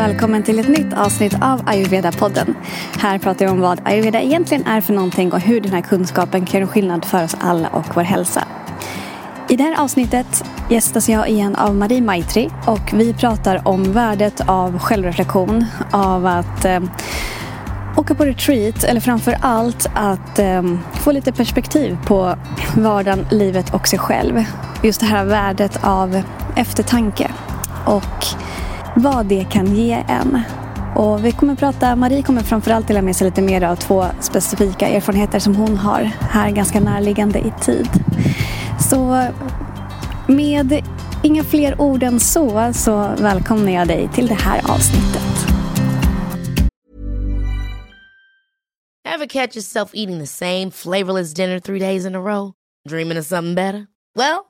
välkommen 0.00 0.42
till 0.42 0.58
ett 0.58 0.68
nytt 0.68 0.92
avsnitt 0.92 1.34
av 1.34 1.60
Ayurveda-podden. 1.60 2.54
Här 2.98 3.18
pratar 3.18 3.44
vi 3.44 3.50
om 3.50 3.60
vad 3.60 3.80
ayurveda 3.84 4.20
egentligen 4.20 4.66
är 4.66 4.80
för 4.80 4.92
någonting 4.92 5.32
och 5.32 5.40
hur 5.40 5.60
den 5.60 5.72
här 5.72 5.80
kunskapen 5.80 6.46
kan 6.46 6.60
göra 6.60 6.70
skillnad 6.70 7.04
för 7.04 7.24
oss 7.24 7.36
alla 7.40 7.68
och 7.68 7.84
vår 7.94 8.02
hälsa. 8.02 8.44
I 9.48 9.56
det 9.56 9.64
här 9.64 9.82
avsnittet 9.82 10.44
gästas 10.70 11.08
jag 11.08 11.28
igen 11.28 11.56
av 11.56 11.74
Marie 11.76 12.00
Maitri 12.00 12.50
och 12.66 12.92
vi 12.92 13.14
pratar 13.14 13.68
om 13.68 13.92
värdet 13.92 14.40
av 14.46 14.78
självreflektion, 14.78 15.64
av 15.90 16.26
att 16.26 16.64
eh, 16.64 16.80
åka 17.96 18.14
på 18.14 18.24
retreat 18.24 18.84
eller 18.84 19.00
framför 19.00 19.36
allt 19.40 19.90
att 19.94 20.38
eh, 20.38 20.62
få 20.92 21.12
lite 21.12 21.32
perspektiv 21.32 21.98
på 22.06 22.36
vardagen, 22.76 23.26
livet 23.30 23.74
och 23.74 23.88
sig 23.88 23.98
själv. 23.98 24.44
Just 24.82 25.00
det 25.00 25.06
här 25.06 25.24
värdet 25.24 25.78
av 25.82 26.22
eftertanke 26.56 27.30
och 27.86 28.26
vad 28.96 29.26
det 29.26 29.44
kan 29.44 29.76
ge 29.76 30.04
en. 30.08 30.40
Och 30.96 31.24
vi 31.24 31.32
kommer 31.32 31.54
prata, 31.54 31.96
Marie 31.96 32.22
kommer 32.22 32.42
framförallt 32.42 32.88
dela 32.88 33.02
med 33.02 33.16
sig 33.16 33.24
lite 33.24 33.42
mer 33.42 33.62
av 33.62 33.76
två 33.76 34.04
specifika 34.20 34.88
erfarenheter 34.88 35.38
som 35.38 35.56
hon 35.56 35.76
har 35.76 36.00
här 36.20 36.50
ganska 36.50 36.80
närliggande 36.80 37.38
i 37.38 37.52
tid. 37.60 37.88
Så 38.90 39.26
med 40.26 40.82
inga 41.22 41.44
fler 41.44 41.80
ord 41.80 42.02
än 42.02 42.20
så, 42.20 42.72
så 42.74 43.10
välkomnar 43.18 43.72
jag 43.72 43.88
dig 43.88 44.08
till 44.14 44.26
det 44.26 44.34
här 44.34 44.58
avsnittet. 44.70 45.46
Have 49.08 49.26
catch 49.26 49.56
yourself 49.56 49.90
eating 49.94 50.18
the 50.18 50.26
same 50.26 50.70
flavorless 50.70 51.34
dinner 51.34 51.60
three 51.60 51.78
days 51.78 52.06
in 52.06 52.14
a 52.14 52.20
row? 52.20 52.52
Dreaming 52.88 53.18
of 53.18 53.26
something 53.26 53.54
better? 53.54 53.86
Well, 54.14 54.49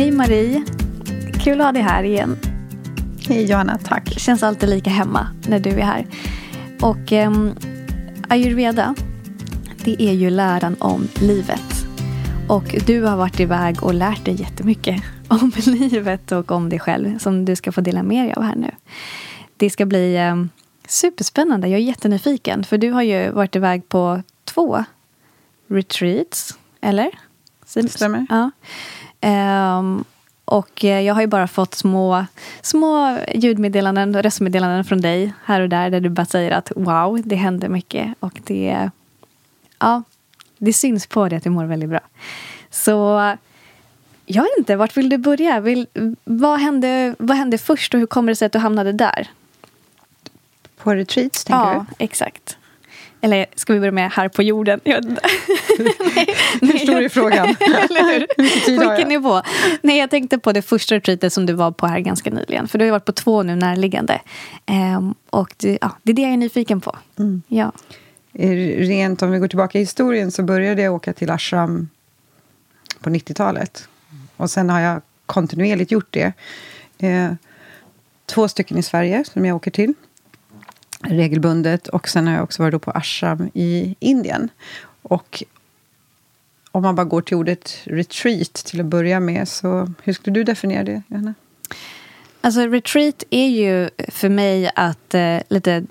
Hej 0.00 0.10
Marie! 0.10 0.62
Kul 1.40 1.60
att 1.60 1.66
ha 1.66 1.72
dig 1.72 1.82
här 1.82 2.02
igen. 2.02 2.38
Hej 3.28 3.50
Johanna, 3.50 3.78
tack. 3.84 4.18
Känns 4.18 4.42
alltid 4.42 4.68
lika 4.68 4.90
hemma 4.90 5.26
när 5.48 5.60
du 5.60 5.70
är 5.70 5.82
här. 5.82 6.06
Och 6.82 7.12
um, 7.12 7.54
ayurveda, 8.28 8.94
det 9.84 10.02
är 10.02 10.12
ju 10.12 10.30
läran 10.30 10.76
om 10.80 11.08
livet. 11.20 11.86
Och 12.48 12.74
du 12.86 13.02
har 13.02 13.16
varit 13.16 13.40
iväg 13.40 13.82
och 13.82 13.94
lärt 13.94 14.24
dig 14.24 14.40
jättemycket 14.40 15.02
om 15.28 15.52
livet 15.66 16.32
och 16.32 16.50
om 16.50 16.68
dig 16.68 16.78
själv 16.78 17.18
som 17.18 17.44
du 17.44 17.56
ska 17.56 17.72
få 17.72 17.80
dela 17.80 18.02
med 18.02 18.24
dig 18.24 18.34
av 18.34 18.42
här 18.42 18.56
nu. 18.56 18.70
Det 19.56 19.70
ska 19.70 19.86
bli 19.86 20.18
um, 20.18 20.50
superspännande. 20.88 21.68
Jag 21.68 21.80
är 21.80 21.84
jättenyfiken. 21.84 22.64
För 22.64 22.78
du 22.78 22.90
har 22.90 23.02
ju 23.02 23.30
varit 23.30 23.56
iväg 23.56 23.88
på 23.88 24.22
två 24.44 24.84
retreats, 25.68 26.58
eller? 26.80 27.10
Stämmer. 27.88 28.26
Ja. 28.30 28.50
Um, 29.22 30.04
och 30.44 30.84
jag 30.84 31.14
har 31.14 31.20
ju 31.20 31.26
bara 31.26 31.48
fått 31.48 31.74
små, 31.74 32.26
små 32.62 33.18
ljudmeddelanden 33.34 34.16
och 34.16 34.22
röstmeddelanden 34.22 34.84
från 34.84 35.00
dig 35.00 35.32
här 35.44 35.60
och 35.60 35.68
där 35.68 35.90
där 35.90 36.00
du 36.00 36.08
bara 36.08 36.26
säger 36.26 36.50
att 36.50 36.72
wow, 36.76 37.20
det 37.24 37.36
händer 37.36 37.68
mycket 37.68 38.14
och 38.20 38.40
det, 38.44 38.90
ja, 39.78 40.02
det 40.58 40.72
syns 40.72 41.06
på 41.06 41.28
dig 41.28 41.36
att 41.36 41.44
du 41.44 41.50
mår 41.50 41.64
väldigt 41.64 41.88
bra. 41.88 42.00
Så 42.70 42.90
jag 44.26 44.42
vet 44.42 44.58
inte, 44.58 44.76
vart 44.76 44.96
vill 44.96 45.08
du 45.08 45.18
börja? 45.18 45.60
Vill, 45.60 45.86
vad, 46.24 46.60
hände, 46.60 47.14
vad 47.18 47.36
hände 47.36 47.58
först 47.58 47.94
och 47.94 48.00
hur 48.00 48.06
kommer 48.06 48.32
det 48.32 48.36
sig 48.36 48.46
att 48.46 48.52
du 48.52 48.58
hamnade 48.58 48.92
där? 48.92 49.30
På 50.76 50.94
retreats, 50.94 51.44
tänker 51.44 51.72
ja, 51.72 51.86
du? 51.88 52.04
exakt. 52.04 52.56
Eller 53.20 53.46
ska 53.54 53.72
vi 53.72 53.78
börja 53.78 53.92
med 53.92 54.10
här 54.12 54.28
på 54.28 54.42
jorden? 54.42 54.80
Inte. 54.84 55.20
Hur 56.60 56.78
stor 56.78 57.02
är 57.02 57.08
frågan? 57.08 57.56
Vilken 58.66 59.08
nivå? 59.08 59.42
Nej, 59.82 59.98
jag 59.98 60.10
tänkte 60.10 60.38
på 60.38 60.52
det 60.52 60.62
första 60.62 60.94
retreatet 60.94 61.32
som 61.32 61.46
du 61.46 61.52
var 61.52 61.70
på 61.70 61.86
här 61.86 62.00
ganska 62.00 62.30
nyligen. 62.30 62.68
För 62.68 62.78
du 62.78 62.84
har 62.84 62.92
varit 62.92 63.04
på 63.04 63.12
två 63.12 63.42
nu 63.42 63.56
närliggande. 63.56 64.20
Um, 64.96 65.14
och 65.30 65.54
det, 65.56 65.78
ja, 65.80 65.96
det 66.02 66.12
är 66.12 66.14
det 66.14 66.22
jag 66.22 66.32
är 66.32 66.36
nyfiken 66.36 66.80
på. 66.80 66.96
Mm. 67.18 67.42
Ja. 67.48 67.72
Rent 68.32 69.22
om 69.22 69.30
vi 69.30 69.38
går 69.38 69.48
tillbaka 69.48 69.78
i 69.78 69.82
historien 69.82 70.30
så 70.30 70.42
började 70.42 70.82
jag 70.82 70.94
åka 70.94 71.12
till 71.12 71.30
ashram 71.30 71.88
på 73.00 73.10
90-talet. 73.10 73.88
Och 74.36 74.50
sen 74.50 74.70
har 74.70 74.80
jag 74.80 75.02
kontinuerligt 75.26 75.90
gjort 75.90 76.08
det. 76.10 76.32
Eh, 76.98 77.32
två 78.26 78.48
stycken 78.48 78.78
i 78.78 78.82
Sverige 78.82 79.24
som 79.24 79.46
jag 79.46 79.56
åker 79.56 79.70
till 79.70 79.94
regelbundet. 81.02 81.88
Och 81.88 82.08
sen 82.08 82.26
har 82.26 82.34
jag 82.34 82.42
också 82.42 82.62
varit 82.62 82.82
på 82.82 82.90
ashram 82.90 83.50
i 83.54 83.96
Indien. 84.00 84.48
Och 85.02 85.42
om 86.72 86.82
man 86.82 86.94
bara 86.94 87.04
går 87.04 87.22
till 87.22 87.36
ordet 87.36 87.78
retreat 87.84 88.54
till 88.54 88.80
att 88.80 88.86
börja 88.86 89.20
med, 89.20 89.48
så 89.48 89.92
hur 90.02 90.12
skulle 90.12 90.34
du 90.34 90.44
definiera 90.44 90.84
det, 90.84 91.02
Johanna? 91.08 91.34
Alltså 92.40 92.60
retreat 92.60 93.24
är 93.30 93.48
ju 93.48 93.90
för 94.08 94.28
mig 94.28 94.70
att 94.74 95.14
eh, 95.14 95.38
lite, 95.48 95.84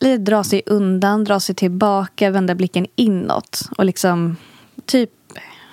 lite 0.00 0.18
dra 0.22 0.44
sig 0.44 0.62
undan, 0.66 1.24
dra 1.24 1.40
sig 1.40 1.54
tillbaka, 1.54 2.30
vända 2.30 2.54
blicken 2.54 2.86
inåt 2.96 3.60
och 3.78 3.84
liksom 3.84 4.36
typ 4.86 5.10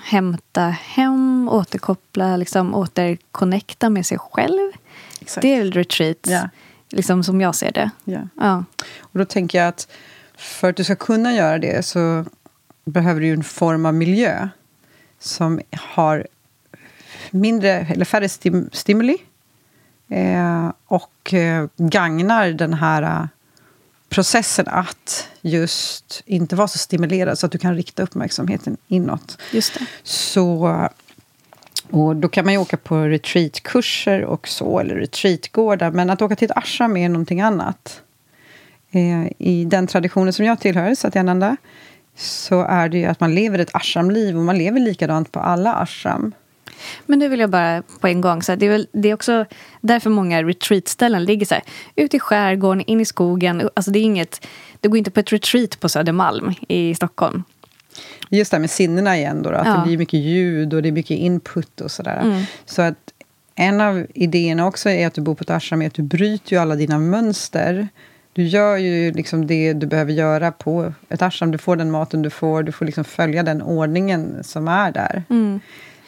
hämta 0.03 0.61
hem, 0.61 1.49
återkoppla, 1.51 2.37
liksom 2.37 2.75
återconnecta 2.75 3.89
med 3.89 4.05
sig 4.05 4.17
själv. 4.17 4.71
Exakt. 5.21 5.41
Det 5.41 5.55
är 5.55 5.71
retreat. 5.71 6.17
Ja. 6.21 6.49
Liksom 6.89 7.23
som 7.23 7.41
jag 7.41 7.55
ser 7.55 7.71
det. 7.71 7.89
Ja. 8.05 8.27
ja. 8.35 8.63
Och 8.99 9.19
då 9.19 9.25
tänker 9.25 9.57
jag 9.57 9.67
att 9.67 9.87
för 10.37 10.69
att 10.69 10.75
du 10.75 10.83
ska 10.83 10.95
kunna 10.95 11.33
göra 11.33 11.57
det 11.57 11.85
så 11.85 12.25
behöver 12.85 13.21
du 13.21 13.33
en 13.33 13.43
form 13.43 13.85
av 13.85 13.93
miljö 13.93 14.49
som 15.19 15.61
har 15.73 16.27
mindre, 17.31 17.71
eller 17.71 18.05
färre 18.05 18.29
stim, 18.29 18.69
stimuli 18.73 19.17
eh, 20.09 20.71
och 20.85 21.33
eh, 21.33 21.67
gagnar 21.77 22.49
den 22.49 22.73
här 22.73 23.03
uh, 23.03 23.27
processen 24.09 24.67
att 24.67 25.27
just 25.41 26.23
inte 26.25 26.55
vara 26.55 26.67
så 26.67 26.77
stimulerad 26.77 27.39
så 27.39 27.45
att 27.45 27.51
du 27.51 27.57
kan 27.57 27.75
rikta 27.75 28.03
uppmärksamheten 28.03 28.77
inåt. 28.87 29.37
Just 29.51 29.73
det. 29.73 29.85
Så 30.03 30.89
och 31.89 32.15
då 32.15 32.29
kan 32.29 32.45
man 32.45 32.53
ju 32.53 32.59
åka 32.59 32.77
på 32.77 32.97
retreatkurser 32.97 34.23
och 34.23 34.47
så, 34.47 34.79
eller 34.79 34.95
retreatgårdar. 34.95 35.91
Men 35.91 36.09
att 36.09 36.21
åka 36.21 36.35
till 36.35 36.45
ett 36.51 36.57
ashram 36.57 36.97
är 36.97 37.09
någonting 37.09 37.41
annat. 37.41 38.01
Eh, 38.91 39.31
I 39.37 39.65
den 39.65 39.87
traditionen 39.87 40.33
som 40.33 40.45
jag 40.45 40.59
tillhör, 40.59 40.95
Satyananda, 40.95 41.57
så 42.15 42.61
är 42.61 42.89
det 42.89 42.97
ju 42.97 43.05
att 43.05 43.19
man 43.19 43.35
lever 43.35 43.59
ett 43.59 43.75
ashramliv 43.75 44.37
och 44.37 44.43
man 44.43 44.57
lever 44.57 44.79
likadant 44.79 45.31
på 45.31 45.39
alla 45.39 45.73
ashram. 45.73 46.33
Men 47.05 47.19
nu 47.19 47.27
vill 47.29 47.39
jag 47.39 47.49
bara 47.49 47.83
på 47.99 48.07
en 48.07 48.21
gång, 48.21 48.41
så 48.41 48.55
det, 48.55 48.65
är 48.65 48.69
väl, 48.69 48.87
det 48.91 49.09
är 49.09 49.13
också 49.13 49.45
därför 49.81 50.09
många 50.09 50.43
retreatställen 50.43 51.25
ligger 51.25 51.45
så 51.45 51.53
här, 51.53 51.63
ute 51.95 52.17
i 52.17 52.19
skärgården, 52.19 52.81
in 52.81 53.01
i 53.01 53.05
skogen. 53.05 53.69
Alltså 53.73 53.91
det 53.91 53.99
är 53.99 54.03
inget, 54.03 54.47
du 54.81 54.89
går 54.89 54.97
inte 54.97 55.11
på 55.11 55.19
ett 55.19 55.33
retreat 55.33 55.79
på 55.79 55.89
Södermalm 55.89 56.53
i 56.67 56.95
Stockholm. 56.95 57.43
Just 58.29 58.51
det 58.51 58.57
här 58.57 58.59
med 58.59 58.69
sinnena 58.69 59.17
igen, 59.17 59.43
då, 59.43 59.49
att 59.49 59.67
ja. 59.67 59.73
det 59.73 59.83
blir 59.83 59.97
mycket 59.97 60.19
ljud 60.19 60.73
och 60.73 60.81
det 60.81 60.89
är 60.89 60.91
mycket 60.91 61.17
input 61.17 61.81
och 61.81 61.91
sådär. 61.91 62.19
Mm. 62.23 62.43
Så 62.65 62.81
att 62.81 63.13
en 63.55 63.81
av 63.81 64.05
idéerna 64.13 64.65
också 64.65 64.89
är 64.89 65.07
att 65.07 65.13
du 65.13 65.21
bor 65.21 65.35
på 65.35 65.41
ett 65.41 65.49
ashram, 65.49 65.81
är 65.81 65.87
att 65.87 65.93
du 65.93 66.01
bryter 66.01 66.53
ju 66.53 66.57
alla 66.57 66.75
dina 66.75 66.99
mönster. 66.99 67.87
Du 68.33 68.43
gör 68.43 68.77
ju 68.77 69.11
liksom 69.11 69.47
det 69.47 69.73
du 69.73 69.87
behöver 69.87 70.13
göra 70.13 70.51
på 70.51 70.93
ett 71.09 71.21
ashram. 71.21 71.51
Du 71.51 71.57
får 71.57 71.75
den 71.75 71.91
maten 71.91 72.21
du 72.21 72.29
får, 72.29 72.63
du 72.63 72.71
får 72.71 72.85
liksom 72.85 73.03
följa 73.03 73.43
den 73.43 73.61
ordningen 73.61 74.43
som 74.43 74.67
är 74.67 74.91
där. 74.91 75.23
Mm. 75.29 75.59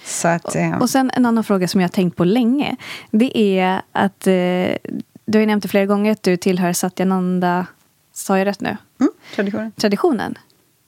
Så 0.06 0.28
att, 0.28 0.56
eh. 0.56 0.78
och 0.78 0.90
sen 0.90 1.12
en 1.14 1.26
annan 1.26 1.44
fråga 1.44 1.68
som 1.68 1.82
jag 1.82 1.88
har 1.88 1.92
tänkt 1.92 2.18
på 2.18 2.24
länge. 2.24 2.76
Det 3.12 3.38
är 3.38 3.82
att 3.92 4.28
eh, 4.28 4.78
du 5.26 5.38
har 5.38 5.40
ju 5.40 5.46
nämnt 5.46 5.64
det 5.64 5.70
flera 5.70 5.86
gånger 5.86 6.12
att 6.12 6.24
du 6.24 6.38
tillhör 6.38 6.74
Satyananda, 6.74 7.68
sa 8.14 8.38
jag 8.38 8.46
rätt 8.46 8.62
nu? 8.62 8.78
Mm, 9.00 9.12
traditionen. 9.36 9.72
Traditionen 9.72 10.38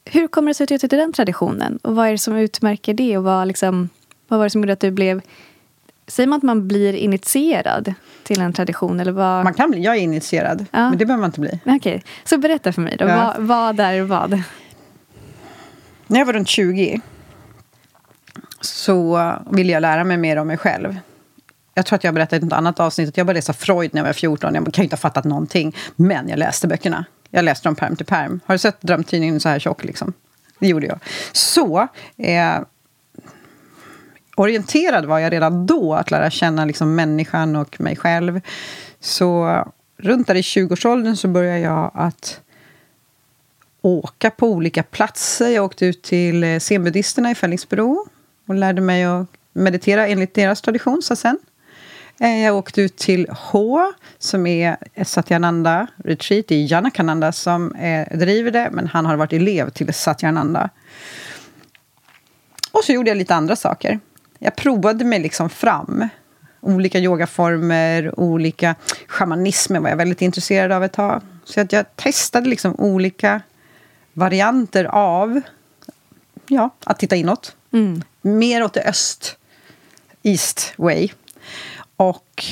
hur 0.06 0.28
kommer 0.28 0.48
det 0.48 0.54
sig 0.54 0.64
att 0.64 0.70
du 0.70 0.78
till 0.78 0.90
den 0.90 1.14
traditionen? 1.14 1.80
Och 1.82 1.96
vad 1.96 2.08
är 2.08 2.12
det 2.12 2.18
som 2.18 2.36
utmärker 2.36 2.94
det? 2.94 3.18
Och 3.18 3.24
vad, 3.24 3.48
liksom, 3.48 3.90
vad 4.28 4.40
var 4.40 4.46
det 4.46 4.50
som 4.50 4.62
gjorde 4.62 4.74
att 4.74 4.80
du 4.80 4.92
blev... 4.92 5.22
Säger 6.08 6.28
man 6.28 6.38
att 6.38 6.44
man 6.44 6.68
blir 6.68 6.94
initierad 6.94 7.94
till 8.24 8.42
en 8.42 8.54
tradition? 8.54 9.00
Eller 9.00 9.12
vad? 9.12 9.44
Man 9.44 9.54
kan 9.54 9.72
bli. 9.72 9.82
Jag 9.82 9.96
är 9.96 10.00
initierad, 10.00 10.66
ja. 10.72 10.90
men 10.90 10.98
det 10.98 11.06
behöver 11.06 11.22
man 11.22 11.28
inte 11.28 11.40
bli. 11.40 11.60
Okej, 11.66 11.76
okay. 11.76 12.02
så 12.24 12.38
berätta 12.38 12.74
för 12.74 12.82
mig 12.82 12.98
då. 12.98 13.06
Ja. 13.06 13.34
Vad, 13.38 13.48
vad 13.48 13.80
är 13.80 14.02
vad? 14.02 14.44
När 16.08 16.20
jag 16.20 16.26
var 16.26 16.34
runt 16.34 16.48
20 16.48 17.02
så 18.62 19.34
ville 19.52 19.72
jag 19.72 19.82
lära 19.82 20.04
mig 20.04 20.18
mer 20.18 20.38
om 20.38 20.48
mig 20.48 20.58
själv. 20.58 20.98
jag 21.74 21.86
tror 21.86 21.96
att 21.96 22.04
jag 22.04 22.14
berättade 22.14 22.46
i 22.46 22.48
ett 22.48 22.54
annat 22.54 22.80
avsnitt 22.80 23.10
att 23.10 23.18
jag 23.18 23.28
började 23.28 23.38
läsa 23.38 23.54
Freud 23.54 23.94
när 23.94 24.02
jag 24.02 24.06
var 24.06 24.14
14. 24.14 24.56
Jag 24.56 24.64
kan 24.64 24.82
ju 24.82 24.84
inte 24.84 24.96
ha 24.96 25.00
fattat 25.00 25.24
någonting. 25.24 25.76
Men 25.96 26.30
jag 26.30 26.40
läste 26.40 26.68
böckerna. 26.68 27.06
Jag 27.32 27.46
läste 27.46 27.68
dem 27.68 27.76
perm 27.76 27.96
till 27.96 28.06
perm. 28.06 28.40
Har 28.46 28.56
du 28.56 28.60
sett 28.60 28.82
Drömtidningen 28.82 29.40
så 29.40 29.50
här 29.50 29.60
tjock? 29.60 29.84
Liksom? 29.84 30.14
Det 30.60 30.68
gjorde 30.68 30.88
jag. 30.88 31.00
Så 31.32 31.88
eh, 32.18 32.60
orienterad 34.36 35.06
var 35.06 35.20
jag 35.20 35.34
redan 35.34 35.66
då 35.66 35.94
att 35.94 36.12
lära 36.12 36.30
känna 36.30 36.66
liksom 36.66 36.96
människan 36.96 37.56
och 37.56 37.82
mig 37.82 37.96
själv. 37.96 38.42
Så 39.00 39.64
runt 39.98 40.28
där 40.28 40.36
i 40.36 40.42
20-årsåldern 40.42 41.16
så 41.16 41.28
började 41.28 41.60
jag 41.60 41.92
att 41.94 42.42
åka 43.82 44.30
på 44.30 44.48
olika 44.48 44.84
platser. 44.84 45.50
Jag 45.50 45.66
åkte 45.66 45.86
ut 45.86 46.02
till 46.02 46.44
eh, 46.44 46.60
zenbuddisterna 46.60 47.32
i 47.32 47.36
Fällingsbro 47.36 48.06
och 48.48 48.56
lärde 48.56 48.82
mig 48.82 49.04
att 49.04 49.28
meditera 49.54 50.08
enligt 50.08 50.34
deras 50.34 50.62
tradition, 50.62 51.02
sen. 51.02 51.40
Eh, 52.22 52.44
jag 52.44 52.56
åkte 52.56 52.82
ut 52.82 52.98
till 52.98 53.28
H, 53.30 53.94
som 54.20 54.48
är 54.48 54.78
Satyananda 55.04 55.88
retreat. 55.98 56.48
Det 56.48 56.56
är 56.56 56.72
Janakananda 56.72 57.32
som 57.32 57.76
eh, 57.76 58.18
driver 58.18 58.52
det, 58.52 58.70
men 58.72 58.88
han 58.88 59.06
har 59.06 59.16
varit 59.16 59.34
elev 59.34 59.70
till 59.70 59.94
Satyananda. 59.94 60.70
Och 62.72 62.84
så 62.84 62.92
gjorde 62.92 63.10
jag 63.10 63.18
lite 63.18 63.36
andra 63.36 63.56
saker. 63.56 64.00
Jag 64.40 64.56
provade 64.56 65.06
mig 65.06 65.20
liksom 65.20 65.50
fram. 65.50 66.10
Olika 66.60 67.00
yogaformer, 67.00 68.20
olika... 68.20 68.76
Shamanism 69.08 69.84
var 69.84 69.90
jag 69.90 69.98
väldigt 69.98 70.22
intresserad 70.22 70.72
av 70.72 70.84
ett 70.84 70.94
tag. 70.94 71.22
Så 71.44 71.62
att 71.62 71.72
jag 71.72 71.96
testade 71.96 72.50
liksom 72.50 72.76
olika 72.80 73.42
varianter 74.14 74.86
av 74.86 75.42
ja, 76.48 76.70
att 76.84 77.00
titta 77.00 77.16
inåt. 77.16 77.56
Mm. 77.74 78.04
Mer 78.22 78.64
åt 78.64 78.74
det 78.74 78.84
öst, 78.84 79.38
east 80.24 80.74
way. 80.78 81.10
Och 82.02 82.44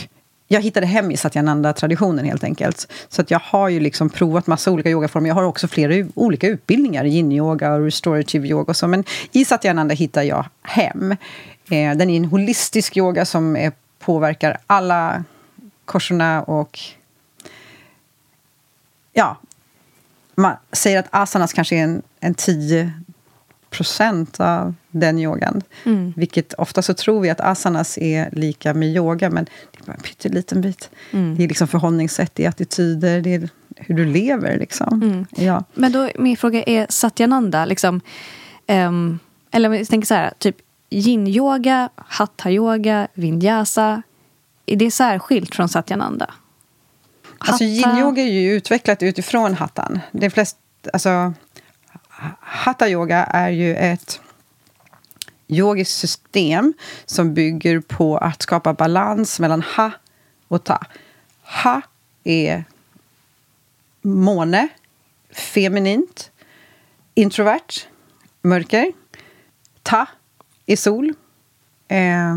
jag 0.48 0.62
hittade 0.62 0.86
hem 0.86 1.12
i 1.12 1.18
Satyananda-traditionen 1.18 2.26
helt 2.26 2.44
enkelt. 2.44 2.92
Så 3.10 3.22
att 3.22 3.32
jag 3.32 3.40
har 3.44 3.70
ju 3.70 3.80
liksom 3.80 4.10
provat 4.10 4.48
massa 4.48 4.72
olika 4.72 4.90
yogaformer. 4.90 5.28
Jag 5.28 5.36
har 5.36 5.44
också 5.44 5.68
flera 5.68 6.08
olika 6.16 6.48
utbildningar, 6.48 7.06
yin-yoga 7.06 7.74
och 7.74 7.84
restorative 7.84 8.48
yoga 8.48 8.70
och 8.70 8.76
så. 8.76 8.88
Men 8.88 9.04
i 9.32 9.46
Satyananda 9.46 9.96
hittar 9.96 10.24
jag 10.24 10.46
hem. 10.62 11.12
Eh, 11.70 11.98
den 11.98 12.10
är 12.10 12.18
en 12.18 12.26
holistisk 12.26 12.98
yoga 12.98 13.26
som 13.26 13.72
påverkar 14.00 14.58
alla 14.68 15.24
korsorna 15.86 16.44
och 16.44 16.80
ja, 19.14 19.38
man 20.36 20.56
säger 20.72 21.00
att 21.00 21.08
asanas 21.12 21.54
kanske 21.54 21.76
är 21.76 21.84
en, 21.84 22.02
en 22.20 22.34
tio 22.34 22.92
procent 23.70 24.40
av 24.40 24.74
den 24.92 25.20
yogan. 25.20 25.62
Mm. 25.86 26.14
Vilket 26.18 26.54
ofta 26.54 26.82
så 26.82 26.94
tror 26.94 27.22
vi 27.22 27.30
att 27.30 27.40
asanas 27.40 27.98
är 27.98 28.30
lika 28.32 28.74
med 28.74 28.90
yoga, 28.90 29.30
men 29.30 29.46
det 29.46 29.80
är 29.80 29.86
bara 29.86 29.94
en 29.94 30.02
pytteliten 30.02 30.62
bit. 30.62 30.90
Mm. 31.12 31.36
Det 31.36 31.44
är 31.44 31.48
liksom 31.48 31.68
förhållningssätt, 31.68 32.36
det 32.36 32.46
är 32.46 32.50
attityder, 32.50 33.22
det 33.22 33.34
är 33.34 33.50
hur 33.76 33.96
du 33.96 34.06
lever. 34.06 34.58
Liksom. 34.58 35.02
Mm. 35.04 35.26
Ja. 35.36 35.64
Men 35.74 35.92
då, 35.92 36.10
min 36.20 36.38
fråga 36.38 36.64
är 36.64 36.88
Satyananda, 36.90 37.66
liksom, 37.66 38.02
um, 38.68 39.20
eller 39.52 39.74
jag 39.74 39.88
tänker 39.88 40.06
så 40.06 40.14
här, 40.14 40.34
typ 40.38 40.56
yin-yoga, 40.90 41.90
hatha-yoga, 41.96 43.08
vinyasa. 43.14 44.02
Är 44.66 44.76
det 44.76 44.92
särskilt 44.92 45.56
från 45.56 45.70
Satyananda? 45.70 46.34
Alltså 47.38 47.64
yin-yoga 47.64 48.22
är 48.22 48.32
ju 48.32 48.54
utvecklat 48.54 49.04
utifrån 49.04 49.54
hattan. 49.54 50.00
De 50.12 50.30
flesta, 50.30 50.60
alltså, 50.94 51.34
Hatha-yoga 52.40 53.24
är 53.24 53.50
ju 53.50 53.76
ett 53.76 54.22
yogiskt 55.48 55.98
system 56.00 56.74
som 57.06 57.34
bygger 57.34 57.80
på 57.80 58.18
att 58.18 58.42
skapa 58.42 58.74
balans 58.74 59.40
mellan 59.40 59.62
ha 59.62 59.92
och 60.48 60.64
ta. 60.64 60.80
Ha 61.64 61.82
är 62.24 62.64
måne, 64.02 64.68
feminint, 65.32 66.32
introvert, 67.14 67.88
mörker. 68.42 68.92
Ta 69.84 70.06
är 70.66 70.76
sol. 70.76 71.14
Eh, 71.88 72.36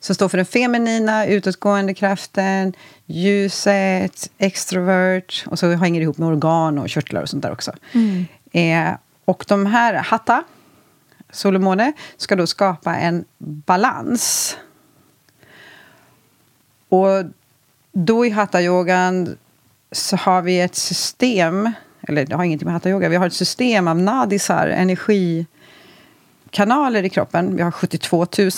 som 0.00 0.14
står 0.14 0.28
för 0.28 0.36
den 0.36 0.46
feminina, 0.46 1.26
utåtgående 1.26 1.94
kraften, 1.94 2.72
ljuset, 3.06 4.30
extrovert 4.38 5.46
och 5.46 5.58
så 5.58 5.70
hänger 5.72 6.00
det 6.00 6.02
ihop 6.02 6.18
med 6.18 6.28
organ 6.28 6.78
och 6.78 6.88
körtlar 6.88 7.22
och 7.22 7.28
sånt 7.28 7.42
där 7.42 7.52
också. 7.52 7.72
Mm. 7.92 8.24
Eh, 8.54 8.94
och 9.24 9.44
de 9.48 9.66
här 9.66 9.94
hatta, 9.94 10.44
sol 11.30 11.54
och 11.54 11.60
måne, 11.60 11.92
ska 12.16 12.36
då 12.36 12.46
skapa 12.46 12.96
en 12.96 13.24
balans. 13.38 14.56
Och 16.88 17.24
då 17.92 18.26
i 18.26 18.30
hatta-yogan 18.30 19.36
så 19.92 20.16
har 20.16 20.42
vi 20.42 20.60
ett 20.60 20.74
system, 20.74 21.72
eller 22.02 22.26
det 22.26 22.36
har 22.36 22.44
ingenting 22.44 22.66
med 22.66 22.74
hatta-yoga, 22.74 23.08
vi 23.08 23.16
har 23.16 23.26
ett 23.26 23.32
system 23.32 23.88
av 23.88 23.98
nadisar, 23.98 24.68
energikanaler 24.68 27.02
i 27.02 27.08
kroppen. 27.08 27.56
Vi 27.56 27.62
har 27.62 27.70
72 27.70 28.26
000 28.38 28.50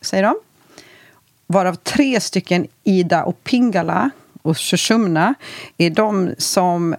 säger 0.00 0.22
de. 0.22 0.34
Varav 1.46 1.74
tre 1.74 2.20
stycken, 2.20 2.66
Ida 2.84 3.24
och 3.24 3.44
Pingala 3.44 4.10
och 4.42 4.56
Sushumna, 4.56 5.34
är 5.76 5.90
de 5.90 6.34
som 6.38 6.96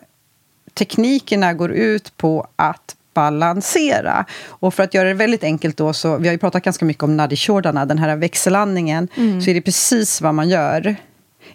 teknikerna 0.76 1.54
går 1.54 1.72
ut 1.72 2.18
på 2.18 2.48
att 2.56 2.96
balansera. 3.14 4.26
Och 4.48 4.74
för 4.74 4.84
att 4.84 4.94
göra 4.94 5.08
det 5.08 5.14
väldigt 5.14 5.44
enkelt 5.44 5.78
då, 5.78 5.94
så 5.94 6.18
vi 6.18 6.28
har 6.28 6.34
ju 6.34 6.38
pratat 6.38 6.64
ganska 6.64 6.86
mycket 6.86 7.04
om 7.04 7.18
Nadi 7.18 7.36
den 7.64 7.98
här 7.98 8.16
växelandningen, 8.16 9.08
mm. 9.16 9.42
så 9.42 9.50
är 9.50 9.54
det 9.54 9.62
precis 9.62 10.22
vad 10.22 10.34
man 10.34 10.50
gör. 10.50 10.96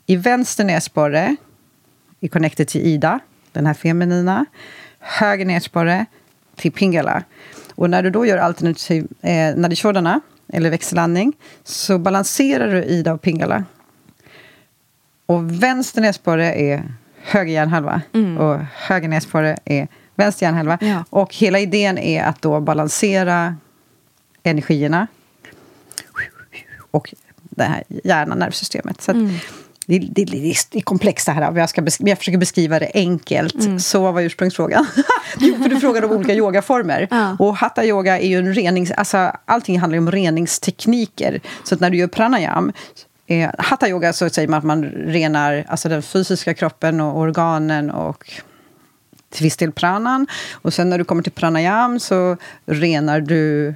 I 0.07 0.17
vänster 0.17 0.65
näsborre 0.65 1.37
är 2.21 2.29
connected 2.29 2.69
till 2.69 2.81
Ida, 2.81 3.21
den 3.53 3.67
här 3.67 3.75
feminina. 3.75 4.47
Höger 4.99 5.45
näsborre 5.45 6.07
till 6.57 6.73
Pingala. 6.73 7.23
Och 7.75 7.91
när 7.91 8.03
du 8.03 8.11
då 8.11 8.27
gör 8.27 8.39
alternativ 8.39 9.07
eh, 9.23 9.57
Nadi 9.57 9.77
eller 10.53 10.71
växellandning, 10.71 11.33
så 11.65 11.99
balanserar 11.99 12.73
du 12.73 12.85
Ida 12.85 13.13
och 13.13 13.23
Pingala. 13.23 13.65
Och 15.27 15.63
vänster 15.63 16.01
näsborre 16.01 16.55
är 16.55 16.85
höger 17.31 17.53
hjärnhalva 17.53 18.03
mm. 18.13 18.39
och 18.39 18.59
höger 18.75 19.09
näsborre 19.09 19.57
är 19.65 19.89
vänster 20.15 20.47
hjärnhalva. 20.47 20.79
Ja. 20.81 21.05
Och 21.11 21.35
hela 21.35 21.59
idén 21.59 21.99
är 21.99 22.23
att 22.23 22.43
då 22.43 22.61
balansera 22.61 23.57
energierna 24.43 25.07
och 26.91 27.15
det 27.41 27.65
här 27.65 27.85
hjärnan, 28.05 28.39
nervsystemet. 28.39 29.01
Så 29.01 29.11
mm. 29.11 29.35
det, 29.87 29.99
det, 29.99 30.25
det, 30.25 30.55
är 30.73 30.81
komplext 30.81 31.27
det 31.27 31.33
här. 31.33 31.57
Jag, 31.57 31.69
ska 31.69 31.85
jag 31.99 32.19
försöker 32.19 32.39
beskriva 32.39 32.79
det 32.79 32.91
enkelt. 32.95 33.55
Mm. 33.55 33.81
Så 33.81 34.03
vad 34.03 34.15
var 34.15 34.21
ursprungsfrågan? 34.21 34.87
jo, 35.39 35.63
för 35.63 35.69
du 35.69 35.81
frågade 35.81 36.07
om 36.07 36.13
olika 36.13 36.35
yogaformer. 36.35 37.09
Ja. 37.11 37.37
Och 37.39 37.57
hatha 37.57 37.85
yoga 37.85 38.19
är 38.19 38.29
ju 38.29 38.39
en 38.39 38.55
renings... 38.55 38.91
Alltså, 38.91 39.33
allting 39.45 39.81
handlar 39.81 39.99
om 39.99 40.11
reningstekniker. 40.11 41.41
Så 41.65 41.75
att 41.75 41.81
när 41.81 41.91
du 41.91 41.97
gör 41.97 42.07
pranayam 42.07 42.73
Eh, 43.31 43.51
hatha 43.59 43.89
yoga 43.89 44.13
så 44.13 44.31
säger 44.31 44.49
man 44.49 44.59
att 44.59 44.65
man 44.65 44.85
renar 44.85 45.65
alltså 45.69 45.89
den 45.89 46.03
fysiska 46.03 46.55
kroppen 46.55 47.01
och 47.01 47.19
organen 47.19 47.91
och 47.91 48.33
till 49.31 49.43
viss 49.45 49.57
del 49.57 49.73
pranan. 49.73 50.27
Och 50.53 50.75
sen 50.75 50.91
när 50.91 50.99
du 50.99 51.05
kommer 51.05 51.23
till 51.23 51.33
pranayam 51.33 52.01
så 52.01 52.37
renar 52.67 53.21
du 53.21 53.75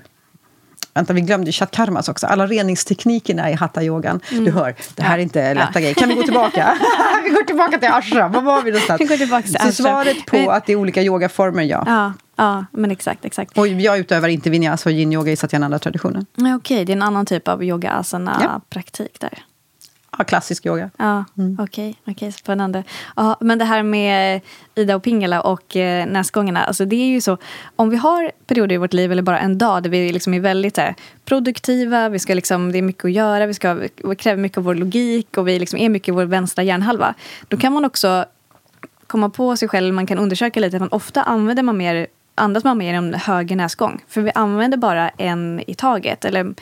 Vänta, 0.95 1.13
vi 1.13 1.21
glömde 1.21 1.53
chatkarmas 1.53 2.09
också. 2.09 2.27
Alla 2.27 2.47
reningsteknikerna 2.47 3.51
i 3.51 3.55
hatta-yogan. 3.55 4.21
Mm. 4.31 4.45
Du 4.45 4.51
hör, 4.51 4.75
det 4.95 5.03
här 5.03 5.19
är 5.19 5.23
inte 5.23 5.55
lätta 5.55 5.71
ja. 5.75 5.81
grejer. 5.81 5.95
Kan 5.95 6.09
vi 6.09 6.15
gå 6.15 6.23
tillbaka? 6.23 6.79
vi 7.25 7.31
går 7.31 7.43
tillbaka 7.43 7.79
till 7.79 7.89
ashram. 7.89 8.33
Var 8.33 8.43
var 8.43 8.63
vi 8.63 8.71
någonstans? 8.71 9.01
Vi 9.01 9.05
går 9.05 9.17
tillbaka 9.17 9.43
till 9.43 9.57
ashram. 9.57 9.73
Så 9.73 9.83
svaret 9.83 10.27
på 10.27 10.51
att 10.51 10.67
det 10.67 10.73
är 10.73 10.77
olika 10.77 11.03
yogaformer, 11.03 11.63
ja. 11.63 11.83
ja. 11.87 12.13
Ja, 12.37 12.65
men 12.73 12.91
exakt. 12.91 13.25
exakt. 13.25 13.59
Och 13.59 13.69
jag 13.69 13.99
utövar 13.99 14.29
inte 14.29 14.51
vinyasa 14.51 14.91
och 14.91 14.95
yin-yoga 14.95 15.33
i 15.33 15.37
satyananda-traditionen. 15.37 16.27
Okej, 16.37 16.55
okay, 16.55 16.85
det 16.85 16.93
är 16.93 16.97
en 16.97 17.03
annan 17.03 17.27
typ 17.27 17.49
av 17.49 17.65
yoga-asana-praktik 17.65 19.21
där. 19.21 19.45
Ja, 20.19 20.25
klassisk 20.25 20.67
yoga. 20.67 20.91
Ja, 20.97 21.25
mm. 21.39 21.57
Okej, 21.61 21.97
okay, 22.03 22.13
okay, 22.13 22.33
spännande. 22.33 22.85
Ja, 23.17 23.37
men 23.41 23.59
det 23.59 23.65
här 23.65 23.83
med 23.83 24.41
Ida 24.75 24.97
och 24.97 25.03
Pingala 25.03 25.41
och 25.41 25.77
eh, 25.77 26.07
näsgångarna. 26.07 26.65
Alltså 26.65 26.85
det 26.85 26.97
är 26.97 27.07
ju 27.07 27.21
så, 27.21 27.39
om 27.77 27.91
vi 27.91 27.97
har 27.97 28.33
perioder 28.47 28.75
i 28.75 28.79
vårt 28.79 28.93
liv, 28.93 29.13
eller 29.13 29.23
bara 29.23 29.39
en 29.39 29.59
dag, 29.59 29.83
där 29.83 29.91
vi 29.91 30.13
liksom 30.13 30.35
är 30.35 30.41
väldigt 30.41 30.77
här, 30.77 30.95
produktiva, 31.25 32.09
vi 32.09 32.19
ska 32.19 32.35
liksom, 32.35 32.73
det 32.73 32.79
är 32.79 32.83
mycket 32.83 33.05
att 33.05 33.13
göra, 33.13 33.47
vi, 33.47 33.55
ska, 33.55 33.75
vi 33.75 34.17
kräver 34.19 34.43
mycket 34.43 34.59
av 34.59 34.65
vår 34.65 34.75
logik 34.75 35.37
och 35.37 35.49
vi 35.49 35.59
liksom 35.59 35.79
är 35.79 35.89
mycket 35.89 36.09
i 36.09 36.13
vår 36.13 36.25
vänstra 36.25 36.63
hjärnhalva. 36.63 37.15
Då 37.49 37.57
kan 37.57 37.73
man 37.73 37.85
också 37.85 38.25
komma 39.07 39.31
på 39.31 39.57
sig 39.57 39.69
själv, 39.69 39.95
man 39.95 40.07
kan 40.07 40.19
undersöka 40.19 40.61
lite, 40.61 40.77
att 40.77 40.83
man 40.83 40.93
ofta 40.93 41.23
använder 41.23 41.63
man 41.63 41.77
mer 41.77 42.07
andas 42.35 42.65
man 42.65 42.79
mer 42.79 42.93
genom 42.93 43.15
höger 43.15 43.57
näsgång. 43.57 44.05
För 44.09 44.21
vi 44.21 44.31
använder 44.35 44.79
bara 44.79 45.09
en 45.09 45.63
i 45.67 45.75
taget. 45.75 46.25
Eller 46.25 46.55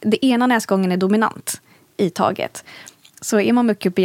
det 0.00 0.26
ena 0.26 0.46
näsgången 0.46 0.92
är 0.92 0.96
dominant 0.96 1.60
i 1.96 2.10
taget. 2.10 2.64
Så 3.20 3.40
är 3.40 3.52
man 3.52 3.66
mycket 3.66 3.92
uppe 3.92 4.02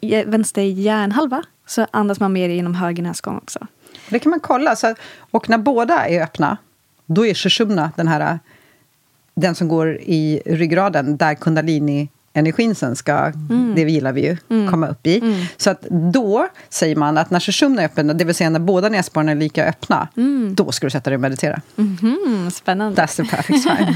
i 0.00 0.24
vänster 0.24 0.62
hjärnhalva 0.62 1.42
så 1.66 1.86
andas 1.90 2.20
man 2.20 2.32
mer 2.32 2.48
genom 2.48 2.74
höger 2.74 3.02
näsgång 3.02 3.36
också. 3.36 3.66
Det 4.08 4.18
kan 4.18 4.30
man 4.30 4.40
kolla. 4.40 4.76
Så, 4.76 4.94
och 5.18 5.48
när 5.48 5.58
båda 5.58 6.08
är 6.08 6.22
öppna, 6.22 6.56
då 7.06 7.26
är 7.26 7.34
Shushumna 7.34 7.92
den 7.96 8.08
här 8.08 8.38
den 9.34 9.54
som 9.54 9.68
går 9.68 9.96
i 9.96 10.42
ryggraden, 10.46 11.16
där 11.16 11.34
kundalini 11.34 12.08
kundalini-energin 12.34 12.74
sen 12.74 12.96
ska, 12.96 13.12
Mm. 13.50 13.72
det 13.76 13.80
gillar 13.82 14.12
vi 14.12 14.20
ju, 14.26 14.36
komma 14.70 14.88
upp 14.88 15.06
i. 15.06 15.46
Så 15.56 15.70
att 15.70 15.80
då 16.12 16.48
säger 16.68 16.96
man 16.96 17.18
att 17.18 17.30
när 17.30 17.40
sushumna 17.40 17.82
är 17.82 17.86
öppen, 17.86 18.06
det 18.18 18.24
vill 18.24 18.34
säga 18.34 18.50
när 18.50 18.60
båda 18.60 18.88
näsborrarna 18.88 19.30
är 19.32 19.36
lika 19.36 19.64
öppna, 19.66 20.08
då 20.54 20.72
ska 20.72 20.86
du 20.86 20.90
sätta 20.90 21.10
dig 21.10 21.14
och 21.14 21.20
meditera. 21.20 21.60
Mm, 21.78 22.50
spännande. 22.50 23.02
That's 23.02 23.16
the 23.16 23.24
perfect 23.24 23.62
time. 23.62 23.94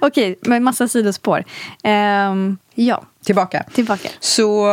Okej, 0.00 0.38
med 0.42 0.62
massa 0.62 0.88
sidospår. 0.88 1.44
Ehm, 1.84 2.58
ja, 2.74 3.02
Tillbaka. 3.24 3.64
tillbaka. 3.74 4.08
Så 4.20 4.66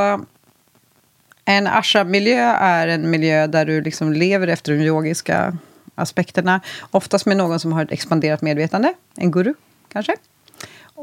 en 1.46 1.68
asha-miljö 1.68 2.42
är 2.60 2.88
en 2.88 3.10
miljö 3.10 3.48
där 3.48 3.66
du 3.66 3.82
liksom 3.82 4.14
lever 4.14 4.48
efter 4.48 4.72
de 4.74 4.82
yogiska 4.84 5.58
aspekterna. 5.96 6.62
Oftast 6.92 7.26
med 7.26 7.38
någon 7.38 7.60
som 7.60 7.74
har 7.74 7.84
ett 7.84 7.92
expanderat 7.92 8.42
medvetande, 8.42 8.94
en 9.18 9.32
guru 9.32 9.54
kanske. 9.94 10.16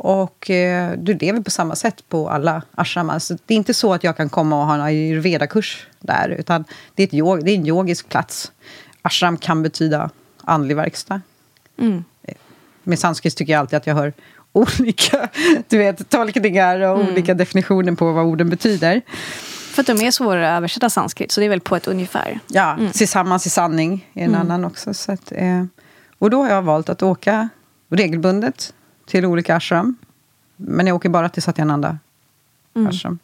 Och 0.03 0.51
eh, 0.51 0.93
du 0.99 1.15
lever 1.15 1.41
på 1.41 1.51
samma 1.51 1.75
sätt 1.77 2.05
på 2.09 2.31
alla 2.31 2.63
ashramas. 2.75 3.25
Så 3.27 3.39
det 3.47 3.55
är 3.55 3.59
inte 3.59 3.75
så 3.75 3.95
att 3.95 4.05
jag 4.05 4.17
kan 4.17 4.29
komma 4.29 4.61
och 4.61 4.67
ha 4.67 4.75
en 4.75 4.81
ayurveda-kurs 4.81 5.87
där, 6.01 6.29
utan 6.29 6.65
det 6.95 7.03
är, 7.03 7.07
ett 7.07 7.13
yog- 7.13 7.45
det 7.45 7.51
är 7.51 7.55
en 7.55 7.67
yogisk 7.67 8.09
plats. 8.09 8.53
Ashram 9.03 9.37
kan 9.37 9.63
betyda 9.63 10.11
andlig 10.45 10.77
verkstad. 10.77 11.21
Mm. 11.79 12.05
Med 12.83 12.99
sanskrit 12.99 13.37
tycker 13.37 13.53
jag 13.53 13.61
alltid 13.61 13.77
att 13.77 13.87
jag 13.87 13.95
hör 13.95 14.13
olika 14.53 15.29
du 15.69 15.79
vet, 15.79 16.09
tolkningar 16.09 16.81
och 16.81 16.99
olika 16.99 17.35
definitioner 17.35 17.93
på 17.95 18.13
vad 18.13 18.25
orden 18.25 18.51
betyder. 18.51 19.01
För 19.73 19.81
att 19.81 19.87
de 19.87 20.01
är 20.07 20.11
svåra 20.11 20.53
att 20.53 20.59
översätta 20.59 20.91
sanskrit, 20.91 21.33
så 21.33 21.41
det 21.41 21.47
är 21.47 21.51
väl 21.51 21.61
på 21.61 21.77
ett 21.77 21.87
ungefär. 21.89 22.41
Ja, 22.47 22.79
tillsammans 22.93 23.47
i 23.47 23.51
sanning 23.51 24.11
är 24.15 24.25
en 24.25 24.35
annan 24.35 24.65
också. 24.65 24.95
Så 24.95 25.13
att, 25.13 25.33
eh, 25.33 25.65
och 26.19 26.31
då 26.31 26.43
har 26.43 26.51
jag 26.51 26.63
valt 26.63 26.89
att 26.89 27.03
åka 27.03 27.49
regelbundet 27.91 28.75
till 29.11 29.27
olika 29.27 29.57
ashram. 29.57 29.97
Men 30.57 30.87
jag 30.87 30.97
åker 30.97 31.09
bara 31.09 31.29
till 31.29 31.43
Satyananda 31.43 31.99
ashram. 32.75 33.19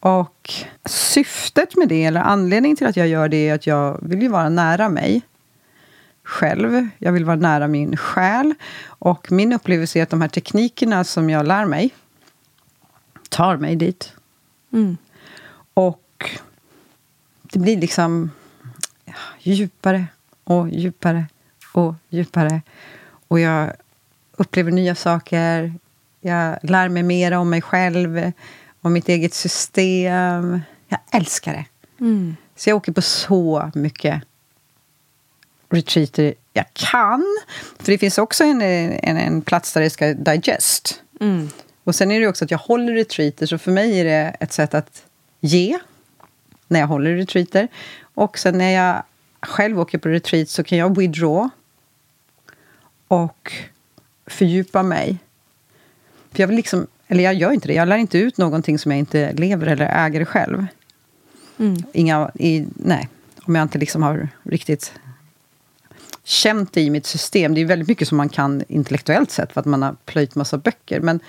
Och 0.00 0.52
syftet 0.84 1.76
med 1.76 1.88
det, 1.88 2.04
eller 2.04 2.20
anledningen 2.20 2.76
till 2.76 2.86
att 2.86 2.96
jag 2.96 3.08
gör 3.08 3.28
det, 3.28 3.48
är 3.48 3.54
att 3.54 3.66
jag 3.66 3.98
vill 4.02 4.22
ju 4.22 4.28
vara 4.28 4.48
nära 4.48 4.88
mig 4.88 5.22
själv. 6.22 6.88
Jag 6.98 7.12
vill 7.12 7.24
vara 7.24 7.36
nära 7.36 7.68
min 7.68 7.96
själ. 7.96 8.54
Och 8.86 9.32
min 9.32 9.52
upplevelse 9.52 9.98
är 9.98 10.02
att 10.02 10.10
de 10.10 10.20
här 10.20 10.28
teknikerna 10.28 11.04
som 11.04 11.30
jag 11.30 11.46
lär 11.46 11.64
mig 11.64 11.94
tar 13.28 13.56
mig 13.56 13.76
dit. 13.76 14.12
Mm. 14.72 14.96
Och 15.74 16.30
det 17.42 17.58
blir 17.58 17.76
liksom 17.80 18.30
djupare 19.38 20.06
och 20.44 20.68
djupare 20.68 21.26
och 21.72 21.94
djupare. 22.08 22.62
Och 23.28 23.40
jag 23.40 23.72
upplever 24.36 24.70
nya 24.70 24.94
saker. 24.94 25.74
Jag 26.20 26.58
lär 26.62 26.88
mig 26.88 27.02
mer 27.02 27.32
om 27.32 27.50
mig 27.50 27.62
själv, 27.62 28.32
om 28.80 28.92
mitt 28.92 29.08
eget 29.08 29.34
system. 29.34 30.60
Jag 30.88 30.98
älskar 31.10 31.52
det. 31.52 31.64
Mm. 32.04 32.36
Så 32.56 32.70
jag 32.70 32.76
åker 32.76 32.92
på 32.92 33.02
så 33.02 33.70
mycket 33.74 34.22
retreater 35.70 36.34
jag 36.52 36.66
kan. 36.72 37.24
För 37.78 37.92
det 37.92 37.98
finns 37.98 38.18
också 38.18 38.44
en, 38.44 38.62
en, 38.62 39.16
en 39.16 39.42
plats 39.42 39.72
där 39.72 39.80
det 39.80 39.90
ska 39.90 40.14
digest. 40.14 41.02
Mm. 41.20 41.48
Och 41.84 41.94
sen 41.94 42.10
är 42.10 42.20
det 42.20 42.28
också 42.28 42.44
att 42.44 42.50
jag 42.50 42.58
håller 42.58 42.92
retreater, 42.92 43.46
så 43.46 43.58
för 43.58 43.72
mig 43.72 44.00
är 44.00 44.04
det 44.04 44.36
ett 44.40 44.52
sätt 44.52 44.74
att 44.74 45.02
ge 45.40 45.78
när 46.68 46.80
jag 46.80 46.86
håller 46.86 47.16
retreater. 47.16 47.68
Och 48.14 48.38
sen 48.38 48.58
när 48.58 48.70
jag 48.70 49.02
själv 49.40 49.80
åker 49.80 49.98
på 49.98 50.08
retreat 50.08 50.48
så 50.48 50.64
kan 50.64 50.78
jag 50.78 50.98
withdraw 50.98 51.48
och 53.08 53.52
fördjupa 54.26 54.82
mig. 54.82 55.18
För 56.32 56.40
jag 56.42 56.46
vill 56.48 56.56
liksom, 56.56 56.86
eller 57.08 57.24
jag 57.24 57.34
gör 57.34 57.50
inte 57.52 57.68
det, 57.68 57.74
jag 57.74 57.88
lär 57.88 57.96
inte 57.96 58.18
ut 58.18 58.38
någonting 58.38 58.78
som 58.78 58.90
jag 58.90 58.98
inte 58.98 59.32
lever 59.32 59.66
eller 59.66 60.06
äger 60.06 60.24
själv. 60.24 60.66
Mm. 61.58 61.76
Inga, 61.92 62.30
i, 62.34 62.66
nej, 62.74 63.08
om 63.42 63.54
jag 63.54 63.62
inte 63.62 63.78
liksom 63.78 64.02
har 64.02 64.28
riktigt 64.42 64.92
känt 66.24 66.72
det 66.72 66.80
i 66.80 66.90
mitt 66.90 67.06
system. 67.06 67.54
Det 67.54 67.60
är 67.60 67.64
väldigt 67.64 67.88
mycket 67.88 68.08
som 68.08 68.16
man 68.16 68.28
kan 68.28 68.62
intellektuellt 68.68 69.30
sett 69.30 69.52
för 69.52 69.60
att 69.60 69.66
man 69.66 69.82
har 69.82 69.96
plöjt 70.04 70.34
massa 70.34 70.58
böcker. 70.58 71.00
Men 71.00 71.20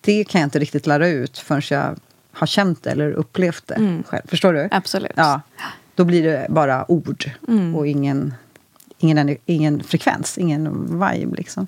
det 0.00 0.24
kan 0.24 0.40
jag 0.40 0.46
inte 0.46 0.58
riktigt 0.58 0.86
lära 0.86 1.08
ut 1.08 1.38
förrän 1.38 1.62
jag 1.70 1.96
har 2.32 2.46
känt 2.46 2.82
det 2.82 2.90
eller 2.90 3.10
upplevt 3.12 3.66
det 3.66 3.74
Mm. 3.74 4.02
själv. 4.02 4.22
Förstår 4.26 4.52
du? 4.52 4.68
Absolut. 4.70 5.12
Ja. 5.16 5.40
Då 5.94 6.04
blir 6.04 6.22
det 6.22 6.46
bara 6.50 6.90
ord 6.90 7.30
Mm. 7.48 7.74
och 7.74 7.86
ingen, 7.86 8.34
ingen, 9.00 9.36
ingen 9.46 9.82
frekvens, 9.82 10.38
ingen 10.38 10.86
vibe. 11.00 11.36
Liksom. 11.36 11.66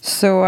Så 0.00 0.44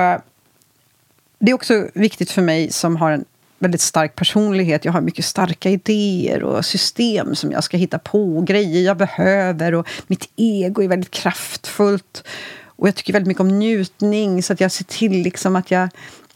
det 1.39 1.51
är 1.51 1.55
också 1.55 1.89
viktigt 1.95 2.31
för 2.31 2.43
mig 2.43 2.73
som 2.73 2.97
har 2.97 3.11
en 3.11 3.25
väldigt 3.59 3.81
stark 3.81 4.15
personlighet. 4.15 4.85
Jag 4.85 4.93
har 4.93 5.01
mycket 5.01 5.25
starka 5.25 5.71
idéer 5.71 6.43
och 6.43 6.65
system 6.65 7.35
som 7.35 7.53
jag 7.53 7.65
ska 7.65 7.77
hitta 7.77 7.99
på. 7.99 8.37
och 8.37 8.47
Grejer 8.47 8.83
jag 8.83 8.97
behöver. 8.97 9.75
Och 9.75 9.89
mitt 10.07 10.29
ego 10.37 10.83
är 10.83 10.89
väldigt 10.89 11.11
kraftfullt. 11.11 12.25
Och 12.65 12.89
jag 12.89 12.95
tycker 12.95 13.13
väldigt 13.13 13.29
mycket 13.29 13.41
om 13.41 13.59
njutning. 13.59 14.43
Så 14.43 14.53
att 14.53 14.61
jag 14.61 14.73
ser 14.73 14.85
till 14.85 15.13
liksom 15.23 15.57
att 15.57 15.71
jag 15.71 15.89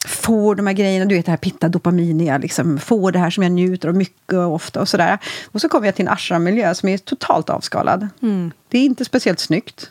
får 0.07 0.55
de 0.55 0.67
här 0.67 0.75
grejerna. 0.75 1.05
Du 1.05 1.15
vet 1.15 1.27
det 1.27 1.33
här 1.33 1.37
pitta 1.37 1.69
dopamin. 1.69 2.21
Jag 2.21 2.41
liksom 2.41 2.79
får 2.79 3.13
det 3.13 3.19
här 3.19 3.31
som 3.31 3.43
jag 3.43 3.53
njuter 3.53 3.89
av 3.89 3.95
mycket 3.95 4.35
och 4.35 4.55
ofta. 4.55 4.81
Och 4.81 4.89
sådär. 4.89 5.19
Och 5.47 5.61
så 5.61 5.69
kommer 5.69 5.87
jag 5.87 5.95
till 5.95 6.07
en 6.07 6.13
ashram-miljö 6.13 6.75
som 6.75 6.89
är 6.89 6.99
totalt 6.99 7.51
avskalad. 7.51 8.09
Mm. 8.23 8.53
Det 8.69 8.79
är 8.79 8.85
inte 8.85 9.05
speciellt 9.05 9.41
snyggt. 9.41 9.91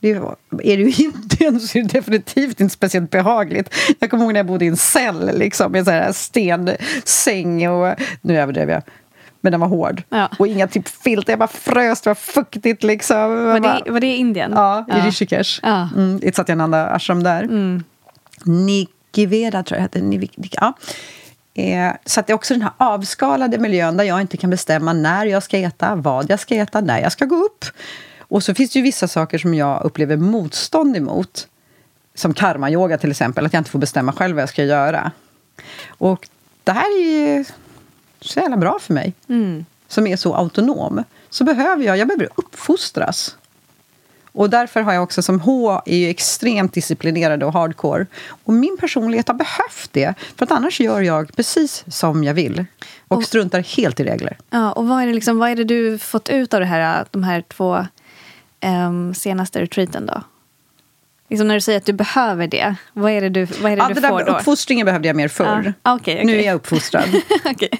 Det 0.00 0.10
är 0.10 0.16
är 0.62 0.76
det 0.76 0.82
ju 0.82 1.04
inte, 1.04 1.60
så 1.60 1.78
är 1.78 1.82
det 1.82 1.88
definitivt 1.88 2.60
inte 2.60 2.74
speciellt 2.74 3.10
behagligt. 3.10 3.74
Jag 3.98 4.10
kommer 4.10 4.24
ihåg 4.24 4.32
när 4.32 4.38
jag 4.38 4.46
bodde 4.46 4.64
i 4.64 4.68
en 4.68 4.76
cell 4.76 5.38
liksom, 5.38 5.72
med 5.72 5.84
så 5.84 5.90
här 5.90 6.12
stensäng 6.12 7.68
och... 7.68 7.94
Nu 8.20 8.38
överdrev 8.38 8.70
jag. 8.70 8.82
Men 9.40 9.52
den 9.52 9.60
var 9.60 9.68
hård. 9.68 10.02
Ja. 10.08 10.30
Och 10.38 10.46
inga 10.46 10.68
typ 10.68 10.88
filter. 10.88 11.32
Jag 11.32 11.38
bara 11.38 11.48
frös, 11.48 12.00
det 12.00 12.10
var 12.10 12.14
fuktigt 12.14 12.82
liksom. 12.82 13.44
Var, 13.44 13.60
det, 13.60 13.90
var 13.90 14.00
det 14.00 14.06
i 14.06 14.16
Indien? 14.16 14.52
Ja, 14.54 14.86
i 14.88 15.06
Rishikesh. 15.06 15.60
Ja. 15.62 15.88
Mm, 15.96 16.20
I 16.22 16.32
Satyananda 16.32 16.86
ashram 16.86 17.22
där. 17.22 17.42
Mm. 17.42 17.84
Nikiveda 19.16 19.62
tror 19.62 19.80
jag 19.80 20.02
Nik- 20.02 20.56
Ja. 20.60 20.72
Eh, 21.54 21.92
så 22.06 22.20
att 22.20 22.26
det 22.26 22.32
är 22.32 22.34
också 22.34 22.54
den 22.54 22.62
här 22.62 22.72
avskalade 22.76 23.58
miljön 23.58 23.96
där 23.96 24.04
jag 24.04 24.20
inte 24.20 24.36
kan 24.36 24.50
bestämma 24.50 24.92
när 24.92 25.26
jag 25.26 25.42
ska 25.42 25.58
äta, 25.58 25.94
vad 25.94 26.30
jag 26.30 26.40
ska 26.40 26.54
äta, 26.54 26.80
när 26.80 27.00
jag 27.00 27.12
ska 27.12 27.24
gå 27.24 27.36
upp. 27.36 27.64
Och 28.20 28.42
så 28.42 28.54
finns 28.54 28.70
det 28.70 28.78
ju 28.78 28.82
vissa 28.82 29.08
saker 29.08 29.38
som 29.38 29.54
jag 29.54 29.84
upplever 29.84 30.16
motstånd 30.16 30.96
emot. 30.96 31.48
Som 32.14 32.34
karma-yoga 32.34 32.98
till 32.98 33.10
exempel, 33.10 33.46
att 33.46 33.52
jag 33.52 33.60
inte 33.60 33.70
får 33.70 33.78
bestämma 33.78 34.12
själv 34.12 34.34
vad 34.34 34.42
jag 34.42 34.48
ska 34.48 34.64
göra. 34.64 35.10
Och 35.88 36.28
det 36.64 36.72
här 36.72 37.00
är 37.00 37.04
ju 37.04 37.44
så 38.20 38.40
jävla 38.40 38.56
bra 38.56 38.78
för 38.80 38.94
mig, 38.94 39.12
Mm. 39.28 39.64
som 39.88 40.06
är 40.06 40.16
så 40.16 40.34
autonom. 40.34 41.04
Så 41.30 41.44
behöver 41.44 41.84
jag, 41.84 41.96
jag 41.96 42.08
behöver 42.08 42.28
uppfostras. 42.34 43.36
Och 44.36 44.50
därför 44.50 44.80
har 44.80 44.92
jag 44.92 45.02
också 45.02 45.22
som 45.22 45.40
H 45.40 45.82
är 45.86 45.96
ju 45.96 46.08
extremt 46.10 46.72
disciplinerad 46.72 47.42
och 47.42 47.52
hardcore. 47.52 48.06
Och 48.44 48.52
min 48.52 48.76
personlighet 48.80 49.28
har 49.28 49.34
behövt 49.34 49.92
det. 49.92 50.14
För 50.36 50.44
att 50.44 50.52
annars 50.52 50.80
gör 50.80 51.00
jag 51.00 51.36
precis 51.36 51.84
som 51.88 52.24
jag 52.24 52.34
vill. 52.34 52.64
Och, 53.08 53.16
Och- 53.16 53.24
struntar 53.24 53.60
helt 53.76 54.00
i 54.00 54.04
regler. 54.04 54.36
Ja, 54.50 54.72
och 54.72 54.88
vad 54.88 55.02
är, 55.02 55.06
det 55.06 55.12
liksom, 55.12 55.38
vad 55.38 55.50
är 55.50 55.56
det 55.56 55.64
du 55.64 55.98
fått 55.98 56.28
ut 56.28 56.54
av 56.54 56.60
det 56.60 56.66
här, 56.66 57.04
de 57.10 57.22
här 57.24 57.40
två 57.48 57.86
ehm, 58.60 59.14
senaste 59.14 59.60
retreaten 59.60 60.06
då? 60.06 60.22
Liksom 61.28 61.48
när 61.48 61.54
du 61.54 61.60
säger 61.60 61.78
att 61.78 61.86
du 61.86 61.92
behöver 61.92 62.46
det, 62.46 62.74
vad 62.92 63.12
är 63.12 63.20
det 63.20 63.28
du, 63.28 63.44
vad 63.44 63.72
är 63.72 63.76
det 63.76 63.82
Ja, 63.82 63.88
du 63.88 63.94
det 63.94 64.00
där 64.00 64.08
får 64.08 64.16
med 64.16 64.26
då? 64.26 64.32
uppfostringen 64.36 64.84
behövde 64.84 65.08
jag 65.08 65.16
mer 65.16 65.28
förr. 65.28 65.74
Ja, 65.82 65.94
okej, 65.94 66.14
okej. 66.14 66.24
Nu 66.24 66.38
är 66.38 66.42
jag 66.46 66.54
uppfostrad 66.54 67.04
Okej. 67.44 67.70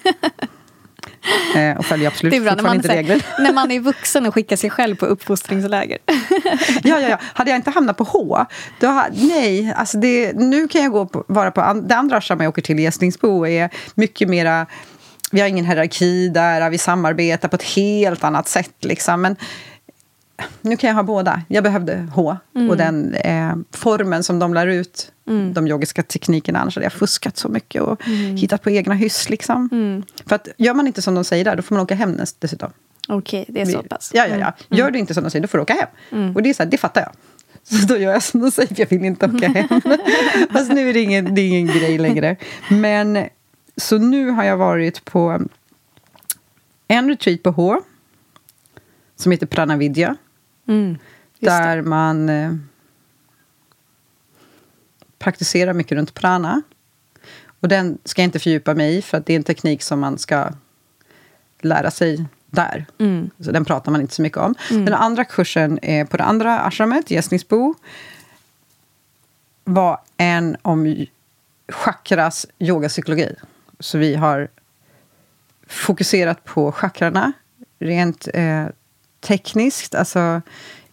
Eh, 1.57 1.77
och 1.77 1.85
följer 1.85 2.09
absolut 2.09 2.31
Det 2.31 2.37
är 2.37 2.41
bra 2.41 2.55
när 2.55 2.63
man, 2.63 2.77
inte 2.77 2.97
regler. 2.97 3.27
när 3.39 3.53
man 3.53 3.71
är 3.71 3.81
vuxen 3.81 4.27
och 4.27 4.35
skickar 4.35 4.57
sig 4.57 4.71
själv 4.71 4.97
på 4.97 5.07
uppfostringsläger. 5.07 5.99
Ja, 6.83 7.01
ja, 7.01 7.09
ja. 7.09 7.19
Hade 7.23 7.51
jag 7.51 7.59
inte 7.59 7.71
hamnat 7.71 7.97
på 7.97 8.05
H, 8.05 8.47
då 8.81 9.05
nej. 9.13 9.73
Alltså 9.77 9.99
det, 9.99 10.33
nu 10.33 10.69
kan 10.69 10.83
jag 10.83 10.93
gå 10.93 11.07
på, 11.07 11.25
vara 11.29 11.51
på 11.51 11.61
an, 11.61 11.89
det 11.89 11.97
andra 11.97 12.17
ashram 12.17 12.41
jag 12.41 12.49
åker 12.49 12.63
till, 12.63 12.79
Gästningsbo, 12.79 13.47
är 13.47 13.71
mycket 13.95 14.29
mera... 14.29 14.67
Vi 15.31 15.41
har 15.41 15.49
ingen 15.49 15.65
hierarki 15.65 16.29
där, 16.29 16.71
vi 16.71 16.79
samarbetar 16.79 17.49
på 17.49 17.57
ett 17.57 17.63
helt 17.63 18.25
annat 18.25 18.49
sätt. 18.49 18.75
Liksom. 18.81 19.23
Men 19.23 19.37
nu 20.61 20.77
kan 20.77 20.89
jag 20.89 20.95
ha 20.95 21.03
båda. 21.03 21.43
Jag 21.49 21.65
behövde 21.65 22.09
H 22.15 22.37
och 22.71 22.77
den 22.77 23.15
eh, 23.15 23.55
formen 23.71 24.23
som 24.23 24.39
de 24.39 24.55
lär 24.55 24.67
ut, 24.67 25.13
de 25.53 25.67
yogiska 25.69 26.03
teknikerna. 26.03 26.59
Annars 26.59 26.77
hade 26.77 26.85
jag 26.85 26.93
fuskat 26.93 27.37
så 27.37 27.49
mycket 27.49 27.83
och 27.83 28.05
hittat 28.37 28.63
på 28.63 28.71
egna 28.71 28.95
hyss. 28.95 29.31
Liksom. 29.31 29.69
För 30.27 30.37
att 30.37 30.49
gör 30.57 30.75
man 30.75 30.87
inte 30.87 31.03
som 31.03 31.15
de 31.15 31.25
säger 31.25 31.45
där, 31.45 31.57
då 31.57 31.63
får 31.63 31.75
man 31.75 31.85
åka 31.85 31.95
hem 31.95 32.21
dessutom. 32.39 32.71
Okej, 33.09 33.45
det 33.49 33.61
är 33.61 33.67
så 33.67 33.83
pass. 33.83 34.11
Ja, 34.15 34.27
ja, 34.27 34.37
ja. 34.37 34.77
Gör 34.77 34.91
du 34.91 34.99
inte 34.99 35.15
som 35.15 35.23
de 35.25 35.31
säger, 35.31 35.43
då 35.43 35.49
får 35.49 35.59
du 35.59 35.63
åka 35.63 35.75
hem. 36.11 36.37
Och 36.37 36.43
det 36.43 36.51
är 36.51 36.55
så 36.55 36.63
här, 36.63 36.71
det 36.71 36.79
fattar 36.79 37.01
jag. 37.01 37.13
Så 37.81 37.87
då 37.87 37.97
gör 37.99 38.13
jag 38.13 38.23
som 38.23 38.41
de 38.41 38.51
säger, 38.51 38.75
för 38.75 38.83
jag 38.83 38.89
vill 38.89 39.05
inte 39.05 39.27
åka 39.27 39.49
hem. 39.49 39.81
Fast 40.53 40.73
nu 40.73 40.89
är 40.89 40.95
det 40.95 41.01
ingen, 41.01 41.35
det 41.35 41.41
är 41.41 41.49
ingen 41.49 41.67
grej 41.67 41.99
längre. 41.99 42.37
Men, 42.71 43.27
så 43.77 43.99
nu 43.99 44.31
har 44.31 44.45
jag 44.45 44.57
varit 44.57 45.05
på 45.05 45.41
en 46.89 47.09
retreat 47.09 47.43
på 47.43 47.51
H, 47.51 47.81
som 49.17 49.33
heter 49.33 49.47
Pranavidya. 49.47 50.17
Mm, 50.67 50.99
Där 51.41 51.83
man... 51.83 52.29
eh, 52.29 52.53
praktiserar 55.19 55.73
mycket 55.73 55.93
runt 55.99 56.15
prana. 56.15 56.63
Och 57.61 57.69
den 57.69 57.99
ska 58.05 58.23
jag 58.23 58.27
inte 58.27 58.39
fördjupa 58.39 58.75
mig 58.75 58.97
i, 58.97 59.03
för 59.03 59.19
att 59.19 59.27
det 59.27 59.33
är 59.33 59.37
en 59.37 59.45
teknik 59.45 59.83
som 59.83 60.01
man 60.01 60.19
ska 60.19 60.51
lära 61.61 61.91
sig 61.91 62.25
där. 62.51 62.87
Mm. 62.99 63.31
Så 63.41 63.53
den 63.53 63.65
pratar 63.65 63.93
man 63.93 64.01
inte 64.01 64.15
så 64.15 64.23
mycket 64.23 64.39
om. 64.39 64.55
Den 64.69 64.95
andra 64.95 65.25
kursen 65.25 65.79
är 65.83 66.05
på 66.05 66.17
det 66.17 66.25
andra 66.25 66.61
ashramet, 66.61 67.11
Gästningsbo, 67.11 67.75
var 69.65 70.01
en 70.17 70.57
om 70.63 71.07
chakras 71.69 72.47
yogapsykologi. 72.59 73.35
Så 73.81 73.99
vi 73.99 74.15
har 74.15 74.49
fokuserat 75.67 76.45
på 76.45 76.73
chakrarna 76.73 77.33
rent 77.79 78.29
eh, 78.35 78.67
tekniskt, 79.27 79.95
alltså 79.95 80.43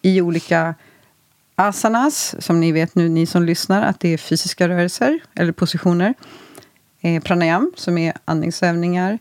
i 0.01 0.21
olika 0.21 0.75
asanas, 1.55 2.35
som 2.39 2.59
ni 2.59 2.71
vet 2.71 2.95
nu, 2.95 3.09
ni 3.09 3.25
som 3.25 3.43
lyssnar, 3.43 3.81
att 3.81 3.99
det 3.99 4.09
är 4.09 4.17
fysiska 4.17 4.69
rörelser 4.69 5.19
eller 5.35 5.51
positioner. 5.51 6.13
Eh, 7.01 7.23
pranayam, 7.23 7.71
som 7.75 7.97
är 7.97 8.13
andningsövningar, 8.25 9.19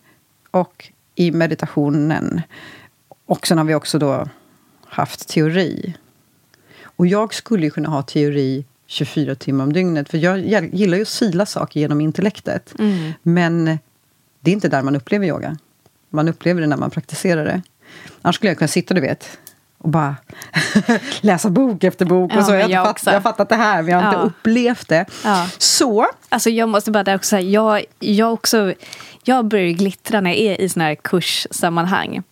och 0.51 0.93
i 1.15 1.31
meditationen. 1.31 2.43
Och 3.27 3.47
sen 3.47 3.59
har 3.59 3.65
vi 3.65 3.75
också 3.75 3.99
då 3.99 4.29
haft 4.87 5.29
teori. 5.29 5.95
Och 6.83 7.07
jag 7.07 7.35
skulle 7.35 7.65
ju 7.65 7.71
kunna 7.71 7.89
ha 7.89 8.03
teori 8.03 8.65
24 8.87 9.35
timmar 9.35 9.65
om 9.65 9.73
dygnet, 9.73 10.09
för 10.09 10.19
jag 10.19 10.39
gillar 10.75 10.97
ju 10.97 11.03
att 11.03 11.09
sila 11.09 11.47
saker 11.47 11.81
genom 11.81 12.01
intellektet. 12.01 12.75
Men 13.23 13.65
det 14.41 14.51
är 14.51 14.53
inte 14.53 14.69
där 14.69 14.83
man 14.83 14.97
upplever 14.97 15.27
yoga. 15.27 15.57
Man 16.11 16.29
upplever 16.29 16.61
det 16.61 16.67
när 16.67 16.77
man 16.77 16.91
praktiserar 16.91 17.45
det. 17.45 17.63
Annars 18.23 18.37
skulle 18.37 18.51
jag 18.51 18.59
kunna 18.59 18.69
sitta, 18.69 18.95
du 18.95 19.01
vet, 19.01 19.39
och 19.79 19.89
bara 19.89 20.17
läsa 21.21 21.51
bok 21.51 21.85
efter 21.85 22.05
bok. 22.05 22.33
Ja, 22.35 22.39
och 22.39 22.45
så. 22.47 22.53
Jag, 22.55 22.71
jag 22.71 22.87
fatt, 22.87 23.03
jag 23.07 23.13
har 23.13 23.21
fattat 23.21 23.49
det 23.49 23.57
här, 23.57 23.83
men 23.83 23.93
jag 23.93 24.01
har 24.01 24.13
Ja. 24.13 24.23
inte 24.23 24.27
upplevt 24.27 24.89
det. 24.89 25.07
Ja. 25.25 25.47
Så, 25.59 26.07
Alltså 26.29 26.51
jag 26.51 26.69
måste 26.69 26.91
bara 26.91 27.05
där 27.05 27.15
också 27.17 27.29
säga, 27.29 27.43
jag, 27.51 27.85
jag, 27.99 28.33
också, 28.33 28.75
jag 29.25 29.45
börjar 29.45 29.71
glittra 29.73 30.21
när 30.21 30.31
jag 30.31 30.39
är 30.39 30.61
i 30.61 30.69
såna 30.69 30.85
här 30.85 30.95
kurssammanhang. 30.95 32.23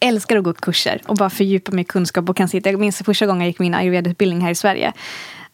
Älskar 0.00 0.36
att 0.36 0.44
gå 0.44 0.52
kurser 0.52 1.02
och 1.06 1.16
bara 1.16 1.30
fördjupa 1.30 1.72
mig 1.72 1.82
i 1.82 1.84
kunskap 1.84 2.28
och 2.28 2.36
kan 2.36 2.48
sitta. 2.48 2.70
Jag 2.70 2.80
minns 2.80 2.98
första 2.98 3.26
gången 3.26 3.40
jag 3.40 3.48
gick 3.48 3.58
min 3.58 3.74
ayurveda-utbildning 3.74 4.40
här 4.40 4.50
i 4.50 4.54
Sverige. 4.54 4.92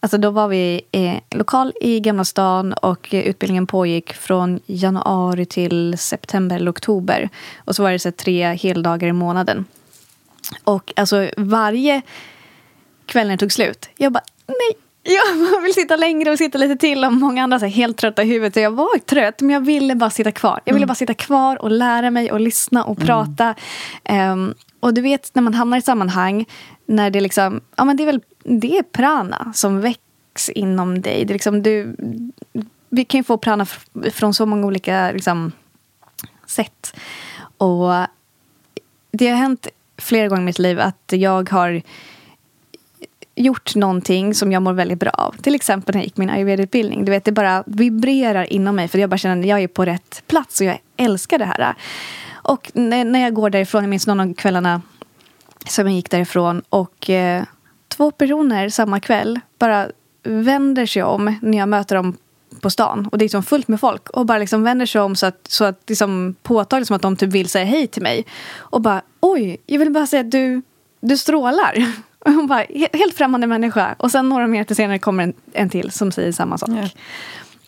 Alltså 0.04 0.18
då 0.18 0.30
var 0.30 0.48
vi 0.48 0.80
eh, 0.92 1.38
lokal 1.38 1.72
i 1.80 2.00
Gamla 2.00 2.24
stan 2.24 2.72
och 2.72 3.08
utbildningen 3.10 3.66
pågick 3.66 4.12
från 4.12 4.60
januari 4.66 5.46
till 5.46 5.98
september 5.98 6.56
eller 6.56 6.70
oktober. 6.70 7.28
Och 7.56 7.76
så 7.76 7.82
var 7.82 7.92
det 7.92 7.98
så 7.98 8.10
tre 8.10 8.54
heldagar 8.54 9.08
i 9.08 9.12
månaden. 9.12 9.64
Och 10.64 10.92
alltså 10.96 11.30
varje 11.36 12.02
kväll 13.06 13.26
när 13.26 13.34
det 13.34 13.40
tog 13.40 13.52
slut, 13.52 13.88
jag 13.96 14.12
bara 14.12 14.24
nej, 14.46 14.78
jag 15.02 15.62
vill 15.62 15.74
sitta 15.74 15.96
längre 15.96 16.30
och 16.30 16.38
sitta 16.38 16.58
lite 16.58 16.76
till. 16.76 17.04
Och 17.04 17.12
många 17.12 17.42
andra 17.42 17.60
så 17.60 17.66
helt 17.66 17.96
trötta 17.96 18.22
i 18.22 18.26
huvudet. 18.26 18.54
Så 18.54 18.60
jag 18.60 18.70
var 18.70 18.98
trött, 18.98 19.40
men 19.40 19.50
jag 19.50 19.60
ville 19.60 19.94
bara 19.94 20.10
sitta 20.10 20.32
kvar. 20.32 20.60
Jag 20.64 20.74
ville 20.74 20.86
bara 20.86 20.94
sitta 20.94 21.14
kvar 21.14 21.62
och 21.62 21.70
lära 21.70 22.10
mig 22.10 22.32
och 22.32 22.40
lyssna 22.40 22.84
och 22.84 22.98
prata. 22.98 23.54
Ehm, 24.04 24.54
och 24.84 24.94
du 24.94 25.00
vet 25.00 25.34
när 25.34 25.42
man 25.42 25.54
hamnar 25.54 25.76
i 25.76 25.78
ett 25.78 25.84
sammanhang 25.84 26.46
när 26.86 27.10
det 27.10 27.20
liksom, 27.20 27.60
ja 27.76 27.84
men 27.84 27.96
det 27.96 28.02
är 28.02 28.06
väl, 28.06 28.20
det 28.42 28.78
är 28.78 28.82
prana 28.82 29.52
som 29.54 29.80
väcks 29.80 30.48
inom 30.48 31.00
dig. 31.00 31.24
Det 31.24 31.32
är 31.32 31.34
liksom, 31.34 31.62
du, 31.62 31.96
vi 32.88 33.04
kan 33.04 33.18
ju 33.18 33.24
få 33.24 33.38
prana 33.38 33.66
från 34.12 34.34
så 34.34 34.46
många 34.46 34.66
olika 34.66 35.10
liksom, 35.12 35.52
sätt. 36.46 36.96
Och 37.58 37.92
det 39.10 39.28
har 39.28 39.36
hänt 39.36 39.66
flera 39.96 40.28
gånger 40.28 40.42
i 40.42 40.44
mitt 40.44 40.58
liv 40.58 40.80
att 40.80 41.12
jag 41.12 41.50
har 41.50 41.82
gjort 43.34 43.74
någonting 43.74 44.34
som 44.34 44.52
jag 44.52 44.62
mår 44.62 44.72
väldigt 44.72 44.98
bra 44.98 45.10
av. 45.10 45.36
Till 45.42 45.54
exempel 45.54 45.94
när 45.94 46.00
jag 46.00 46.04
gick 46.04 46.16
min 46.16 46.30
ayurveda-utbildning. 46.30 47.04
Du 47.04 47.10
vet, 47.10 47.24
det 47.24 47.32
bara 47.32 47.64
vibrerar 47.66 48.52
inom 48.52 48.76
mig 48.76 48.88
för 48.88 48.98
jag 48.98 49.10
bara 49.10 49.18
känner 49.18 49.40
att 49.40 49.46
jag 49.46 49.62
är 49.62 49.68
på 49.68 49.84
rätt 49.84 50.22
plats 50.26 50.60
och 50.60 50.66
jag 50.66 50.78
älskar 50.96 51.38
det 51.38 51.44
här. 51.44 51.74
Och 52.44 52.70
när 52.74 53.04
när 53.04 53.20
jag 53.20 53.34
går 53.34 53.50
därifrån, 53.50 53.82
jag 53.82 53.90
minns 53.90 54.06
någon 54.06 54.20
av 54.20 54.34
kvällarna 54.34 54.82
som 55.68 55.86
jag 55.86 55.94
gick 55.94 56.10
därifrån 56.10 56.62
och 56.68 57.10
eh, 57.10 57.44
två 57.88 58.10
personer 58.10 58.68
samma 58.68 59.00
kväll 59.00 59.40
bara 59.58 59.88
vänder 60.22 60.86
sig 60.86 61.02
om 61.02 61.38
när 61.42 61.58
jag 61.58 61.68
möter 61.68 61.96
dem 61.96 62.16
på 62.60 62.70
stan 62.70 63.08
och 63.12 63.18
det 63.18 63.22
är 63.22 63.26
liksom 63.26 63.42
fullt 63.42 63.68
med 63.68 63.80
folk 63.80 64.10
och 64.10 64.26
bara 64.26 64.38
liksom 64.38 64.62
vänder 64.62 64.86
sig 64.86 65.00
om 65.00 65.16
så 65.16 65.26
att, 65.26 65.46
så 65.48 65.64
att 65.64 65.82
liksom 65.86 66.34
påtagligt 66.42 66.86
som 66.86 66.96
att 66.96 67.02
de 67.02 67.16
typ 67.16 67.30
vill 67.30 67.48
säga 67.48 67.64
hej 67.64 67.86
till 67.86 68.02
mig 68.02 68.26
och 68.56 68.80
bara 68.80 69.02
oj, 69.20 69.56
jag 69.66 69.78
vill 69.78 69.90
bara 69.90 70.06
säga 70.06 70.20
att 70.20 70.30
du, 70.30 70.62
du 71.00 71.16
strålar. 71.16 71.86
Och 72.18 72.32
hon 72.32 72.46
bara, 72.46 72.64
helt 72.92 73.14
främmande 73.14 73.46
människa. 73.46 73.94
Och 73.98 74.10
sen 74.10 74.28
några 74.28 74.46
minuter 74.46 74.74
senare 74.74 74.98
kommer 74.98 75.22
en, 75.22 75.32
en 75.52 75.70
till 75.70 75.90
som 75.90 76.12
säger 76.12 76.32
samma 76.32 76.58
sak. 76.58 76.70
Ja. 76.72 76.88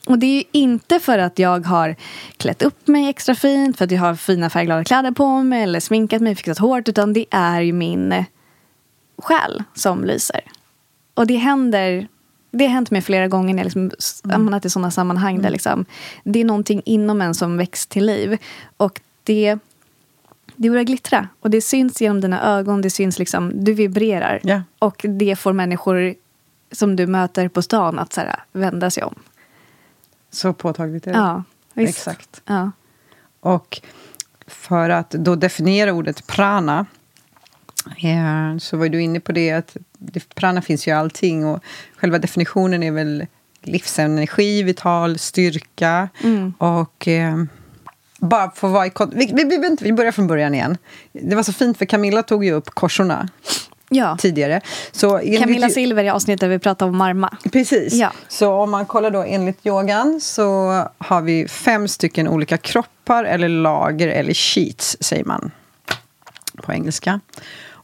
Och 0.06 0.18
det 0.18 0.26
är 0.26 0.34
ju 0.34 0.44
inte 0.52 1.00
för 1.00 1.18
att 1.18 1.38
jag 1.38 1.66
har 1.66 1.96
klätt 2.36 2.62
upp 2.62 2.88
mig 2.88 3.08
extra 3.08 3.34
fint, 3.34 3.78
för 3.78 3.84
att 3.84 3.90
jag 3.90 4.00
har 4.00 4.14
fina 4.14 4.50
färgglada 4.50 4.84
kläder 4.84 5.10
på 5.10 5.42
mig 5.42 5.62
eller 5.62 5.80
sminkat 5.80 6.22
mig, 6.22 6.34
fixat 6.34 6.58
håret, 6.58 6.88
utan 6.88 7.12
det 7.12 7.26
är 7.30 7.60
ju 7.60 7.72
min 7.72 8.12
eh, 8.12 8.24
själ 9.18 9.62
som 9.74 10.04
lyser. 10.04 10.40
Och 11.14 11.26
det 11.26 11.36
händer 11.36 12.08
det 12.50 12.64
har 12.64 12.72
hänt 12.72 12.90
mig 12.90 13.02
flera 13.02 13.28
gånger 13.28 13.54
när 13.54 13.60
jag 13.60 13.64
liksom 13.64 13.90
hamnat 14.32 14.64
i 14.64 14.70
sådana 14.70 14.90
sammanhang 14.90 15.42
där 15.42 15.50
liksom, 15.50 15.84
det 16.24 16.40
är 16.40 16.44
någonting 16.44 16.82
inom 16.84 17.20
en 17.20 17.34
som 17.34 17.56
väcks 17.56 17.86
till 17.86 18.06
liv. 18.06 18.38
Och 18.76 19.00
det, 19.24 19.58
det 20.56 20.70
börjar 20.70 20.84
glittra. 20.84 21.28
Och 21.40 21.50
det 21.50 21.60
syns 21.60 22.00
genom 22.00 22.20
dina 22.20 22.42
ögon, 22.42 22.82
det 22.82 22.90
syns 22.90 23.18
liksom, 23.18 23.64
du 23.64 23.72
vibrerar. 23.72 24.40
Ja. 24.42 24.62
Och 24.78 25.04
det 25.08 25.36
får 25.36 25.52
människor 25.52 26.14
som 26.72 26.96
du 26.96 27.06
möter 27.06 27.48
på 27.48 27.62
stan 27.62 27.98
att 27.98 28.12
så 28.12 28.20
här, 28.20 28.36
vända 28.52 28.90
sig 28.90 29.02
om. 29.02 29.14
Så 30.30 30.52
påtagligt 30.52 31.06
är 31.06 31.12
det. 31.12 31.18
Ja, 31.18 31.42
visst. 31.74 31.98
Exakt. 31.98 32.42
Ja. 32.44 32.70
Och 33.40 33.80
för 34.46 34.90
att 34.90 35.10
då 35.10 35.34
definiera 35.34 35.92
ordet 35.92 36.26
prana 36.26 36.86
eh, 37.86 38.58
så 38.58 38.76
var 38.76 38.88
du 38.88 39.02
inne 39.02 39.20
på 39.20 39.32
det 39.32 39.52
att 39.52 39.76
prana 40.34 40.62
finns 40.62 40.88
ju 40.88 40.90
i 40.90 40.94
allting 40.94 41.46
och 41.46 41.62
själva 41.96 42.18
definitionen 42.18 42.82
är 42.82 42.90
väl 42.90 43.26
livsenergi, 43.62 44.62
vital 44.62 45.18
styrka 45.18 46.08
Mm. 46.24 46.54
och 46.58 47.08
eh, 47.08 47.36
bara 48.18 48.50
få 48.50 48.68
vara 48.68 48.86
i 48.86 48.92
vi, 49.12 49.32
vi, 49.34 49.44
vi, 49.44 49.76
vi 49.80 49.92
börjar 49.92 50.12
från 50.12 50.26
början 50.26 50.54
igen. 50.54 50.78
Det 51.12 51.36
var 51.36 51.42
så 51.42 51.52
fint 51.52 51.78
för 51.78 51.84
Camilla 51.84 52.22
tog 52.22 52.44
ju 52.44 52.52
upp 52.52 52.70
korsorna 52.70 53.28
ja. 53.88 54.16
tidigare. 54.16 54.60
Så 54.92 55.20
Camilla 55.38 55.68
Silver 55.68 56.04
i 56.04 56.08
avsnittet 56.08 56.50
vi 56.50 56.58
pratade 56.58 56.90
om 56.90 56.96
marma. 56.96 57.36
Precis. 57.52 57.92
Ja. 57.92 58.12
Så 58.28 58.52
om 58.52 58.70
man 58.70 58.86
kollar 58.86 59.10
då 59.10 59.22
enligt 59.22 59.66
yogan 59.66 60.20
så 60.20 60.44
har 60.98 61.20
vi 61.22 61.48
fem 61.48 61.88
stycken 61.88 62.28
olika 62.28 62.58
kroppar 62.58 63.24
eller 63.24 63.48
lager 63.48 64.08
eller 64.08 64.34
sheets, 64.34 64.96
säger 65.00 65.24
man 65.24 65.50
på 66.62 66.72
engelska. 66.72 67.20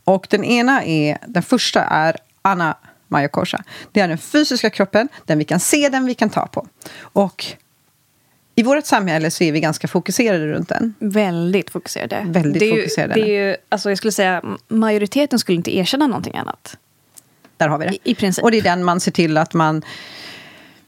Och 0.05 0.27
den 0.31 0.45
ena 0.45 0.85
är, 0.85 1.19
den 1.27 1.43
första 1.43 1.85
är 1.85 2.17
Anna 2.43 2.77
Maya 3.09 3.29
Kosha. 3.29 3.63
Det 3.93 4.01
är 4.01 4.09
den 4.09 4.19
fysiska 4.19 4.71
kroppen, 4.71 5.09
den 5.27 5.39
vi 5.39 5.45
kan 5.45 5.61
se, 5.61 5.89
den 5.89 6.07
vi 6.07 6.15
kan 6.15 6.31
ta 6.31 6.47
på. 6.47 6.67
Och 6.99 7.45
i 8.55 8.63
vårt 8.63 8.87
samhälle 8.87 9.31
så 9.31 9.45
är 9.45 9.53
vi 9.53 9.61
ganska 9.61 9.89
fokuserade 9.89 10.47
runt 10.47 10.69
den. 10.69 10.95
Väldigt 10.99 11.71
fokuserade. 11.71 12.23
Väldigt 12.27 12.61
det 12.61 12.67
är 12.67 12.77
ju, 12.77 12.83
fokuserade. 12.83 13.15
Det 13.15 13.21
är 13.21 13.49
ju, 13.49 13.57
alltså 13.69 13.89
jag 13.89 13.99
skulle 13.99 14.13
säga, 14.13 14.43
majoriteten 14.69 15.39
skulle 15.39 15.57
inte 15.57 15.77
erkänna 15.77 16.07
någonting 16.07 16.37
annat. 16.37 16.77
Där 17.57 17.69
har 17.69 17.79
vi 17.79 17.87
det. 17.87 17.95
I, 17.95 18.01
i 18.05 18.15
princip. 18.15 18.45
Och 18.45 18.51
det 18.51 18.59
är 18.59 18.63
den 18.63 18.85
man 18.85 19.01
ser 19.01 19.11
till 19.11 19.37
att 19.37 19.55
man 19.55 19.83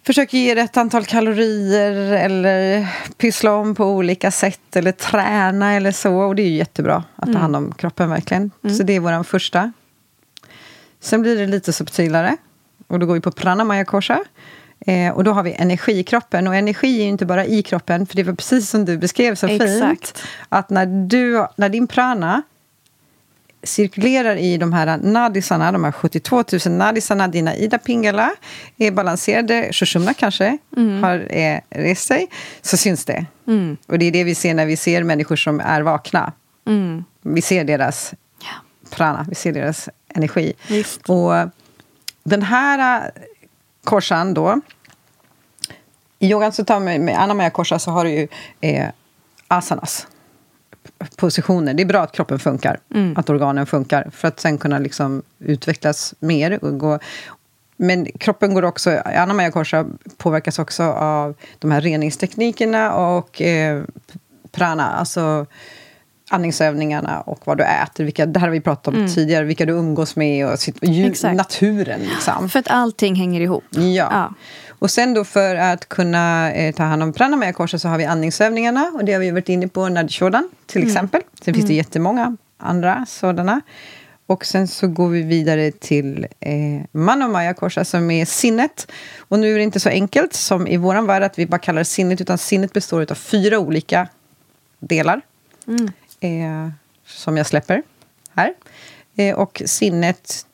försöker 0.03 0.39
ge 0.39 0.55
rätt 0.55 0.77
antal 0.77 1.05
kalorier 1.05 1.93
eller 2.13 2.87
pyssla 3.17 3.53
om 3.53 3.75
på 3.75 3.85
olika 3.85 4.31
sätt 4.31 4.77
eller 4.77 4.93
träna 4.93 5.73
eller 5.73 5.93
så. 5.93 6.17
Och 6.17 6.35
det 6.35 6.43
är 6.43 6.49
ju 6.49 6.57
jättebra 6.57 7.05
att 7.17 7.33
ta 7.33 7.39
hand 7.39 7.57
om 7.57 7.73
kroppen 7.73 8.11
verkligen. 8.11 8.51
Så 8.77 8.83
det 8.83 8.93
är 8.93 9.01
vår 9.01 9.23
första. 9.23 9.73
Sen 11.01 11.23
blir 11.23 11.37
det 11.37 11.47
lite 11.47 11.73
subtilare. 11.73 12.37
Och 12.87 12.99
då 12.99 13.07
går 13.07 13.15
vi 13.15 13.21
på 13.21 13.31
pranamaya 13.31 13.85
kosha. 13.85 14.25
Eh, 14.85 15.13
och 15.13 15.25
då 15.25 15.33
har 15.33 15.43
vi 15.43 15.53
energi 15.53 15.99
i 15.99 16.03
kroppen. 16.03 16.47
Och 16.47 16.55
energi 16.55 16.99
är 16.99 17.03
ju 17.03 17.09
inte 17.09 17.27
bara 17.27 17.47
i 17.47 17.63
kroppen, 17.63 18.07
för 18.07 18.17
det 18.17 18.23
var 18.23 18.35
precis 18.35 18.71
som 18.71 18.85
du 18.85 18.99
beskrev 18.99 19.35
så 19.35 19.49
fint. 19.49 19.63
Exakt. 19.63 20.23
Att 20.49 20.71
när, 20.71 20.87
du, 20.87 21.47
när 21.57 21.69
din 21.69 21.87
prana 21.87 22.43
cirkulerar 23.63 24.37
i 24.37 24.57
de 24.57 24.73
här 24.73 24.99
nadisarna, 24.99 25.73
de 25.73 25.85
här 25.85 25.93
72 25.93 26.45
000 26.67 26.77
nadisarna, 26.77 27.29
dina 27.29 27.57
Ida 27.57 27.79
Pingala 27.79 28.31
är 28.77 28.91
balanserade, 28.91 29.69
Shushumna 29.73 30.15
kanske 30.15 30.59
har 31.03 31.27
eh, 31.37 31.61
rest 31.71 32.07
sig, 32.07 32.27
så 32.63 32.77
syns 32.77 33.05
det. 33.05 33.27
Mm. 33.47 33.77
Och 33.87 33.99
det 33.99 34.07
är 34.07 34.13
det 34.13 34.25
vi 34.25 34.35
ser 34.35 34.55
när 34.55 34.67
vi 34.67 34.77
ser 34.77 35.03
människor 35.03 35.37
som 35.37 35.61
är 35.61 35.83
vakna. 35.83 36.33
Mm. 36.67 37.05
Vi 37.23 37.43
ser 37.43 37.65
deras 37.65 38.15
prana, 38.91 39.27
vi 39.29 39.35
ser 39.35 39.53
deras 39.53 39.89
energi. 40.09 40.53
Visst. 40.69 41.11
Och 41.11 41.33
den 42.25 42.43
här 42.43 43.11
korsan 43.85 44.35
då, 44.35 44.61
i 46.19 46.31
yogan 46.31 46.53
så 46.53 46.65
tar 46.65 46.81
man 46.81 47.05
med 47.05 47.19
Anamaya 47.23 47.51
korsa 47.51 47.79
så 47.79 47.91
har 47.91 48.05
du 48.05 48.11
ju 48.11 48.29
eh, 48.61 48.89
asanas 49.49 50.07
positioner. 51.17 51.75
Det 51.75 51.83
är 51.83 51.87
bra 51.87 52.01
att 52.03 52.13
kroppen 52.13 52.39
funkar, 52.39 52.81
Mm. 52.95 53.17
att 53.17 53.31
organen 53.31 53.67
funkar 53.67 54.11
för 54.13 54.29
att 54.29 54.41
sen 54.41 54.59
kunna 54.59 54.79
liksom 54.79 55.23
utvecklas 55.39 56.15
mer. 56.19 56.65
Och 56.65 56.79
gå. 56.79 56.99
men 57.77 58.07
kroppen 58.19 58.55
går 58.55 58.65
också, 58.65 59.03
Anna 59.05 59.35
Maja 59.35 59.51
Korsa 59.51 59.87
påverkas 60.17 60.59
också 60.59 60.83
av 60.93 61.35
de 61.59 61.71
här 61.71 61.81
reningsteknikerna 61.81 62.95
och 62.95 63.43
eh, 63.43 63.83
prana, 64.53 64.91
alltså 64.91 65.47
andningsövningarna 66.31 67.21
och 67.21 67.41
vad 67.45 67.59
du 67.59 67.65
äter. 67.65 68.05
Vilka, 68.05 68.27
det 68.27 68.41
här 68.41 68.47
har 68.47 68.53
vi 68.53 68.61
pratat 68.61 68.89
om 68.89 68.95
mm. 68.95 69.09
tidigare, 69.09 69.45
vilka 69.45 69.67
du 69.67 69.73
umgås 69.73 70.17
med 70.17 70.47
och 70.47 70.59
sitt, 70.59 70.83
naturen. 71.23 72.01
Liksom. 72.01 72.49
För 72.49 72.59
att 72.59 72.69
allting 72.69 73.15
hänger 73.15 73.41
ihop. 73.41 73.65
Ja. 73.71 73.83
ja. 73.83 74.35
Och 74.79 74.91
sen 74.91 75.15
då 75.15 75.25
för 75.25 75.57
att 75.57 75.89
kunna 75.89 76.53
eh, 76.53 76.75
ta 76.75 76.83
hand 76.83 77.03
om 77.03 77.13
pranamaya 77.13 77.53
korset 77.53 77.81
så 77.81 77.89
har 77.89 77.99
vi 77.99 78.05
andningsövningarna 78.05 78.91
och 78.95 79.05
det 79.05 79.13
har 79.13 79.21
vi 79.21 79.31
varit 79.31 79.49
inne 79.49 79.69
på, 79.69 79.89
Nadishodan 79.89 80.51
till 80.67 80.83
mm. 80.83 80.89
exempel. 80.91 81.21
Sen 81.45 81.55
finns 81.55 81.67
det 81.67 81.73
mm. 81.73 81.77
jättemånga 81.77 82.37
andra 82.59 83.07
sådana. 83.09 83.61
Och 84.27 84.47
sen 84.47 84.69
så 84.69 84.89
går 84.89 85.09
vi 85.09 85.23
vidare 85.23 85.71
till 85.71 86.27
eh, 86.41 86.53
Manomaya 86.93 87.55
Korsa 87.55 87.85
som 87.85 88.11
är 88.11 88.25
sinnet. 88.25 88.93
Och 89.19 89.39
nu 89.39 89.53
är 89.53 89.57
det 89.57 89.63
inte 89.63 89.81
så 89.81 89.89
enkelt 89.89 90.35
som 90.35 90.67
i 90.67 90.77
vår 90.77 91.07
värld 91.07 91.23
att 91.23 91.39
vi 91.39 91.47
bara 91.47 91.59
kallar 91.59 91.79
det 91.79 91.85
sinnet, 91.85 92.21
utan 92.21 92.39
sinnet 92.39 92.73
består 92.73 93.07
av 93.11 93.15
fyra 93.15 93.59
olika 93.59 94.09
delar. 94.79 95.21
Mm. 95.67 95.93
Eh, 96.25 96.69
som 97.07 97.37
jag 97.37 97.47
släpper 97.47 97.83
här. 98.35 98.55
Eh, 99.17 99.35
och 99.35 99.63
sinnet 99.67 100.47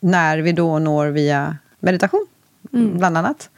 när 0.00 0.38
vi 0.38 0.52
då 0.52 0.78
når 0.78 1.06
via 1.06 1.56
meditation, 1.80 2.26
mm. 2.72 2.98
bland 2.98 3.18
annat. 3.18 3.50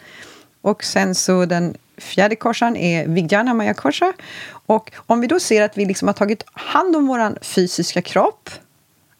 Och 0.60 0.84
sen 0.84 1.14
så 1.14 1.44
den 1.44 1.76
fjärde 1.98 2.36
korsan 2.36 2.76
är 2.76 3.06
Vijnana 3.06 3.54
Maya 3.54 3.74
Korsa. 3.74 4.12
Och 4.48 4.90
om 5.06 5.20
vi 5.20 5.26
då 5.26 5.40
ser 5.40 5.62
att 5.62 5.78
vi 5.78 5.84
liksom 5.84 6.08
har 6.08 6.12
tagit 6.12 6.44
hand 6.52 6.96
om 6.96 7.06
vår 7.06 7.44
fysiska 7.44 8.02
kropp 8.02 8.50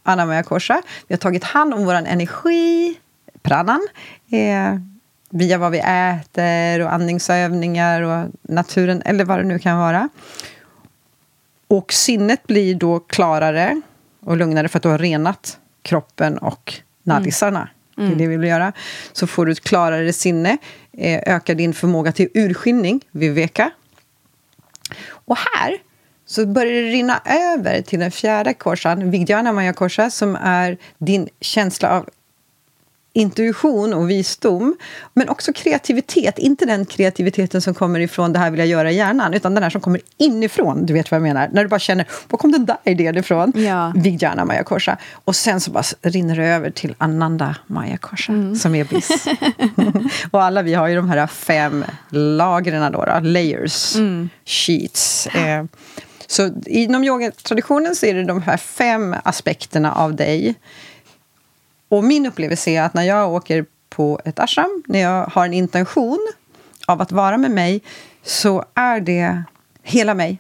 Anamaya 0.03 0.43
Korsa. 0.43 0.83
Vi 1.09 1.15
har 1.15 1.19
tagit 1.19 1.45
hand 1.45 1.75
om 1.75 1.85
vår 1.85 1.95
energi, 1.95 2.95
pranan, 3.43 3.89
eh, 4.31 4.79
via 5.31 5.59
vad 5.59 5.73
vi 5.73 5.79
äter 5.79 6.81
och 6.81 6.93
andningsövningar 6.93 8.03
och 8.03 8.31
naturen, 8.43 9.03
eller 9.05 9.25
vad 9.25 9.39
det 9.39 9.45
nu 9.45 9.59
kan 9.59 9.79
vara. 9.79 10.09
Och 11.69 11.93
sinnet 11.93 12.47
blir 12.47 12.75
då 12.75 13.01
klarare 13.01 13.81
och 14.21 14.37
lugnare 14.37 14.69
för 14.69 14.79
att 14.79 14.83
du 14.83 14.89
har 14.89 14.99
renat 14.99 15.59
kroppen 15.83 16.39
och 16.39 16.75
nadisarna. 17.03 17.69
Mm. 17.99 18.11
Det 18.11 18.15
är 18.15 18.19
det 18.19 18.27
vi 18.27 18.37
vill 18.37 18.49
göra. 18.49 18.73
Så 19.13 19.27
får 19.27 19.47
du 19.47 19.53
ett 19.53 19.65
klarare 19.65 20.13
sinne, 20.13 20.59
eh, 20.93 21.35
ökar 21.35 21.55
din 21.55 21.75
förmåga 21.75 22.13
till 22.13 22.29
urskiljning, 22.35 23.01
viveka. 23.11 23.71
Och 25.09 25.37
här 25.39 25.79
så 26.27 26.47
börjar 26.47 26.73
det 26.73 26.89
rinna 26.89 27.21
över 27.25 27.83
till 27.83 28.01
den 28.01 28.11
fjärde 28.11 28.55
korsan, 28.55 29.11
Vijnana 29.11 29.53
Maya 29.53 29.73
Korsa, 29.73 30.11
som 30.11 30.37
är 30.37 30.79
din 30.99 31.29
känsla 31.41 31.91
av 31.91 32.09
intuition 33.17 33.95
och 33.95 34.11
visdom, 34.11 34.77
men 35.15 35.29
också 35.29 35.53
kreativitet. 35.53 36.39
Inte 36.39 36.67
den 36.67 36.87
kreativiteten 36.87 37.63
som 37.63 37.75
kommer 37.75 38.01
ifrån 38.01 38.33
det 38.33 38.39
här 38.39 38.51
vill 38.51 38.59
jag 38.59 38.69
göra 38.69 38.91
i 38.91 38.97
hjärnan, 38.97 39.35
utan 39.35 39.55
den 39.55 39.63
här 39.63 39.71
som 39.71 39.81
kommer 39.81 40.01
inifrån. 40.19 40.87
Du 40.87 40.93
vet 40.93 41.11
vad 41.11 41.17
jag 41.17 41.23
menar? 41.23 41.49
När 41.53 41.63
du 41.63 41.69
bara 41.69 41.81
känner, 41.81 42.07
var 42.29 42.39
kom 42.39 42.53
den 42.53 42.67
där 42.67 42.77
idén 42.85 43.17
ifrån? 43.17 43.53
Ja. 43.57 43.93
Vijnana 43.97 44.45
Maya 44.45 44.65
Korsa. 44.65 44.97
Och 45.25 45.37
sen 45.37 45.61
så 45.61 45.71
bara 45.71 45.85
rinner 46.03 46.37
det 46.37 46.47
över 46.47 46.71
till 46.71 46.95
Ananda 46.99 47.57
Maya 47.67 47.97
Korsa, 47.97 48.33
mm. 48.33 48.57
som 48.57 48.75
är 48.75 48.85
bliss. 48.85 49.27
och 50.31 50.43
alla 50.43 50.63
vi 50.63 50.75
har 50.75 50.89
ju 50.89 50.97
de 50.97 51.11
här 51.11 51.27
fem 51.27 51.85
lagren 52.11 52.93
då, 52.93 53.05
då 53.05 53.21
layers, 53.23 53.97
mm. 53.97 54.29
sheets. 54.45 55.27
Eh, 55.27 55.65
så 56.27 56.51
inom 56.67 57.05
yogatraditionen 57.05 57.97
så 57.97 58.07
är 58.07 58.15
det 58.15 58.25
de 58.25 58.43
här 58.43 58.57
fem 58.57 59.15
aspekterna 59.25 59.93
av 59.93 60.17
dig. 60.17 60.55
Och 61.89 62.05
min 62.05 62.27
upplevelse 62.27 62.71
är 62.71 62.83
att 62.83 62.95
när 62.95 63.03
jag 63.03 63.33
åker 63.33 63.67
på 63.89 64.21
ett 64.25 64.39
ashram, 64.39 64.83
när 64.87 64.99
jag 64.99 65.27
har 65.27 65.45
en 65.45 65.55
intention 65.55 66.33
av 66.87 67.03
att 67.03 67.13
vara 67.13 67.39
med 67.39 67.51
mig, 67.51 67.81
så 68.23 68.65
är 68.75 69.01
det 69.01 69.43
hela 69.83 70.15
mig. 70.15 70.39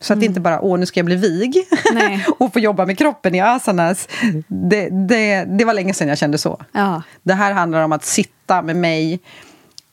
Så 0.00 0.12
att 0.12 0.20
det 0.20 0.26
inte 0.26 0.40
bara 0.40 0.60
åh, 0.60 0.78
nu 0.78 0.86
ska 0.86 1.00
jag 1.00 1.06
bli 1.06 1.16
vig 1.16 1.56
och 2.38 2.52
få 2.52 2.58
jobba 2.58 2.86
med 2.86 2.98
kroppen 2.98 3.34
i 3.34 3.40
asanas. 3.40 4.08
Det, 4.46 4.88
det, 4.88 5.44
det 5.44 5.64
var 5.64 5.74
länge 5.74 5.94
sedan 5.94 6.08
jag 6.08 6.18
kände 6.18 6.38
så. 6.38 6.60
Ja. 6.72 7.02
Det 7.22 7.34
här 7.34 7.52
handlar 7.52 7.82
om 7.82 7.92
att 7.92 8.04
sitta 8.04 8.62
med 8.62 8.76
mig, 8.76 9.20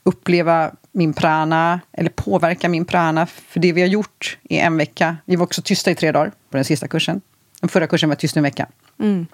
uppleva 0.02 0.70
min 0.92 1.12
prana, 1.12 1.80
eller 1.92 2.10
påverka 2.10 2.68
min 2.68 2.84
prana. 2.84 3.26
För 3.26 3.60
det 3.60 3.72
vi 3.72 3.80
har 3.80 3.88
gjort 3.88 4.38
i 4.42 4.58
en 4.58 4.76
vecka, 4.76 5.16
vi 5.24 5.36
var 5.36 5.44
också 5.44 5.62
tysta 5.62 5.90
i 5.90 5.94
tre 5.94 6.12
dagar 6.12 6.32
på 6.50 6.56
den 6.56 6.64
sista 6.64 6.88
kursen. 6.88 7.20
Den 7.60 7.68
förra 7.68 7.86
kursen 7.86 8.08
var 8.08 8.16
tyst 8.16 8.36
en 8.36 8.42
vecka. 8.42 8.66
Mm. 8.98 9.26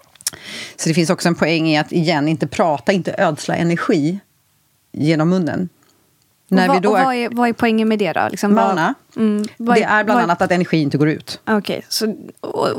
Så 0.76 0.88
det 0.88 0.94
finns 0.94 1.10
också 1.10 1.28
en 1.28 1.34
poäng 1.34 1.68
i 1.68 1.78
att, 1.78 1.92
igen, 1.92 2.28
inte 2.28 2.46
prata, 2.46 2.92
inte 2.92 3.14
ödsla 3.18 3.56
energi 3.56 4.18
genom 4.92 5.28
munnen. 5.28 5.68
När 6.48 6.68
vad, 6.68 6.76
vi 6.76 6.80
då 6.80 6.96
är, 6.96 7.04
vad, 7.04 7.14
är, 7.14 7.28
vad 7.28 7.48
är 7.48 7.52
poängen 7.52 7.88
med 7.88 7.98
det 7.98 8.12
då? 8.12 8.28
Liksom, 8.30 8.54
mana. 8.54 8.94
Mm, 9.16 9.44
det 9.56 9.82
är 9.82 10.04
bland 10.04 10.20
annat 10.20 10.42
att 10.42 10.52
energi 10.52 10.76
inte 10.76 10.98
går 10.98 11.08
ut. 11.08 11.40
Okej, 11.44 11.58
okay, 11.58 11.82
så 11.88 12.16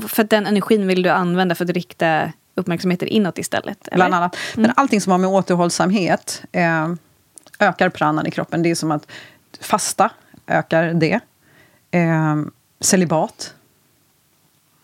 för 0.08 0.24
den 0.24 0.46
energin 0.46 0.88
vill 0.88 1.02
du 1.02 1.10
använda 1.10 1.56
för 1.56 1.66
att 1.66 1.72
rikta 1.72 2.32
uppmärksamheten 2.56 3.08
inåt 3.08 3.38
istället? 3.38 3.88
Eller? 3.88 3.96
Bland 3.96 4.14
annat. 4.14 4.38
Men 4.56 4.66
mm. 4.66 4.74
allting 4.78 5.02
som 5.02 5.12
har 5.12 5.18
med 5.18 5.30
återhållsamhet 5.30 6.44
eh, 6.52 6.94
ökar 7.60 7.90
pranan 7.90 8.28
i 8.28 8.32
kroppen. 8.32 8.64
Det 8.64 8.72
är 8.72 8.76
som 8.76 8.92
att 8.92 9.08
fasta 9.62 10.10
ökar 10.48 10.94
det. 10.94 11.20
Eh, 11.92 12.36
celibat, 12.80 13.54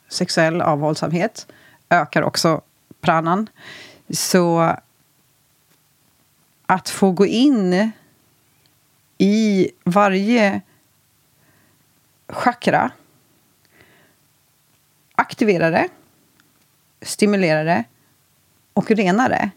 sexuell 0.10 0.62
avhållsamhet, 0.62 1.48
ökar 1.94 2.22
också 2.22 2.62
pranan. 3.02 3.50
Så 4.10 4.76
att 6.66 6.90
få 6.90 7.12
gå 7.12 7.26
in 7.26 7.92
i 9.18 9.70
varje 9.84 10.62
chakra 12.28 12.92
aktivera 15.16 15.70
det, 15.70 15.90
stimulera 17.02 17.64
det 17.64 17.84
och 18.74 18.92
rena 18.92 19.30
det 19.30 19.52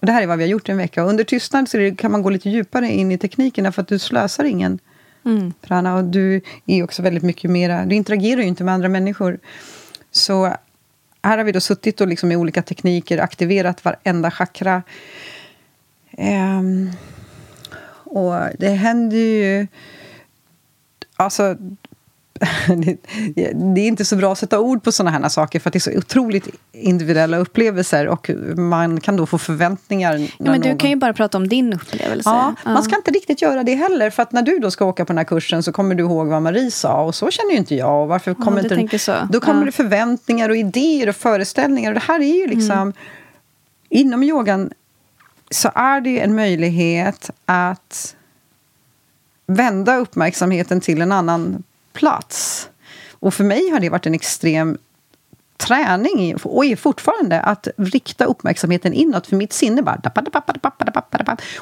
och 0.00 0.06
det 0.06 0.12
här 0.12 0.22
är 0.22 0.26
vad 0.26 0.38
vi 0.38 0.44
har 0.44 0.48
gjort 0.48 0.68
en 0.68 0.76
vecka. 0.76 1.04
Och 1.04 1.10
under 1.10 1.24
tystnad 1.24 1.68
så 1.68 1.94
kan 1.98 2.12
man 2.12 2.22
gå 2.22 2.30
lite 2.30 2.50
djupare 2.50 2.88
in 2.88 3.12
i 3.12 3.18
teknikerna 3.18 3.72
för 3.72 3.82
att 3.82 3.88
du 3.88 3.98
slösar 3.98 4.44
ingen 4.44 4.78
mm. 5.24 5.52
prana. 5.60 5.96
Och 5.96 6.04
du 6.04 6.40
är 6.66 6.82
också 6.82 7.02
väldigt 7.02 7.22
mycket 7.22 7.50
mera... 7.50 7.84
Du 7.84 7.94
interagerar 7.94 8.40
ju 8.40 8.46
inte 8.46 8.64
med 8.64 8.74
andra 8.74 8.88
människor. 8.88 9.38
Så 10.10 10.54
här 11.22 11.38
har 11.38 11.44
vi 11.44 11.52
då 11.52 11.60
suttit 11.60 12.00
och 12.00 12.08
liksom 12.08 12.28
med 12.28 12.38
olika 12.38 12.62
tekniker 12.62 13.18
aktiverat 13.18 13.84
varenda 13.84 14.30
chakra. 14.30 14.82
Um, 16.18 16.92
och 18.04 18.34
det 18.58 18.68
händer 18.68 19.16
ju... 19.16 19.66
Alltså, 21.16 21.56
det 23.74 23.80
är 23.80 23.88
inte 23.88 24.04
så 24.04 24.16
bra 24.16 24.32
att 24.32 24.38
sätta 24.38 24.60
ord 24.60 24.82
på 24.82 24.92
såna 24.92 25.10
här 25.10 25.28
saker 25.28 25.60
för 25.60 25.68
att 25.68 25.72
det 25.72 25.76
är 25.76 25.92
så 25.92 25.98
otroligt 25.98 26.48
individuella 26.72 27.36
upplevelser 27.36 28.08
och 28.08 28.30
man 28.56 29.00
kan 29.00 29.16
då 29.16 29.26
få 29.26 29.38
förväntningar. 29.38 30.18
Ja, 30.18 30.28
men 30.38 30.60
du 30.60 30.76
kan 30.76 30.90
ju 30.90 30.96
bara 30.96 31.12
prata 31.12 31.38
om 31.38 31.48
din 31.48 31.72
upplevelse. 31.72 32.30
Ja, 32.30 32.54
ja, 32.64 32.72
Man 32.72 32.82
ska 32.82 32.96
inte 32.96 33.10
riktigt 33.10 33.42
göra 33.42 33.62
det 33.62 33.74
heller 33.74 34.10
för 34.10 34.22
att 34.22 34.32
när 34.32 34.42
du 34.42 34.58
då 34.58 34.70
ska 34.70 34.84
åka 34.84 35.04
på 35.04 35.12
den 35.12 35.18
här 35.18 35.24
kursen 35.24 35.62
så 35.62 35.72
kommer 35.72 35.94
du 35.94 36.02
ihåg 36.02 36.26
vad 36.26 36.42
Marie 36.42 36.70
sa 36.70 37.02
och 37.02 37.14
så 37.14 37.30
känner 37.30 37.50
ju 37.50 37.56
inte 37.56 37.74
jag. 37.74 38.02
Och 38.02 38.08
varför 38.08 38.34
kommer 38.34 38.66
ja, 38.70 38.76
inte 38.76 38.98
så. 38.98 39.14
Då 39.30 39.40
kommer 39.40 39.60
ja. 39.60 39.66
det 39.66 39.72
förväntningar 39.72 40.48
och 40.48 40.56
idéer 40.56 41.08
och 41.08 41.16
föreställningar 41.16 41.90
och 41.90 41.94
det 41.94 42.04
här 42.06 42.20
är 42.20 42.40
ju 42.40 42.46
liksom 42.46 42.76
mm. 42.76 42.92
Inom 43.88 44.22
yogan 44.22 44.70
så 45.50 45.70
är 45.74 46.00
det 46.00 46.20
en 46.20 46.34
möjlighet 46.34 47.30
att 47.46 48.16
vända 49.46 49.96
uppmärksamheten 49.96 50.80
till 50.80 51.02
en 51.02 51.12
annan 51.12 51.62
plats. 51.98 52.68
Och 53.10 53.34
för 53.34 53.44
mig 53.44 53.70
har 53.70 53.80
det 53.80 53.90
varit 53.90 54.06
en 54.06 54.14
extrem 54.14 54.78
träning, 55.56 56.36
och 56.36 56.64
är 56.64 56.76
fortfarande, 56.76 57.40
att 57.40 57.68
rikta 57.76 58.24
uppmärksamheten 58.24 58.92
inåt. 58.92 59.26
För 59.26 59.36
mitt 59.36 59.52
sinne 59.52 59.82
bara... 59.82 60.00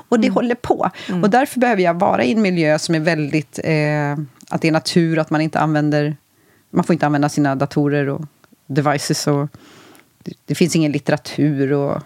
Och 0.09 0.21
det 0.21 0.27
mm. 0.27 0.35
håller 0.35 0.55
på. 0.55 0.91
Mm. 1.09 1.23
Och 1.23 1.31
därför 1.31 1.61
behöver 1.61 1.83
jag 1.83 1.95
vara 1.95 2.25
i 2.25 2.33
en 2.33 2.43
miljö 2.43 2.79
som 2.79 2.95
är 2.95 3.01
väldigt... 3.01 3.59
Eh, 3.65 4.13
att 4.49 4.61
det 4.61 4.69
är 4.69 4.73
natur, 4.73 5.19
att 5.19 5.31
man 5.31 5.41
inte 5.41 5.61
använder... 5.61 6.17
Man 6.71 6.85
får 6.85 6.93
inte 6.93 7.07
använda 7.07 7.29
sina 7.29 7.55
datorer 7.55 8.09
och 8.09 8.23
devices. 8.67 9.27
Och 9.27 9.49
det, 10.23 10.33
det 10.47 10.55
finns 10.55 10.77
ingen 10.77 10.93
litteratur 10.93 11.73
och 11.73 12.03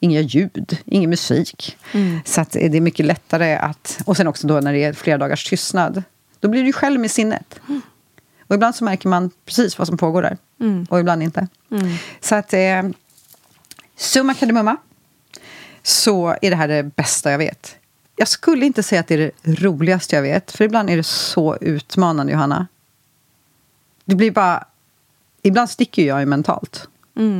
inga 0.00 0.20
ljud, 0.20 0.78
ingen 0.84 1.10
musik. 1.10 1.76
Mm. 1.92 2.20
Så 2.24 2.44
det 2.52 2.76
är 2.76 2.80
mycket 2.80 3.06
lättare 3.06 3.56
att... 3.56 3.98
Och 4.04 4.16
sen 4.16 4.26
också 4.26 4.46
då 4.46 4.60
när 4.60 4.72
det 4.72 4.84
är 4.84 4.92
flera 4.92 5.18
dagars 5.18 5.44
tystnad. 5.44 6.02
Då 6.40 6.48
blir 6.48 6.64
du 6.64 6.72
själv 6.72 7.00
med 7.00 7.10
sinnet. 7.10 7.60
Mm. 7.68 7.80
Och 8.46 8.54
ibland 8.54 8.74
så 8.74 8.84
märker 8.84 9.08
man 9.08 9.30
precis 9.44 9.78
vad 9.78 9.88
som 9.88 9.96
pågår 9.96 10.22
där. 10.22 10.36
Mm. 10.60 10.86
Och 10.90 11.00
ibland 11.00 11.22
inte. 11.22 11.48
Mm. 11.70 11.96
Så 12.20 12.34
att... 12.34 12.52
Eh, 12.52 12.82
summa 13.96 14.34
kardemumma. 14.34 14.76
Så 15.82 16.36
är 16.42 16.50
det 16.50 16.56
här 16.56 16.68
det 16.68 16.82
bästa 16.82 17.30
jag 17.30 17.38
vet. 17.38 17.76
Jag 18.16 18.28
skulle 18.28 18.66
inte 18.66 18.82
säga 18.82 19.00
att 19.00 19.06
det 19.06 19.14
är 19.14 19.30
det 19.42 19.54
roligaste 19.62 20.16
jag 20.16 20.22
vet. 20.22 20.52
För 20.52 20.64
ibland 20.64 20.90
är 20.90 20.96
det 20.96 21.02
så 21.02 21.56
utmanande, 21.60 22.32
Johanna. 22.32 22.66
Det 24.04 24.14
blir 24.14 24.30
bara... 24.30 24.64
Ibland 25.42 25.70
sticker 25.70 26.06
jag 26.06 26.20
ju 26.20 26.26
mentalt. 26.26 26.88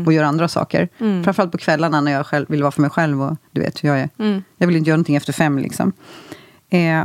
och 0.07 0.13
göra 0.13 0.27
andra 0.27 0.49
saker. 0.49 0.89
Mm. 0.99 1.25
Framförallt 1.25 1.53
på 1.53 1.59
kvällarna 1.59 2.01
när 2.01 2.13
jag 2.13 2.27
själv 2.27 2.47
vill 2.49 2.63
vara 2.63 2.73
för 2.73 2.81
mig 2.81 2.91
själv. 2.91 3.23
Och 3.23 3.37
du 3.51 3.61
vet 3.61 3.85
hur 3.85 3.89
jag 3.89 4.01
är. 4.01 4.09
Mm. 4.19 4.43
Jag 4.57 4.67
vill 4.67 4.77
inte 4.77 4.91
göra 4.91 4.97
någonting 4.97 5.17
efter 5.17 5.33
fem. 5.33 5.59
Liksom. 5.59 5.93
Eh, 6.71 7.05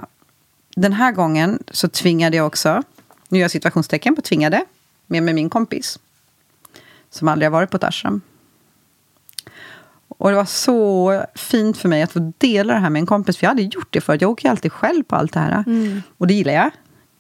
den 0.76 0.94
här 0.94 1.12
gången 1.12 1.64
så 1.72 1.88
tvingade 1.88 2.38
jag 2.38 2.48
också, 2.48 2.84
nu 3.30 3.38
gör 3.38 3.44
jag 3.44 3.52
situationstecken 3.52 4.16
på 4.16 4.22
tvingade, 4.22 4.66
med 5.08 5.24
mig 5.24 5.34
min 5.34 5.50
kompis. 5.50 6.00
Som 7.10 7.28
aldrig 7.28 7.46
har 7.46 7.52
varit 7.52 7.70
på 7.70 7.78
ett 7.78 7.84
ashram. 7.84 8.22
Och 10.08 10.30
det 10.30 10.36
var 10.36 10.46
så 10.46 11.24
fint 11.36 11.78
för 11.78 11.90
mig 11.90 12.02
att 12.02 12.12
få 12.12 12.32
dela 12.38 12.74
det 12.74 12.80
här 12.80 12.90
med 12.90 13.00
en 13.00 13.06
kompis. 13.06 13.38
För 13.38 13.46
jag 13.46 13.50
hade 13.50 13.62
gjort 13.62 13.88
det 13.90 14.02
förut. 14.02 14.22
Jag 14.22 14.32
åker 14.32 14.46
ju 14.46 14.52
alltid 14.52 14.72
själv 14.72 15.04
på 15.04 15.16
allt 15.16 15.34
det 15.34 15.40
här. 15.40 15.64
Mm. 15.68 16.02
Och 16.18 16.28
det 16.28 16.34
gillar 16.34 16.54
jag. 16.54 16.72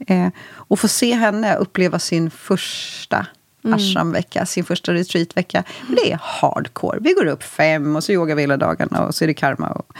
Eh, 0.07 0.29
och 0.53 0.79
få 0.79 0.87
se 0.87 1.13
henne 1.13 1.55
uppleva 1.55 1.99
sin 1.99 2.31
första 2.31 3.27
ashramvecka, 3.63 4.45
sin 4.45 4.63
första 4.63 4.93
retreatvecka. 4.93 5.63
Det 5.87 6.11
är 6.11 6.19
hardcore. 6.21 6.99
Vi 7.01 7.13
går 7.13 7.25
upp 7.25 7.43
fem 7.43 7.95
och 7.95 8.03
så 8.03 8.11
yogar 8.11 8.35
vi 8.35 8.41
hela 8.41 8.57
dagarna. 8.57 9.05
Och 9.05 9.15
så 9.15 9.23
är 9.23 9.27
det 9.27 9.33
karma 9.33 9.67
och 9.69 9.93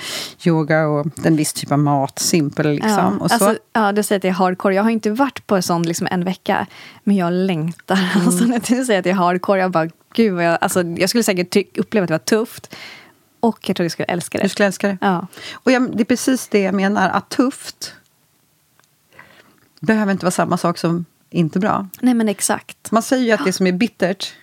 yoga 0.45 0.87
och 0.87 1.07
en 1.23 1.35
viss 1.35 1.53
typ 1.53 1.71
av 1.71 1.79
mat. 1.79 2.19
Simpel 2.19 2.69
liksom. 2.69 2.91
Ja, 2.91 3.13
och 3.19 3.31
så. 3.31 3.45
alltså, 3.45 3.63
ja, 3.73 3.91
du 3.91 4.03
säger 4.03 4.17
att 4.17 4.21
det 4.21 4.27
är 4.27 4.33
hardcore. 4.33 4.75
Jag 4.75 4.83
har 4.83 4.89
inte 4.89 5.11
varit 5.11 5.47
på 5.47 5.55
en 5.55 5.63
sån 5.63 5.83
liksom 5.83 6.07
en 6.11 6.23
vecka. 6.23 6.67
Men 7.03 7.15
jag 7.15 7.33
längtar. 7.33 7.95
Mm. 8.15 8.27
Alltså, 8.27 8.45
när 8.45 8.59
du 8.59 8.85
säger 8.85 8.99
att 8.99 9.03
det 9.03 9.09
är 9.09 9.13
hardcore, 9.13 9.59
jag 9.59 9.71
bara, 9.71 9.89
gud 10.13 10.33
vad 10.33 10.43
jag... 10.43 10.57
Alltså, 10.61 10.83
jag 10.83 11.09
skulle 11.09 11.23
säkert 11.23 11.77
uppleva 11.77 12.03
att 12.03 12.07
det 12.07 12.13
var 12.13 12.19
tufft. 12.19 12.75
Och 13.39 13.69
jag 13.69 13.75
tror 13.75 13.85
jag 13.85 13.91
skulle 13.91 14.05
älska 14.05 14.37
det. 14.37 14.43
du 14.43 14.49
skulle 14.49 14.67
älska 14.67 14.87
det. 14.87 14.97
Ja. 15.01 15.27
Och 15.53 15.71
jag, 15.71 15.97
det 15.97 16.03
är 16.03 16.05
precis 16.05 16.47
det 16.47 16.61
jag 16.61 16.73
menar. 16.73 17.09
Att 17.09 17.29
tufft 17.29 17.93
behöver 19.79 20.11
inte 20.11 20.25
vara 20.25 20.31
samma 20.31 20.57
sak 20.57 20.77
som 20.77 21.05
inte 21.31 21.59
bra. 21.59 21.87
Nej 22.01 22.13
men 22.13 22.29
exakt. 22.29 22.91
Man 22.91 23.03
säger 23.03 23.23
ju 23.23 23.31
att 23.31 23.45
det 23.45 23.53
som 23.53 23.67
är 23.67 23.71
bittert 23.71 24.33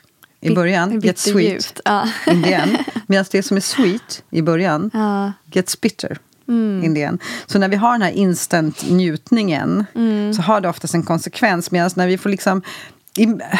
i 0.40 0.54
början 0.54 1.00
gets 1.00 1.22
sweet. 1.22 1.80
Ja. 1.84 2.08
in 2.32 2.42
the 2.42 2.52
end. 2.52 2.78
Medan 3.06 3.24
det 3.30 3.42
som 3.42 3.56
är 3.56 3.60
sweet 3.60 4.22
i 4.30 4.42
början 4.42 4.90
Ja. 4.94 5.32
gets 5.52 5.80
bitter 5.80 6.18
Mm. 6.48 6.84
in 6.84 6.94
the 6.94 7.02
end. 7.02 7.22
Så 7.46 7.58
när 7.58 7.68
vi 7.68 7.76
har 7.76 7.92
den 7.92 8.02
här 8.02 8.10
instant 8.12 8.90
njutningen 8.90 9.84
Mm. 9.94 10.34
så 10.34 10.42
har 10.42 10.60
det 10.60 10.68
oftast 10.68 10.94
en 10.94 11.02
konsekvens. 11.02 11.70
Medan 11.70 11.90
när 11.96 12.06
vi 12.06 12.18
får 12.18 12.30
liksom 12.30 12.62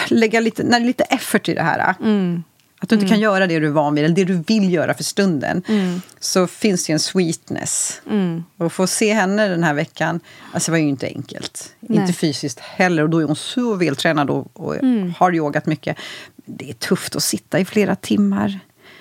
lägga 0.09 0.41
lite, 0.41 0.62
när 0.62 0.81
det 0.81 0.85
är 0.85 0.87
lite 0.87 1.05
effort 1.05 1.49
i 1.49 1.55
det 1.55 1.62
här. 1.62 1.95
Mm. 2.01 2.43
Att 2.81 2.88
du 2.88 2.95
inte 2.95 3.09
kan 3.09 3.21
göra 3.21 3.47
det 3.47 3.59
du 3.59 3.67
är 3.67 3.71
van 3.71 3.95
vid, 3.95 4.05
eller 4.05 4.14
det 4.14 4.25
du 4.25 4.43
vill 4.47 4.73
göra 4.73 4.95
för 4.95 5.05
stunden. 5.05 5.62
Mm. 5.69 6.01
Så 6.21 6.47
finns 6.47 6.87
det 6.87 6.91
ju 6.91 6.93
en 6.95 7.01
sweetness. 7.01 8.01
Mm. 8.11 8.45
Och 8.57 8.73
få 8.73 8.87
se 8.87 9.12
henne 9.14 9.49
den 9.49 9.64
här 9.64 9.75
veckan, 9.75 10.21
alltså 10.53 10.71
det 10.71 10.73
var 10.73 10.79
ju 10.83 10.88
inte 10.88 11.07
enkelt. 11.07 11.73
Nej. 11.81 11.99
Inte 12.01 12.12
fysiskt 12.12 12.61
heller. 12.61 13.03
Och 13.03 13.11
då 13.11 13.19
är 13.19 13.25
hon 13.25 13.37
så 13.37 13.75
vältränad 13.75 14.31
och, 14.31 14.49
och 14.53 14.77
Mm. 14.77 15.14
har 15.19 15.35
yogat 15.35 15.67
mycket. 15.67 15.97
Det 16.45 16.69
är 16.71 16.75
tufft 16.75 17.17
att 17.17 17.23
sitta 17.23 17.59
i 17.61 17.64
flera 17.64 17.97
timmar. 17.97 18.59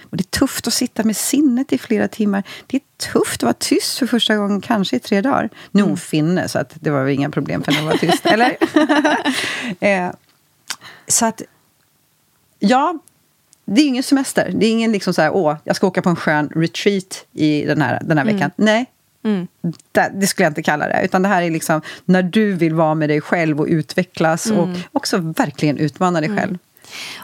Och 0.09 0.17
det 0.17 0.21
är 0.21 0.39
tufft 0.39 0.67
att 0.67 0.73
sitta 0.73 1.03
med 1.03 1.17
sinnet 1.17 1.73
i 1.73 1.77
flera 1.77 2.07
timmar. 2.07 2.43
Det 2.67 2.77
är 2.77 2.81
tufft 3.13 3.39
att 3.39 3.43
vara 3.43 3.53
tyst 3.53 3.97
för 3.97 4.07
första 4.07 4.35
gången, 4.35 4.61
kanske 4.61 4.95
i 4.95 4.99
tre 4.99 5.21
dagar. 5.21 5.49
Nu 5.71 5.79
är 5.79 5.83
Mm. 5.83 5.89
hon 5.89 5.97
finne, 5.97 6.47
så 6.49 6.59
att 6.59 6.73
det 6.79 6.89
var 6.89 7.03
väl 7.03 7.13
inga 7.13 7.29
problem 7.29 7.63
för 7.63 7.71
henne 7.71 7.91
att 7.93 8.01
vara 8.03 8.11
tyst. 8.11 8.25
eller? 8.25 8.57
eh, 9.79 10.11
så 11.07 11.25
att, 11.25 11.41
ja, 12.59 12.99
det 13.67 13.81
är 13.81 13.87
ingen 13.87 14.03
semester. 14.03 14.51
Det 14.53 14.65
är 14.65 14.71
ingen 14.71 14.91
liksom 14.91 15.13
så 15.13 15.21
här, 15.21 15.31
åh, 15.35 15.55
jag 15.63 15.75
ska 15.75 15.87
åka 15.87 16.01
på 16.01 16.09
en 16.09 16.15
skön 16.15 16.49
retreat 16.55 17.25
i 17.33 17.65
den 17.65 17.81
här, 17.81 18.01
den 18.03 18.17
här 18.17 18.25
veckan. 18.25 18.51
Nej, 18.55 18.85
Mm. 19.23 19.47
det, 19.91 20.11
det 20.13 20.27
skulle 20.27 20.45
jag 20.45 20.51
inte 20.51 20.63
kalla 20.63 20.87
det. 20.87 21.01
Utan 21.05 21.21
det 21.21 21.27
här 21.27 21.41
är 21.41 21.51
liksom 21.51 21.81
när 22.05 22.23
du 22.23 22.53
vill 22.53 22.73
vara 22.73 22.95
med 22.95 23.09
dig 23.09 23.21
själv 23.21 23.59
och 23.59 23.67
utvecklas 23.67 24.51
och 24.51 24.67
också 24.91 25.17
verkligen 25.17 25.77
utmana 25.77 26.21
dig 26.21 26.37
själv. 26.37 26.57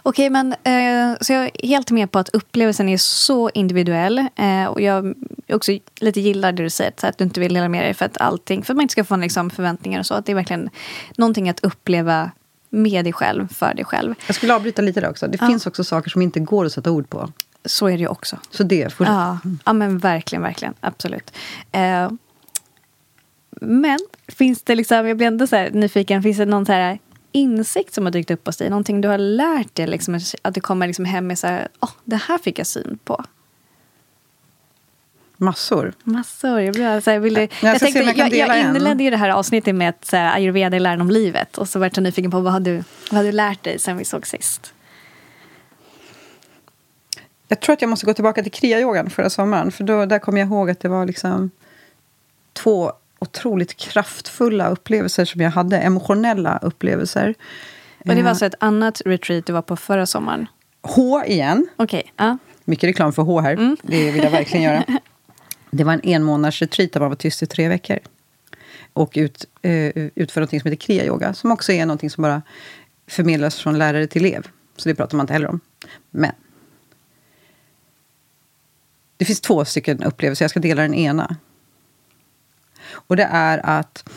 Okej, 0.03 0.29
men 0.29 0.53
eh, 0.63 1.17
så 1.21 1.33
jag 1.33 1.43
är 1.43 1.67
helt 1.67 1.91
med 1.91 2.11
på 2.11 2.19
att 2.19 2.29
upplevelsen 2.29 2.89
är 2.89 2.97
så 2.97 3.49
individuell. 3.53 4.19
Eh, 4.35 4.65
och 4.65 4.81
jag 4.81 5.13
också 5.53 5.71
lite 5.99 6.21
gillar 6.21 6.51
det 6.51 6.63
du 6.63 6.69
säger, 6.69 6.93
att 7.01 7.17
du 7.17 7.23
inte 7.23 7.39
vill 7.39 7.53
dela 7.53 7.69
med 7.69 7.83
dig 7.83 7.93
för 7.93 8.05
att 8.05 8.21
allting, 8.21 8.63
för 8.63 8.73
att 8.73 8.77
man 8.77 8.81
inte 8.81 8.91
ska 8.91 9.03
få 9.03 9.15
liksom, 9.15 9.49
förväntningar 9.49 9.99
och 9.99 10.05
så. 10.05 10.13
Att 10.13 10.25
det 10.25 10.31
är 10.31 10.35
verkligen 10.35 10.69
någonting 11.17 11.49
att 11.49 11.59
uppleva 11.59 12.31
med 12.73 13.05
dig 13.05 13.13
själv, 13.13 13.47
för 13.53 13.73
dig 13.73 13.85
själv. 13.85 14.15
Jag 14.27 14.35
skulle 14.35 14.55
avbryta 14.55 14.81
lite 14.81 15.01
där 15.01 15.09
också. 15.09 15.27
Det 15.27 15.37
Ja. 15.41 15.47
finns 15.47 15.67
också 15.67 15.83
saker 15.83 16.09
som 16.09 16.21
inte 16.21 16.39
går 16.39 16.65
att 16.65 16.71
sätta 16.73 16.91
ord 16.91 17.09
på. 17.09 17.29
Så 17.65 17.87
är 17.87 17.91
det 17.91 17.97
ju 17.99 18.07
också. 18.07 18.39
Så 18.49 18.63
det, 18.63 18.93
får 18.93 19.07
Ja, 19.07 19.39
ja 19.65 19.73
men 19.73 19.97
verkligen, 19.97 20.41
verkligen. 20.41 20.73
Absolut. 20.79 21.31
Eh, 21.71 22.11
men 23.61 23.99
finns 24.27 24.63
det 24.63 24.75
liksom, 24.75 25.07
jag 25.07 25.17
blir 25.17 25.27
ändå 25.27 25.47
så 25.47 25.69
nyfiken, 25.69 26.23
finns 26.23 26.37
det 26.37 26.45
någon 26.45 26.65
så 26.65 26.71
här 26.71 26.99
insikt 27.31 27.93
som 27.93 28.05
har 28.05 28.11
dykt 28.11 28.31
upp 28.31 28.45
hos 28.45 28.57
dig? 28.57 28.69
Någonting 28.69 29.01
du 29.01 29.07
har 29.07 29.17
lärt 29.17 29.75
dig? 29.75 29.87
Liksom, 29.87 30.19
att 30.41 30.53
du 30.53 30.61
kommer 30.61 30.87
liksom 30.87 31.05
hem 31.05 31.27
med 31.27 31.39
så 31.39 31.47
här, 31.47 31.67
oh, 31.79 31.89
det 32.03 32.15
här 32.15 32.37
fick 32.37 32.59
jag 32.59 32.67
syn 32.67 32.99
på. 33.05 33.23
Massor. 35.43 35.93
Massor. 36.03 36.59
Jag, 36.59 36.73
blir 36.73 37.01
så 37.01 37.11
här, 37.11 37.19
vill, 37.19 37.35
jag, 37.35 37.49
jag 37.61 37.81
jag, 37.81 38.33
jag 38.33 38.57
en. 38.57 38.75
inledde 38.75 39.03
ju 39.03 39.09
det 39.09 39.17
här 39.17 39.29
avsnittet 39.29 39.75
med 39.75 39.89
att 39.89 40.11
här, 40.11 40.35
ayurveda 40.35 40.75
är 40.75 40.79
läran 40.79 41.01
om 41.01 41.09
livet. 41.09 41.57
Och 41.57 41.69
så 41.69 41.79
var 41.79 41.91
jag 41.93 42.03
nyfiken 42.03 42.31
på 42.31 42.39
vad 42.39 42.53
har, 42.53 42.59
du, 42.59 42.83
vad 43.11 43.17
har 43.17 43.23
du 43.23 43.31
lärt 43.31 43.63
dig 43.63 43.79
sen 43.79 43.97
vi 43.97 44.05
såg 44.05 44.27
sist? 44.27 44.73
Jag 47.47 47.59
tror 47.59 47.73
att 47.73 47.81
jag 47.81 47.89
måste 47.89 48.05
gå 48.05 48.13
tillbaka 48.13 48.43
till 48.43 48.51
kriayogan 48.51 49.09
förra 49.09 49.29
sommaren. 49.29 49.71
För 49.71 49.83
då, 49.83 50.05
där 50.05 50.19
kommer 50.19 50.39
jag 50.39 50.47
ihåg 50.47 50.69
att 50.69 50.79
det 50.79 50.89
var 50.89 51.05
liksom 51.05 51.51
två 52.53 52.93
otroligt 53.19 53.77
kraftfulla 53.77 54.69
upplevelser 54.69 55.25
som 55.25 55.41
jag 55.41 55.51
hade. 55.51 55.77
Emotionella 55.77 56.59
upplevelser. 56.61 57.35
Och 57.99 58.05
det 58.05 58.15
var 58.15 58.21
Eh, 58.21 58.29
alltså 58.29 58.45
ett 58.45 58.55
annat 58.59 59.01
retreat 59.05 59.45
du 59.45 59.53
var 59.53 59.61
på 59.61 59.75
förra 59.75 60.05
sommaren? 60.05 60.47
H 60.81 61.23
igen. 61.25 61.67
Okej, 61.75 62.13
ja. 62.17 62.37
Mycket 62.65 62.87
reklam 62.87 63.13
för 63.13 63.21
H 63.21 63.41
här. 63.41 63.77
Det 63.81 64.11
vill 64.11 64.23
jag 64.23 64.31
verkligen 64.31 64.63
göra. 64.63 64.83
Det 65.73 65.83
var 65.83 65.93
en 65.93 66.01
enmånadsretreat 66.03 66.91
där 66.91 66.99
man 66.99 67.09
var 67.09 67.15
tyst 67.15 67.43
i 67.43 67.45
tre 67.45 67.67
veckor. 67.67 67.99
Och 68.93 69.13
ut, 69.15 69.45
eh, 69.61 69.91
utför 69.95 70.41
något 70.41 70.49
som 70.49 70.57
heter 70.57 70.75
kriayoga. 70.75 71.33
Som 71.33 71.51
också 71.51 71.71
är 71.71 71.85
något 71.85 72.11
som 72.11 72.21
bara 72.21 72.41
förmedlas 73.07 73.59
från 73.59 73.77
lärare 73.77 74.07
till 74.07 74.25
elev. 74.25 74.47
Så 74.77 74.89
det 74.89 74.95
pratar 74.95 75.17
man 75.17 75.23
inte 75.23 75.33
heller 75.33 75.47
om. 75.47 75.59
Men. 76.11 76.31
Det 79.17 79.25
finns 79.25 79.41
två 79.41 79.65
stycken 79.65 80.03
upplevelser. 80.03 80.43
Jag 80.43 80.49
ska 80.49 80.59
dela 80.59 80.81
den 80.81 80.93
ena. 80.93 81.35
Och 82.85 83.15
det 83.15 83.27
är 83.31 83.65
att 83.79 84.09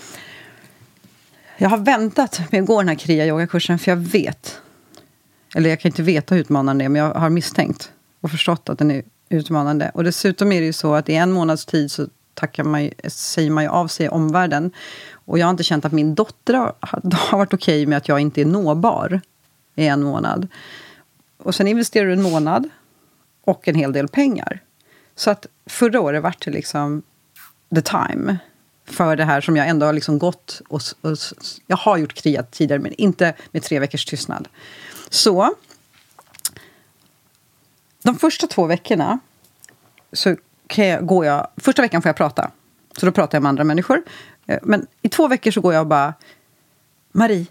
jag 1.56 1.68
har 1.68 1.78
väntat 1.78 2.42
med 2.50 2.60
att 2.60 2.66
gå 2.66 2.80
den 2.80 2.88
här 2.88 2.94
kriayogakursen 2.94 3.78
för 3.78 3.90
jag 3.90 3.96
vet 3.96 4.60
eller 5.54 5.70
jag 5.70 5.80
kan 5.80 5.88
inte 5.88 6.02
veta 6.02 6.34
hur 6.34 6.42
utmanande 6.42 6.82
det 6.82 6.86
är, 6.86 6.88
men 6.88 7.02
jag 7.02 7.14
har 7.14 7.30
misstänkt 7.30 7.92
och 8.20 8.30
förstått 8.30 8.68
att 8.68 8.78
den 8.78 8.90
är 8.90 9.02
utmanande. 9.28 9.90
Och 9.94 10.04
dessutom 10.04 10.52
är 10.52 10.60
det 10.60 10.66
ju 10.66 10.72
så 10.72 10.94
att 10.94 11.08
i 11.08 11.14
en 11.14 11.32
månads 11.32 11.66
tid 11.66 11.90
så 11.90 12.06
tackar 12.34 12.64
man 12.64 12.90
säger 13.04 13.50
man 13.50 13.64
ju 13.64 13.70
av 13.70 13.88
sig 13.88 14.06
i 14.06 14.08
omvärlden. 14.08 14.70
Och 15.12 15.38
jag 15.38 15.46
har 15.46 15.50
inte 15.50 15.64
känt 15.64 15.84
att 15.84 15.92
min 15.92 16.14
dotter 16.14 16.54
har, 16.54 16.74
har 17.12 17.38
varit 17.38 17.54
okej 17.54 17.86
med 17.86 17.98
att 17.98 18.08
jag 18.08 18.20
inte 18.20 18.40
är 18.40 18.44
nåbar 18.44 19.20
i 19.74 19.86
en 19.86 20.02
månad. 20.02 20.48
Och 21.38 21.54
sen 21.54 21.68
investerar 21.68 22.06
du 22.06 22.12
en 22.12 22.22
månad 22.22 22.68
och 23.44 23.68
en 23.68 23.74
hel 23.74 23.92
del 23.92 24.08
pengar. 24.08 24.60
Så 25.14 25.30
att 25.30 25.46
förra 25.66 26.00
året 26.00 26.22
vart 26.22 26.44
det 26.44 26.50
liksom 26.50 27.02
the 27.74 27.82
time 27.82 28.38
för 28.84 29.16
det 29.16 29.24
här 29.24 29.40
som 29.40 29.56
jag 29.56 29.68
ändå 29.68 29.86
har 29.86 29.92
liksom 29.92 30.18
gått 30.18 30.62
och, 30.68 30.80
och 31.00 31.16
Jag 31.66 31.76
har 31.76 31.96
gjort 31.96 32.14
kria 32.14 32.42
tidigare, 32.42 32.80
men 32.80 32.92
inte 32.92 33.34
med 33.50 33.62
tre 33.62 33.78
veckors 33.78 34.04
tystnad. 34.04 34.48
Så 35.10 35.54
de 38.06 38.18
första 38.18 38.46
två 38.46 38.66
veckorna 38.66 39.18
så 40.12 40.36
kan 40.66 40.86
jag, 40.86 41.06
går 41.06 41.26
jag... 41.26 41.48
Första 41.56 41.82
veckan 41.82 42.02
får 42.02 42.08
jag 42.08 42.16
prata, 42.16 42.50
så 42.96 43.06
då 43.06 43.12
pratar 43.12 43.38
jag 43.38 43.42
med 43.42 43.48
andra 43.48 43.64
människor. 43.64 44.02
Eh, 44.46 44.58
men 44.62 44.86
i 45.02 45.08
två 45.08 45.28
veckor 45.28 45.50
så 45.50 45.60
går 45.60 45.74
jag 45.74 45.80
och 45.80 45.86
bara... 45.86 46.14
Marie, 47.12 47.46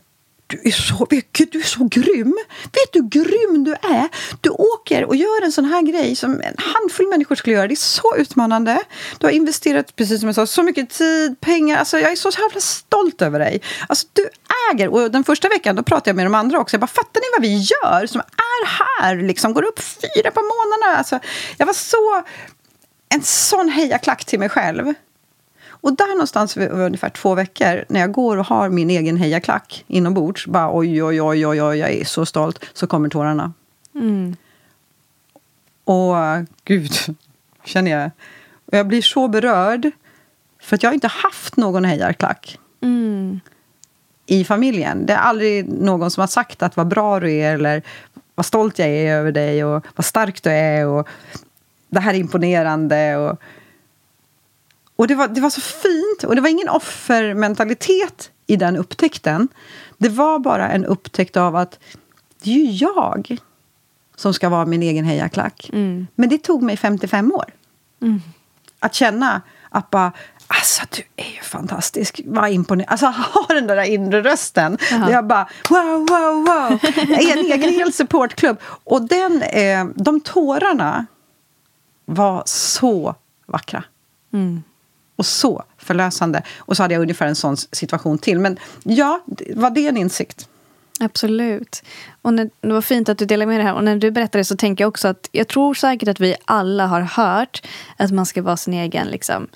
du 0.47 0.61
är 0.63 0.71
så, 0.71 1.07
Gud, 1.09 1.49
du 1.51 1.59
är 1.59 1.63
så 1.63 1.87
grym! 1.91 2.37
Vet 2.63 2.93
du 2.93 2.99
hur 2.99 3.09
grym 3.09 3.63
du 3.63 3.73
är? 3.73 4.09
Du 4.41 4.49
åker 4.49 5.05
och 5.05 5.15
gör 5.15 5.45
en 5.45 5.51
sån 5.51 5.65
här 5.65 5.81
grej 5.81 6.15
som 6.15 6.31
en 6.41 6.55
handfull 6.57 7.07
människor 7.07 7.35
skulle 7.35 7.55
göra. 7.55 7.67
Det 7.67 7.73
är 7.73 7.75
så 7.75 8.15
utmanande. 8.17 8.83
Du 9.19 9.27
har 9.27 9.31
investerat, 9.31 9.95
precis 9.95 10.19
som 10.19 10.27
jag 10.27 10.35
sa, 10.35 10.47
så 10.47 10.63
mycket 10.63 10.89
tid, 10.89 11.39
pengar. 11.41 11.77
Alltså, 11.77 11.99
jag 11.99 12.11
är 12.11 12.15
så 12.15 12.29
jävla 12.29 12.61
stolt 12.61 13.21
över 13.21 13.39
dig. 13.39 13.61
Alltså, 13.87 14.07
du 14.13 14.29
äger. 14.71 14.87
Och 14.87 15.11
den 15.11 15.23
första 15.23 15.49
veckan 15.49 15.75
då 15.75 15.83
pratade 15.83 16.09
jag 16.09 16.15
med 16.15 16.25
de 16.25 16.35
andra 16.35 16.59
också. 16.59 16.73
Jag 16.73 16.81
bara, 16.81 16.87
fattar 16.87 17.21
ni 17.21 17.27
vad 17.37 17.41
vi 17.41 17.57
gör 17.57 18.07
som 18.07 18.21
är 18.21 18.65
här? 18.65 19.15
Liksom, 19.15 19.53
går 19.53 19.63
upp 19.63 19.79
fyra 19.79 20.31
på 20.31 20.41
månaderna. 20.41 20.97
Alltså, 20.97 21.19
jag 21.57 21.65
var 21.65 21.73
så... 21.73 22.23
En 23.09 23.23
sån 23.23 23.69
hejaklack 23.69 24.25
till 24.25 24.39
mig 24.39 24.49
själv. 24.49 24.93
Och 25.85 25.95
där 25.95 26.09
någonstans 26.09 26.57
vid 26.57 26.69
ungefär 26.71 27.09
två 27.09 27.35
veckor, 27.35 27.85
när 27.89 27.99
jag 27.99 28.11
går 28.11 28.37
och 28.37 28.45
har 28.45 28.69
min 28.69 28.89
egen 28.89 29.17
hejaklack 29.17 29.83
inombords, 29.87 30.47
bara 30.47 30.77
oj, 30.77 31.03
oj, 31.03 31.21
oj, 31.21 31.47
oj, 31.47 31.61
oj, 31.61 31.77
jag 31.77 31.91
är 31.91 32.05
så 32.05 32.25
stolt, 32.25 32.65
så 32.73 32.87
kommer 32.87 33.09
tårarna. 33.09 33.53
Mm. 33.95 34.35
Och 35.83 36.15
gud, 36.63 36.91
känner 37.63 37.91
jag. 37.91 38.11
Och 38.65 38.77
jag 38.77 38.87
blir 38.87 39.01
så 39.01 39.27
berörd, 39.27 39.91
för 40.61 40.75
att 40.75 40.83
jag 40.83 40.89
har 40.89 40.93
inte 40.93 41.07
haft 41.07 41.57
någon 41.57 41.85
hejarklack 41.85 42.59
Mm. 42.81 43.39
i 44.25 44.43
familjen. 44.43 45.05
Det 45.05 45.13
är 45.13 45.17
aldrig 45.17 45.69
någon 45.69 46.11
som 46.11 46.21
har 46.21 46.27
sagt 46.27 46.63
att 46.63 46.77
vad 46.77 46.87
bra 46.87 47.19
du 47.19 47.33
är, 47.33 47.53
eller 47.53 47.81
vad 48.35 48.45
stolt 48.45 48.79
jag 48.79 48.89
är 48.89 49.13
över 49.13 49.31
dig 49.31 49.65
och 49.65 49.85
vad 49.95 50.05
stark 50.05 50.43
du 50.43 50.49
är 50.49 50.87
och 50.87 51.07
det 51.89 51.99
här 51.99 52.13
är 52.13 52.17
imponerande. 52.17 53.17
Och, 53.17 53.39
och 54.95 55.07
det 55.07 55.15
var, 55.15 55.27
det 55.27 55.41
var 55.41 55.49
så 55.49 55.61
fint 55.61 56.23
och 56.23 56.35
det 56.35 56.41
var 56.41 56.49
ingen 56.49 56.69
offermentalitet 56.69 58.31
i 58.47 58.55
den 58.55 58.77
upptäckten. 58.77 59.47
Det 59.97 60.09
var 60.09 60.39
bara 60.39 60.69
en 60.69 60.85
upptäckt 60.85 61.37
av 61.37 61.55
att 61.55 61.79
det 62.43 62.49
är 62.49 62.55
ju 62.55 62.71
jag 62.71 63.37
som 64.15 64.33
ska 64.33 64.49
vara 64.49 64.65
min 64.65 64.83
egen 64.83 65.05
hejaklack. 65.05 65.69
Mm. 65.73 66.07
Men 66.15 66.29
det 66.29 66.37
tog 66.37 66.63
mig 66.63 66.77
55 66.77 67.31
år. 67.31 67.53
Att 68.79 68.93
känna 68.93 69.41
att 69.69 69.89
bara, 69.89 70.11
alltså 70.47 70.83
du 70.91 71.03
är 71.15 71.31
ju 71.31 71.41
fantastisk. 71.41 72.21
Vad 72.25 72.49
imponerande. 72.49 72.91
Alltså 72.91 73.05
ha 73.33 73.45
den 73.47 73.67
där 73.67 73.83
inre 73.83 74.21
rösten. 74.21 74.77
Där 74.89 75.09
jag 75.09 75.27
bara, 75.27 75.49
wow, 75.69 76.07
wow, 76.09 76.45
wow. 76.45 76.79
En 76.97 77.45
egen 77.45 77.73
hel 77.73 77.93
supportklubb. 77.93 78.57
Och 78.63 79.01
den, 79.01 79.41
eh, 79.41 79.85
de 79.95 80.21
tårarna 80.21 81.05
var 82.05 82.43
så 82.45 83.15
vackra. 83.45 83.83
Mm. 84.33 84.63
Och 85.15 85.25
så 85.25 85.63
förlösande. 85.77 86.41
Och 86.57 86.77
så 86.77 86.83
hade 86.83 86.93
jag 86.93 87.01
ungefär 87.01 87.27
en 87.27 87.35
sån 87.35 87.57
situation 87.57 88.17
till. 88.17 88.39
Men 88.39 88.59
ja, 88.83 89.21
var 89.55 89.69
det 89.69 89.87
en 89.87 89.97
insikt? 89.97 90.47
Absolut. 90.99 91.83
Och 92.21 92.33
när, 92.33 92.49
det 92.61 92.73
var 92.73 92.81
fint 92.81 93.09
att 93.09 93.17
du 93.17 93.25
delade 93.25 93.47
med 93.47 93.59
dig 93.59 93.65
här. 93.65 93.73
Och 93.73 93.83
när 93.83 93.95
du 93.95 94.11
berättade 94.11 94.43
så 94.43 94.57
tänker 94.57 94.83
jag 94.83 94.89
också 94.89 95.07
att 95.07 95.29
jag 95.31 95.47
tror 95.47 95.73
säkert 95.73 96.09
att 96.09 96.19
vi 96.19 96.35
alla 96.45 96.87
har 96.87 97.01
hört 97.01 97.67
att 97.97 98.11
man 98.11 98.25
ska 98.25 98.41
vara 98.41 98.57
sin 98.57 98.73
egen 98.73 99.07
liksom, 99.07 99.47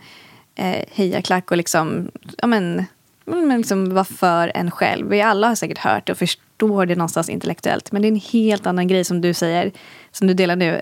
eh, 0.55 0.85
hejaklack 0.91 1.51
och 1.51 1.57
liksom, 1.57 2.11
ja, 2.37 2.47
men, 2.47 2.85
men 3.25 3.57
liksom 3.57 3.93
vara 3.93 4.05
för 4.05 4.51
en 4.55 4.71
själv. 4.71 5.09
Vi 5.09 5.21
alla 5.21 5.47
har 5.47 5.55
säkert 5.55 5.77
hört 5.77 6.07
det 6.07 6.11
och 6.11 6.17
förstår 6.17 6.85
det 6.85 6.95
någonstans 6.95 7.29
intellektuellt. 7.29 7.91
Men 7.91 8.01
det 8.01 8.07
är 8.07 8.11
en 8.11 8.21
helt 8.31 8.65
annan 8.65 8.87
grej 8.87 9.03
som 9.03 9.21
du 9.21 9.33
säger, 9.33 9.71
som 10.11 10.27
du 10.27 10.33
delar 10.33 10.55
nu. 10.55 10.81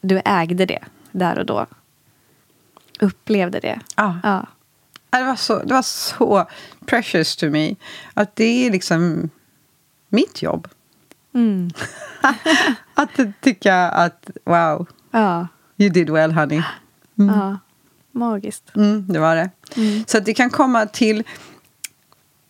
Du 0.00 0.20
ägde 0.24 0.66
det 0.66 0.84
där 1.12 1.38
och 1.38 1.46
då. 1.46 1.66
Upplevde 3.00 3.60
det. 3.60 3.80
Ja. 3.96 4.18
Ja. 4.22 4.46
Det 5.10 5.24
var, 5.24 5.36
så, 5.36 5.58
det 5.62 5.74
var 5.74 5.82
så 5.82 6.46
precious 6.86 7.36
to 7.36 7.46
me. 7.50 7.74
Att 8.14 8.36
det 8.36 8.66
är 8.66 8.70
liksom 8.70 9.30
mitt 10.08 10.42
jobb. 10.42 10.68
Mm. 11.34 11.70
Att 12.94 13.10
tycka 13.40 13.76
att 13.76 14.30
wow, 14.44 14.86
Ja. 15.10 15.48
you 15.76 15.90
did 15.90 16.10
well 16.10 16.32
honey. 16.32 16.62
ja. 17.14 17.58
Magiskt. 18.12 18.76
Mm, 18.76 19.06
det 19.08 19.18
var 19.18 19.36
det. 19.36 19.50
Mm. 19.76 20.04
Så 20.06 20.18
att 20.18 20.24
det 20.24 20.34
kan 20.34 20.50
komma 20.50 20.86
till... 20.86 21.24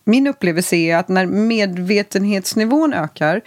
Min 0.04 0.26
upplevelse 0.26 0.76
är 0.76 0.96
att 0.96 1.08
när 1.08 1.26
medvetenhetsnivån 1.26 2.92
ökar 2.94 3.40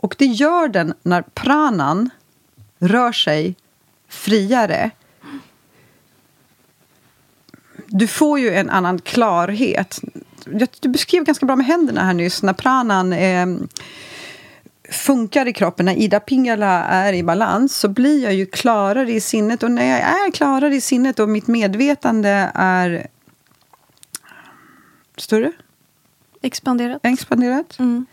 och 0.00 0.14
det 0.18 0.24
gör 0.26 0.68
den 0.68 0.94
när 1.02 1.22
pranan 1.22 2.10
rör 2.78 3.12
sig 3.12 3.56
friare 4.08 4.90
du 7.90 8.06
får 8.06 8.38
ju 8.40 8.54
en 8.54 8.70
annan 8.70 8.98
klarhet. 8.98 10.00
Du 10.80 10.88
beskrev 10.88 11.24
ganska 11.24 11.46
bra 11.46 11.56
med 11.56 11.66
händerna 11.66 12.04
här 12.04 12.14
nyss, 12.14 12.42
när 12.42 12.52
pranan 12.52 13.12
eh, 13.12 13.46
funkar 14.90 15.48
i 15.48 15.52
kroppen, 15.52 15.86
när 15.86 15.94
Ida 15.94 16.20
Pingala 16.20 16.84
är 16.84 17.12
i 17.12 17.22
balans 17.22 17.76
så 17.76 17.88
blir 17.88 18.22
jag 18.22 18.34
ju 18.34 18.46
klarare 18.46 19.12
i 19.12 19.20
sinnet. 19.20 19.62
Och 19.62 19.70
när 19.70 19.90
jag 19.90 20.00
är 20.00 20.30
klarare 20.30 20.74
i 20.74 20.80
sinnet 20.80 21.18
och 21.18 21.28
mitt 21.28 21.46
medvetande 21.46 22.50
är 22.54 23.06
större, 25.16 25.52
Expanderat. 26.42 27.00
expanderat 27.02 27.78
Mm. 27.78 28.06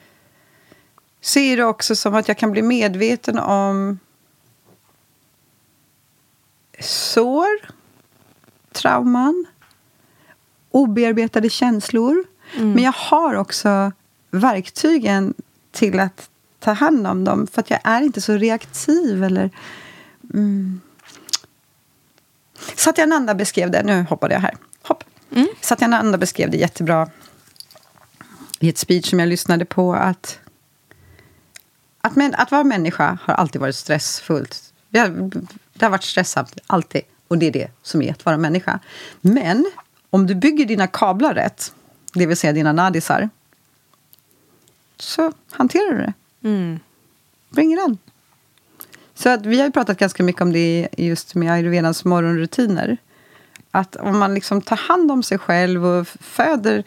ser 1.21 1.57
det 1.57 1.65
också 1.65 1.95
som 1.95 2.15
att 2.15 2.27
jag 2.27 2.37
kan 2.37 2.51
bli 2.51 2.61
medveten 2.61 3.39
om 3.39 3.99
sår, 6.79 7.47
trauman, 8.71 9.45
obearbetade 10.77 11.49
känslor. 11.49 12.23
Men 12.57 12.83
jag 12.83 12.91
har 12.91 13.35
också 13.35 13.91
verktygen 14.31 15.33
till 15.71 15.99
att 15.99 16.29
ta 16.59 16.71
hand 16.71 17.07
om 17.07 17.23
dem 17.23 17.47
för 17.47 17.61
att 17.61 17.69
jag 17.69 17.79
är 17.83 18.01
inte 18.01 18.21
så 18.21 18.33
reaktiv. 18.33 19.23
Eller, 19.23 19.49
mm. 20.33 20.81
Satyananda 22.75 23.33
beskrev 23.35 23.71
det, 23.71 23.83
nu 23.83 24.05
hoppade 24.09 24.33
jag 24.33 24.41
här. 24.41 24.57
Hopp. 24.81 25.03
Satyananda 25.61 26.17
beskrev 26.17 26.51
det 26.51 26.57
jättebra 26.57 27.09
i 28.59 28.69
ett 28.69 28.77
speech 28.77 29.09
som 29.09 29.19
jag 29.19 29.29
lyssnade 29.29 29.65
på 29.65 29.93
att 29.93 30.39
att, 32.01 32.15
men, 32.15 32.35
att 32.35 32.51
vara 32.51 32.63
människa 32.63 33.17
har 33.21 33.33
alltid 33.33 33.61
varit 33.61 33.75
stressfullt. 33.75 34.73
Det 34.89 34.99
har, 34.99 35.09
det 35.73 35.85
har 35.85 35.89
varit 35.89 36.03
stressamt, 36.03 36.57
alltid. 36.67 37.01
Och 37.27 37.37
det 37.37 37.45
är 37.45 37.51
det 37.51 37.71
som 37.81 38.01
är 38.01 38.11
att 38.11 38.25
vara 38.25 38.37
människa. 38.37 38.79
Men 39.21 39.65
om 40.09 40.27
du 40.27 40.35
bygger 40.35 40.65
dina 40.65 40.87
kablar 40.87 41.33
rätt, 41.33 41.73
det 42.13 42.25
vill 42.25 42.37
säga 42.37 42.53
dina 42.53 42.71
nadisar, 42.73 43.29
så 44.99 45.31
hanterar 45.51 45.93
du 45.93 45.97
det. 45.97 46.13
Mm. 46.49 46.79
Bring 47.49 47.73
it 47.73 47.79
on. 47.79 47.97
Så 49.13 49.29
att 49.29 49.45
vi 49.45 49.57
har 49.59 49.65
ju 49.65 49.71
pratat 49.71 49.97
ganska 49.97 50.23
mycket 50.23 50.41
om 50.41 50.53
det 50.53 50.87
just 50.97 51.35
med 51.35 51.51
ayurvedans 51.53 52.05
morgonrutiner. 52.05 52.97
Att 53.71 53.95
om 53.95 54.19
man 54.19 54.33
liksom 54.33 54.61
tar 54.61 54.75
hand 54.77 55.11
om 55.11 55.23
sig 55.23 55.37
själv 55.37 55.85
och 55.85 56.07
föder 56.07 56.83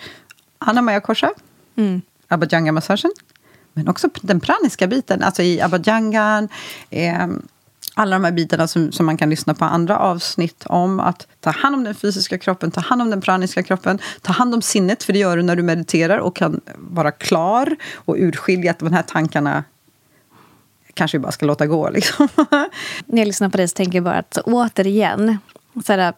Anna-Maja 0.58 1.00
Korsa, 1.00 1.30
Mm. 1.76 2.02
abhijanga-massagen, 2.28 3.10
men 3.72 3.88
också 3.88 4.08
den 4.22 4.40
praniska 4.40 4.86
biten, 4.86 5.22
alltså 5.22 5.42
i 5.42 5.60
abhijangan, 5.60 6.48
eh, 6.90 7.26
alla 7.94 8.16
de 8.16 8.24
här 8.24 8.32
bitarna 8.32 8.66
som, 8.66 8.92
som 8.92 9.06
man 9.06 9.16
kan 9.16 9.30
lyssna 9.30 9.54
på 9.54 9.64
andra 9.64 9.98
avsnitt 9.98 10.64
om. 10.66 11.00
Att 11.00 11.26
ta 11.40 11.50
hand 11.50 11.74
om 11.74 11.84
den 11.84 11.94
fysiska 11.94 12.38
kroppen, 12.38 12.70
ta 12.70 12.80
hand 12.80 13.02
om 13.02 13.10
den 13.10 13.20
praniska 13.20 13.62
kroppen, 13.62 13.98
ta 14.22 14.32
hand 14.32 14.54
om 14.54 14.62
sinnet, 14.62 15.02
för 15.02 15.12
det 15.12 15.18
gör 15.18 15.36
du 15.36 15.42
när 15.42 15.56
du 15.56 15.62
mediterar 15.62 16.18
och 16.18 16.36
kan 16.36 16.60
vara 16.76 17.10
klar 17.10 17.76
och 17.94 18.16
urskilja 18.18 18.70
att 18.70 18.78
de 18.78 18.92
här 18.92 19.02
tankarna 19.02 19.64
kanske 20.94 21.18
vi 21.18 21.22
bara 21.22 21.32
ska 21.32 21.46
låta 21.46 21.66
gå. 21.66 21.90
Liksom. 21.94 22.28
När 23.06 23.18
jag 23.18 23.26
lyssnar 23.26 23.48
på 23.48 23.56
dig 23.56 23.68
så 23.68 23.74
tänker 23.74 23.98
jag 23.98 24.04
bara 24.04 24.18
att 24.18 24.34
så, 24.34 24.40
återigen, 24.40 25.38
så 25.86 25.92
här, 25.92 26.14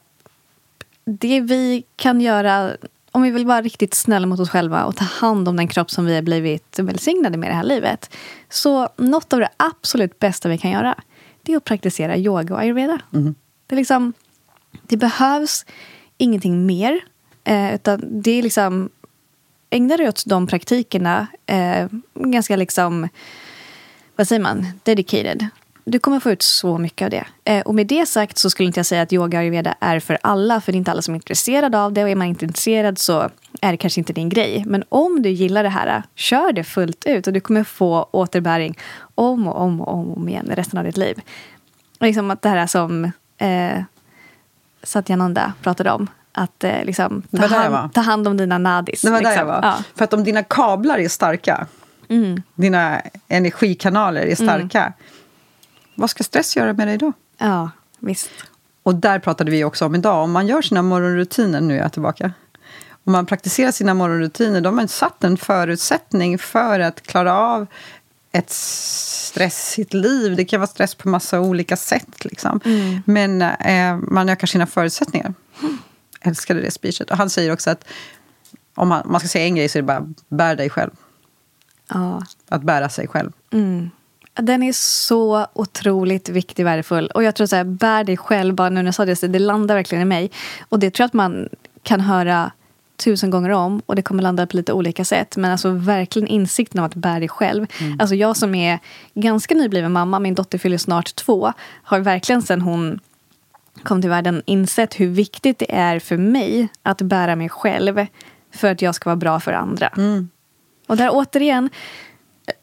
det 1.05 1.41
vi 1.41 1.85
kan 1.97 2.21
göra 2.21 2.71
om 3.13 3.23
vi 3.23 3.31
vill 3.31 3.47
vara 3.47 3.63
riktigt 3.63 3.95
snälla 3.95 4.27
mot 4.27 4.41
oss 4.41 4.51
själva 4.51 4.85
och 4.85 4.97
ta 4.97 5.05
hand 5.05 5.49
om 5.49 5.57
den 5.57 5.69
kropp 5.69 5.91
som 5.91 6.07
vi 6.07 6.15
har 6.15 6.23
blivit 6.23 6.79
välsignade 6.79 7.39
med 7.39 7.47
i 7.47 7.51
det 7.51 7.57
här 7.57 7.65
livet. 7.65 8.11
Så 8.49 8.89
något 8.97 9.33
av 9.33 9.41
det 9.41 9.49
absolut 9.57 10.19
bästa 10.19 10.49
vi 10.49 10.59
kan 10.59 10.71
göra 10.71 10.95
det 11.43 11.53
är 11.53 11.57
att 11.57 11.65
praktisera 11.65 12.17
yoga 12.17 12.55
och 12.55 12.61
ayurveda. 12.61 12.99
Det, 13.67 13.75
är 13.75 13.77
liksom, 13.77 14.13
det 14.83 14.97
behövs 14.97 15.67
ingenting 16.19 16.67
mer. 16.67 17.01
Eh, 17.45 17.75
utan 17.75 18.23
det 18.23 18.31
är 18.31 18.43
liksom, 18.43 18.91
ägna 19.71 19.97
dig 19.97 20.09
åt 20.09 20.23
de 20.27 20.47
praktikerna 20.47 21.27
eh, 21.47 21.89
ganska 22.15 22.57
liksom 22.57 23.09
vad 24.17 24.29
säger 24.29 24.43
man, 24.43 24.67
dedicated. 24.83 25.49
Du 25.85 25.99
kommer 25.99 26.21
få 26.21 26.31
ut 26.31 26.43
så 26.43 26.79
mycket 26.79 27.05
av 27.05 27.11
det. 27.11 27.25
Eh, 27.45 27.61
och 27.61 27.75
med 27.75 27.87
det 27.87 28.07
sagt 28.07 28.39
så 28.39 28.51
skulle 28.51 28.67
inte 28.67 28.79
jag 28.79 28.87
säga 28.87 29.03
att 29.03 29.13
yoga 29.13 29.39
och 29.39 29.43
ayurveda 29.43 29.75
är 29.81 30.01
för 30.01 30.19
alla. 30.23 30.61
För 30.61 30.73
det 30.73 30.77
är 30.77 30.79
inte 30.79 30.91
alla 30.91 31.03
som 31.03 31.15
är 31.15 31.17
intresserade 31.17 31.81
av 31.81 31.93
det. 31.93 32.03
Och 32.03 32.11
är 32.11 32.15
man 32.15 32.27
inte 32.27 32.45
intresserad 32.45 32.99
så 32.99 33.31
är 33.61 33.73
det 33.73 33.77
kanske 33.77 34.01
inte 34.01 34.13
din 34.13 34.29
grej. 34.29 34.65
Men 34.67 34.85
om 34.89 35.23
du 35.23 35.31
gillar 35.31 35.63
det 35.63 35.69
här, 35.69 36.03
kör 36.15 36.53
det 36.53 36.65
fullt 36.65 37.05
ut. 37.07 37.27
Och 37.27 37.33
du 37.33 37.41
kommer 37.41 37.65
få 37.65 38.09
återbäring 38.11 38.79
om 39.23 39.49
och 39.49 39.61
om 39.61 39.81
och 39.81 40.17
om 40.17 40.29
igen 40.29 40.51
resten 40.55 40.79
av 40.79 40.85
ditt 40.85 40.97
liv. 40.97 41.21
Och 42.01 42.07
liksom 42.07 42.31
att 42.31 42.43
det 42.43 42.49
här 42.49 42.67
som 42.67 43.11
eh, 43.39 43.83
Satyananda 44.83 45.53
pratade 45.63 45.91
om. 45.91 46.07
Att 46.33 46.65
eh, 46.65 46.85
liksom, 46.85 47.23
ta, 47.31 47.37
där 47.37 47.49
hand, 47.49 47.93
ta 47.93 48.01
hand 48.01 48.29
om 48.29 48.37
dina 48.37 48.59
nadis. 48.59 49.03
Det 49.03 49.11
var 49.11 49.23
där 49.23 49.31
liksom. 49.31 49.49
jag 49.49 49.55
var. 49.55 49.61
Ja. 49.63 49.77
För 49.95 50.05
att 50.05 50.13
om 50.13 50.25
dina 50.25 50.43
kablar 50.43 50.99
är 50.99 51.09
starka, 51.09 51.67
Mm. 52.09 52.43
dina 52.55 53.03
energikanaler 53.29 54.27
är 54.27 54.35
starka, 54.35 54.93
vad 55.95 56.11
ska 56.11 56.25
stress 56.25 56.57
göra 56.57 56.73
med 56.73 56.89
dig 56.89 56.99
då? 56.99 57.13
ja, 57.39 57.71
visst. 57.99 58.31
Och 58.83 58.95
där 58.95 59.19
pratade 59.19 59.51
vi 59.51 59.65
också 59.65 59.87
om 59.87 59.95
idag. 59.95 60.25
Om 60.25 60.33
man 60.33 60.47
gör 60.47 60.63
sina 60.63 60.83
morgonrutiner, 60.83 61.61
nu 61.61 61.75
är 61.75 61.83
jag 61.83 61.93
tillbaka. 61.93 62.33
Om 63.05 63.13
man 63.13 63.27
praktiserar 63.27 63.71
sina 63.71 63.95
morgonrutiner, 63.95 64.61
då 64.61 64.69
har 64.69 64.75
man 64.75 64.89
satt 64.89 65.25
en 65.25 65.37
förutsättning 65.37 66.39
för 66.39 66.81
att 66.81 67.03
klara 67.03 67.39
av 67.39 67.67
ett 68.33 68.51
stressigt 68.51 69.95
liv. 69.95 70.37
Det 70.37 70.45
kan 70.45 70.61
vara 70.61 70.69
stress 70.69 70.95
på 70.95 71.09
massa 71.09 71.41
olika 71.41 71.77
sätt. 71.77 72.25
Liksom. 72.25 72.61
Men 73.05 73.43
eh, 73.43 73.97
man 73.97 74.29
ökar 74.29 74.47
sina 74.47 74.67
förutsättningar. 74.67 75.35
Älskade 76.21 76.61
det 76.61 76.71
speechet. 76.71 77.11
Och 77.11 77.17
han 77.17 77.31
säger 77.31 77.53
också 77.53 77.71
att 77.71 77.85
om 78.75 78.89
man, 78.89 79.03
om 79.03 79.13
man 79.13 79.21
ska 79.21 79.29
säga 79.29 79.45
en 79.45 79.55
grej 79.55 79.69
så 79.69 79.79
är 79.79 79.83
det 79.83 79.87
bara 79.87 80.09
bär 80.29 80.57
dig 80.57 80.71
själv. 80.71 80.91
Ja. 81.89 82.23
Att 82.49 82.63
bära 82.63 82.89
sig 82.89 83.09
själv. 83.09 83.33
Mm. 83.53 83.91
Den 84.35 84.63
är 84.63 84.73
så 84.73 85.47
otroligt 85.53 86.29
viktig 86.29 86.65
och 86.65 86.67
värdefull. 86.67 87.07
Och 87.07 87.23
jag 87.23 87.35
tror 87.35 87.47
så 87.47 87.57
här, 87.57 87.65
bär 87.65 88.05
dig 88.05 88.17
själv, 88.17 88.55
bara 88.55 88.69
nu 88.69 88.75
när 88.75 88.85
jag 88.85 88.95
sa 88.95 89.05
det, 89.05 89.17
så 89.17 89.27
det 89.27 89.39
landar 89.39 89.75
verkligen 89.75 90.03
i 90.03 90.05
mig. 90.05 90.31
Och 90.69 90.79
det 90.79 90.91
tror 90.91 91.03
jag 91.03 91.07
att 91.07 91.13
man 91.13 91.49
kan 91.83 92.01
höra 92.01 92.53
tusen 92.97 93.31
gånger 93.31 93.51
om 93.51 93.83
och 93.87 93.97
det 93.97 94.03
kommer 94.03 94.23
landa 94.23 94.47
på 94.47 94.57
lite 94.57 94.73
olika 94.73 95.05
sätt. 95.05 95.37
Men 95.37 95.53
alltså 95.53 95.71
verkligen 95.71 96.29
insikten 96.29 96.81
av 96.81 96.85
att 96.87 96.95
bära 96.95 97.19
dig 97.19 97.29
själv. 97.29 97.67
Mm. 97.81 98.01
Alltså 98.01 98.15
jag 98.15 98.37
som 98.37 98.55
är 98.55 98.79
ganska 99.15 99.55
nybliven 99.55 99.93
mamma, 99.93 100.19
min 100.19 100.35
dotter 100.35 100.59
fyller 100.59 100.79
snart 100.79 101.15
två, 101.17 101.53
har 101.83 102.01
verkligen 102.01 102.43
sen 102.43 102.61
hon 102.61 103.01
kom 103.83 104.01
till 104.01 104.11
världen 104.11 104.43
insett 104.47 105.01
hur 105.01 105.09
viktigt 105.09 105.59
det 105.59 105.75
är 105.75 105.99
för 105.99 106.17
mig 106.17 106.69
att 106.83 107.03
bära 107.03 107.37
mig 107.37 107.49
själv 107.49 108.07
för 108.55 108.71
att 108.71 108.83
jag 108.83 108.95
ska 108.95 109.11
vara 109.11 109.17
bra 109.17 109.41
för 109.41 109.53
andra. 109.53 109.89
Mm. 109.89 110.29
Och 110.87 110.97
där 110.97 111.09
återigen, 111.13 111.71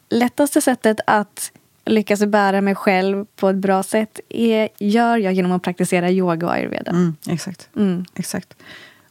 lättaste 0.08 0.60
sättet 0.60 1.00
att 1.06 1.52
lyckas 1.84 2.24
bära 2.24 2.60
mig 2.60 2.74
själv 2.74 3.26
på 3.36 3.48
ett 3.48 3.56
bra 3.56 3.82
sätt 3.82 4.20
är, 4.28 4.68
gör 4.78 5.16
jag 5.16 5.32
genom 5.32 5.52
att 5.52 5.62
praktisera 5.62 6.10
yoga 6.10 6.46
och 6.46 6.52
ayurveda. 6.52 6.90
Mm, 6.90 7.16
exakt. 7.28 7.68
Mm. 7.76 8.04
exakt. 8.14 8.54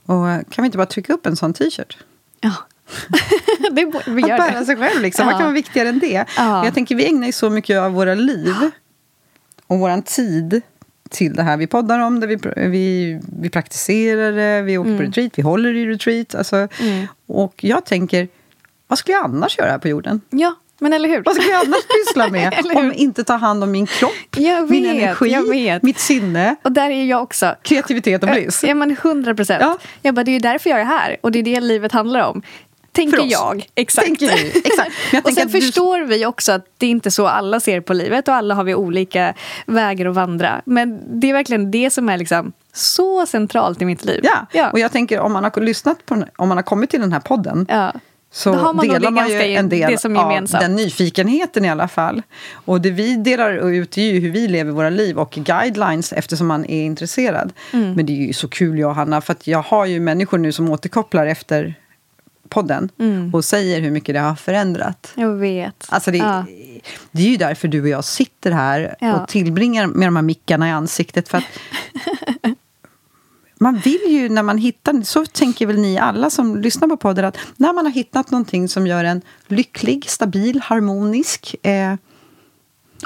Och 0.09 0.51
kan 0.51 0.63
vi 0.63 0.65
inte 0.65 0.77
bara 0.77 0.87
trycka 0.87 1.13
upp 1.13 1.25
en 1.25 1.35
sån 1.35 1.53
t-shirt? 1.53 1.97
Ja. 2.41 2.53
det, 3.71 3.91
vi 4.07 4.21
gör 4.21 4.31
att 4.31 4.51
bära 4.51 4.65
sig 4.65 4.75
själv, 4.75 5.01
liksom. 5.01 5.23
Ja. 5.23 5.31
vad 5.31 5.39
kan 5.39 5.45
vara 5.45 5.53
viktigare 5.53 5.89
än 5.89 5.99
det? 5.99 6.25
Ja. 6.37 6.65
Jag 6.65 6.73
tänker, 6.73 6.95
vi 6.95 7.07
ägnar 7.07 7.27
ju 7.27 7.33
så 7.33 7.49
mycket 7.49 7.79
av 7.79 7.91
våra 7.91 8.15
liv 8.15 8.55
och 9.67 9.79
vår 9.79 10.01
tid 10.01 10.61
till 11.09 11.33
det 11.33 11.43
här. 11.43 11.57
Vi 11.57 11.67
poddar 11.67 11.99
om 11.99 12.19
det, 12.19 12.27
vi, 12.27 12.37
vi, 12.55 13.19
vi 13.41 13.49
praktiserar 13.49 14.31
det, 14.31 14.61
vi 14.61 14.77
åker 14.77 14.89
mm. 14.89 14.97
på 14.97 15.03
retreat, 15.03 15.31
vi 15.35 15.41
håller 15.41 15.75
i 15.75 15.85
retreat. 15.85 16.35
Alltså, 16.35 16.67
mm. 16.79 17.07
Och 17.25 17.63
jag 17.63 17.85
tänker, 17.85 18.27
vad 18.87 18.99
skulle 18.99 19.17
jag 19.17 19.25
annars 19.25 19.57
göra 19.57 19.71
här 19.71 19.77
på 19.77 19.87
jorden? 19.87 20.21
Ja, 20.29 20.55
men 20.79 20.93
eller 20.93 21.09
hur? 21.09 21.23
Vad 21.23 21.35
ska 21.35 21.45
jag 21.45 21.65
annars 21.65 21.87
pyssla 21.87 22.27
med 22.31 22.53
om 22.75 22.93
inte 22.93 23.23
ta 23.23 23.33
hand 23.33 23.63
om 23.63 23.71
min 23.71 23.85
kropp, 23.85 24.11
vet, 24.37 24.69
min 24.69 24.85
energi, 24.85 25.79
mitt 25.81 25.99
sinne? 25.99 26.55
Och 26.63 26.71
där 26.71 26.89
är 26.89 27.05
jag 27.05 27.23
också. 27.23 27.55
Kreativitet 27.61 28.23
och 28.23 28.29
bliss. 28.29 28.63
Ja, 28.63 28.75
men 28.75 28.97
hundra 29.03 29.35
procent. 29.35 29.61
Ja. 29.61 29.77
Jag 30.01 30.15
bara, 30.15 30.23
det 30.23 30.31
är 30.31 30.33
ju 30.33 30.39
därför 30.39 30.69
jag 30.69 30.79
är 30.79 30.85
här 30.85 31.17
och 31.21 31.31
det 31.31 31.39
är 31.39 31.43
det 31.43 31.59
livet 31.59 31.91
handlar 31.91 32.29
om. 32.29 32.41
Tänker 32.91 33.31
jag. 33.31 33.65
Exakt. 33.75 34.07
Tänker 34.07 34.27
vi. 34.27 34.59
Exakt. 34.59 34.91
Men 35.11 35.21
och 35.25 35.33
sen 35.33 35.49
förstår 35.49 35.97
du... 35.97 36.05
vi 36.05 36.25
också 36.25 36.51
att 36.51 36.65
det 36.77 36.85
är 36.85 36.89
inte 36.89 37.11
så 37.11 37.27
alla 37.27 37.59
ser 37.59 37.81
på 37.81 37.93
livet 37.93 38.27
och 38.27 38.33
alla 38.33 38.55
har 38.55 38.63
vi 38.63 38.75
olika 38.75 39.33
vägar 39.65 40.05
att 40.05 40.15
vandra. 40.15 40.61
Men 40.65 41.19
det 41.19 41.29
är 41.29 41.33
verkligen 41.33 41.71
det 41.71 41.89
som 41.89 42.09
är 42.09 42.17
liksom 42.17 42.51
så 42.73 43.25
centralt 43.25 43.81
i 43.81 43.85
mitt 43.85 44.05
liv. 44.05 44.19
Ja, 44.23 44.45
ja. 44.51 44.71
och 44.71 44.79
jag 44.79 44.91
tänker 44.91 45.19
om 45.19 45.33
man 45.33 45.43
har 45.43 45.61
lyssnat 45.61 46.05
på, 46.05 46.23
om 46.35 46.47
man 46.47 46.57
har 46.57 46.63
kommit 46.63 46.89
till 46.89 47.01
den 47.01 47.11
här 47.11 47.19
podden 47.19 47.65
ja 47.69 47.93
så 48.31 48.53
man 48.53 48.87
delar 48.87 49.11
man 49.11 49.29
ju 49.29 49.35
en 49.35 49.69
del 49.69 49.97
av 50.17 50.47
den 50.51 50.75
nyfikenheten 50.75 51.65
i 51.65 51.69
alla 51.69 51.87
fall. 51.87 52.21
Och 52.51 52.81
det 52.81 52.91
vi 52.91 53.15
delar 53.15 53.71
ut 53.71 53.97
är 53.97 54.01
ju 54.01 54.19
hur 54.19 54.31
vi 54.31 54.47
lever 54.47 54.71
våra 54.71 54.89
liv 54.89 55.19
och 55.19 55.31
guidelines 55.31 56.13
eftersom 56.13 56.47
man 56.47 56.65
är 56.65 56.83
intresserad. 56.83 57.53
Mm. 57.73 57.93
Men 57.93 58.05
det 58.05 58.13
är 58.13 58.27
ju 58.27 58.33
så 58.33 58.47
kul 58.47 58.79
jag 58.79 58.89
och 58.89 58.95
Hanna, 58.95 59.21
för 59.21 59.35
jag 59.43 59.61
har 59.61 59.85
ju 59.85 59.99
människor 59.99 60.37
nu 60.37 60.51
som 60.51 60.69
återkopplar 60.69 61.25
efter 61.25 61.75
podden 62.49 62.89
mm. 62.99 63.33
och 63.33 63.45
säger 63.45 63.81
hur 63.81 63.91
mycket 63.91 64.15
det 64.15 64.19
har 64.19 64.35
förändrat. 64.35 65.11
Jag 65.15 65.35
vet. 65.35 65.85
Alltså 65.89 66.11
det, 66.11 66.17
ja. 66.17 66.45
det 67.11 67.21
är 67.21 67.29
ju 67.29 67.37
därför 67.37 67.67
du 67.67 67.81
och 67.81 67.89
jag 67.89 68.03
sitter 68.03 68.51
här 68.51 68.95
ja. 68.99 69.21
och 69.21 69.27
tillbringar 69.27 69.87
med 69.87 70.07
de 70.07 70.15
här 70.15 70.23
mickarna 70.23 70.67
i 70.67 70.71
ansiktet. 70.71 71.29
För 71.29 71.37
att 71.37 71.43
man 73.61 73.77
vill 73.77 74.01
ju 74.07 74.29
när 74.29 74.43
man 74.43 74.57
hittar, 74.57 75.01
så 75.01 75.25
tänker 75.25 75.67
väl 75.67 75.79
ni 75.79 75.97
alla 75.97 76.29
som 76.29 76.57
lyssnar 76.57 76.87
på 76.87 76.97
podden, 76.97 77.25
att 77.25 77.37
när 77.55 77.73
man 77.73 77.85
har 77.85 77.91
hittat 77.91 78.31
någonting 78.31 78.69
som 78.69 78.87
gör 78.87 79.03
en 79.03 79.21
lycklig, 79.47 80.09
stabil, 80.09 80.61
harmonisk, 80.63 81.55
eh, 81.65 81.95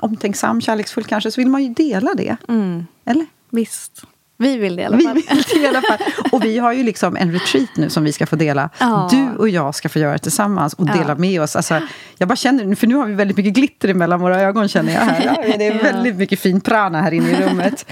omtänksam, 0.02 0.62
kärleksfull 0.62 1.04
kanske, 1.04 1.32
så 1.32 1.42
vill 1.42 1.50
man 1.50 1.64
ju 1.64 1.70
dela 1.70 2.14
det. 2.14 2.38
Mm. 2.48 2.86
Eller? 3.06 3.26
Visst. 3.50 4.06
Vi 4.38 4.58
vill 4.58 4.76
det 4.76 4.82
i 4.82 4.86
alla 4.86 5.00
fall. 5.00 5.14
Vi 5.14 5.22
vill 5.30 5.44
det 5.54 5.60
i 5.60 5.68
alla 5.68 5.82
fall. 5.82 5.98
Och 6.32 6.44
vi 6.44 6.58
har 6.58 6.74
ju 6.74 6.84
liksom 6.84 7.16
en 7.16 7.32
retreat 7.32 7.70
nu 7.76 7.90
som 7.90 8.04
vi 8.04 8.12
ska 8.12 8.26
få 8.26 8.36
dela. 8.36 8.70
Ja. 8.80 9.10
Du 9.12 9.38
och 9.38 9.50
jag 9.50 9.76
ska 9.76 9.90
få 9.90 10.00
göra 10.00 10.12
det 10.12 10.20
tillsammans 10.20 10.74
och 10.74 10.86
dela 10.86 11.08
ja. 11.08 11.16
med 11.16 11.42
oss. 11.42 11.56
Alltså, 11.56 11.82
jag 12.18 12.28
bara 12.28 12.36
känner, 12.36 12.76
för 12.76 12.88
nu 12.88 12.96
har 12.96 13.06
vi 13.06 13.14
väldigt 13.14 13.38
mycket 13.38 13.54
glitter 13.54 13.94
mellan 13.94 14.20
våra 14.20 14.42
ögon 14.42 14.68
känner 14.68 14.94
jag 14.94 15.02
här. 15.02 15.24
Ja, 15.48 15.58
det 15.58 15.68
är 15.68 15.84
väldigt 15.84 16.16
mycket 16.16 16.40
fin 16.40 16.62
prana 16.62 17.02
här 17.02 17.14
inne 17.14 17.30
i 17.30 17.36
rummet. 17.36 17.86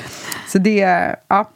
Så 0.48 0.58
det, 0.58 1.16
ja, 1.28 1.50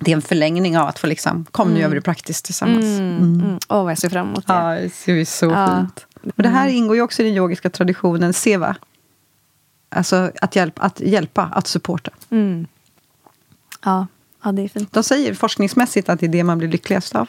det 0.00 0.10
är 0.10 0.16
en 0.16 0.22
förlängning 0.22 0.78
av 0.78 0.88
att 0.88 0.98
få 0.98 1.06
liksom, 1.06 1.46
kom 1.50 1.68
mm. 1.68 1.74
nu 1.74 1.80
gör 1.80 1.88
vi 1.88 1.94
det 1.94 2.00
praktiskt 2.00 2.44
tillsammans. 2.44 2.84
Mm. 2.84 3.16
Mm. 3.16 3.40
mm. 3.40 3.58
Åh, 3.68 3.82
vad 3.82 3.90
jag 3.90 3.98
ser 3.98 4.08
fram 4.08 4.26
emot 4.26 4.46
det. 4.46 4.52
Ja, 4.52 4.74
det 4.74 4.90
ser 4.90 5.24
så 5.24 5.46
ja. 5.46 5.78
fint. 5.78 6.06
Och 6.36 6.42
det 6.42 6.48
här 6.48 6.64
mm. 6.64 6.76
ingår 6.76 6.96
ju 6.96 7.02
också 7.02 7.22
i 7.22 7.24
den 7.24 7.34
yogiska 7.34 7.70
traditionen 7.70 8.32
seva. 8.32 8.76
Alltså 9.88 10.30
att 10.40 10.56
hjälpa, 10.56 10.82
att, 10.82 11.00
hjälpa, 11.00 11.42
att 11.42 11.66
supporta. 11.66 12.10
Mm. 12.30 12.66
Ja, 13.84 14.06
ja, 14.44 14.52
det 14.52 14.62
är 14.62 14.68
fint. 14.68 14.92
De 14.92 15.02
säger 15.02 15.34
forskningsmässigt 15.34 16.08
att 16.08 16.20
det 16.20 16.26
är 16.26 16.30
det 16.30 16.44
man 16.44 16.58
blir 16.58 16.68
lyckligast 16.68 17.14
av. 17.14 17.28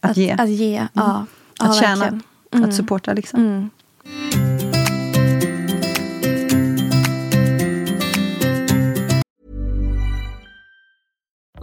Att, 0.00 0.10
att 0.10 0.16
ge. 0.16 0.30
Att 0.32 0.50
ge, 0.50 0.88
ja. 0.92 1.26
Att 1.58 1.76
ja, 1.76 1.80
tjäna, 1.80 2.20
att 2.50 2.74
supporta 2.74 3.12
liksom. 3.12 3.70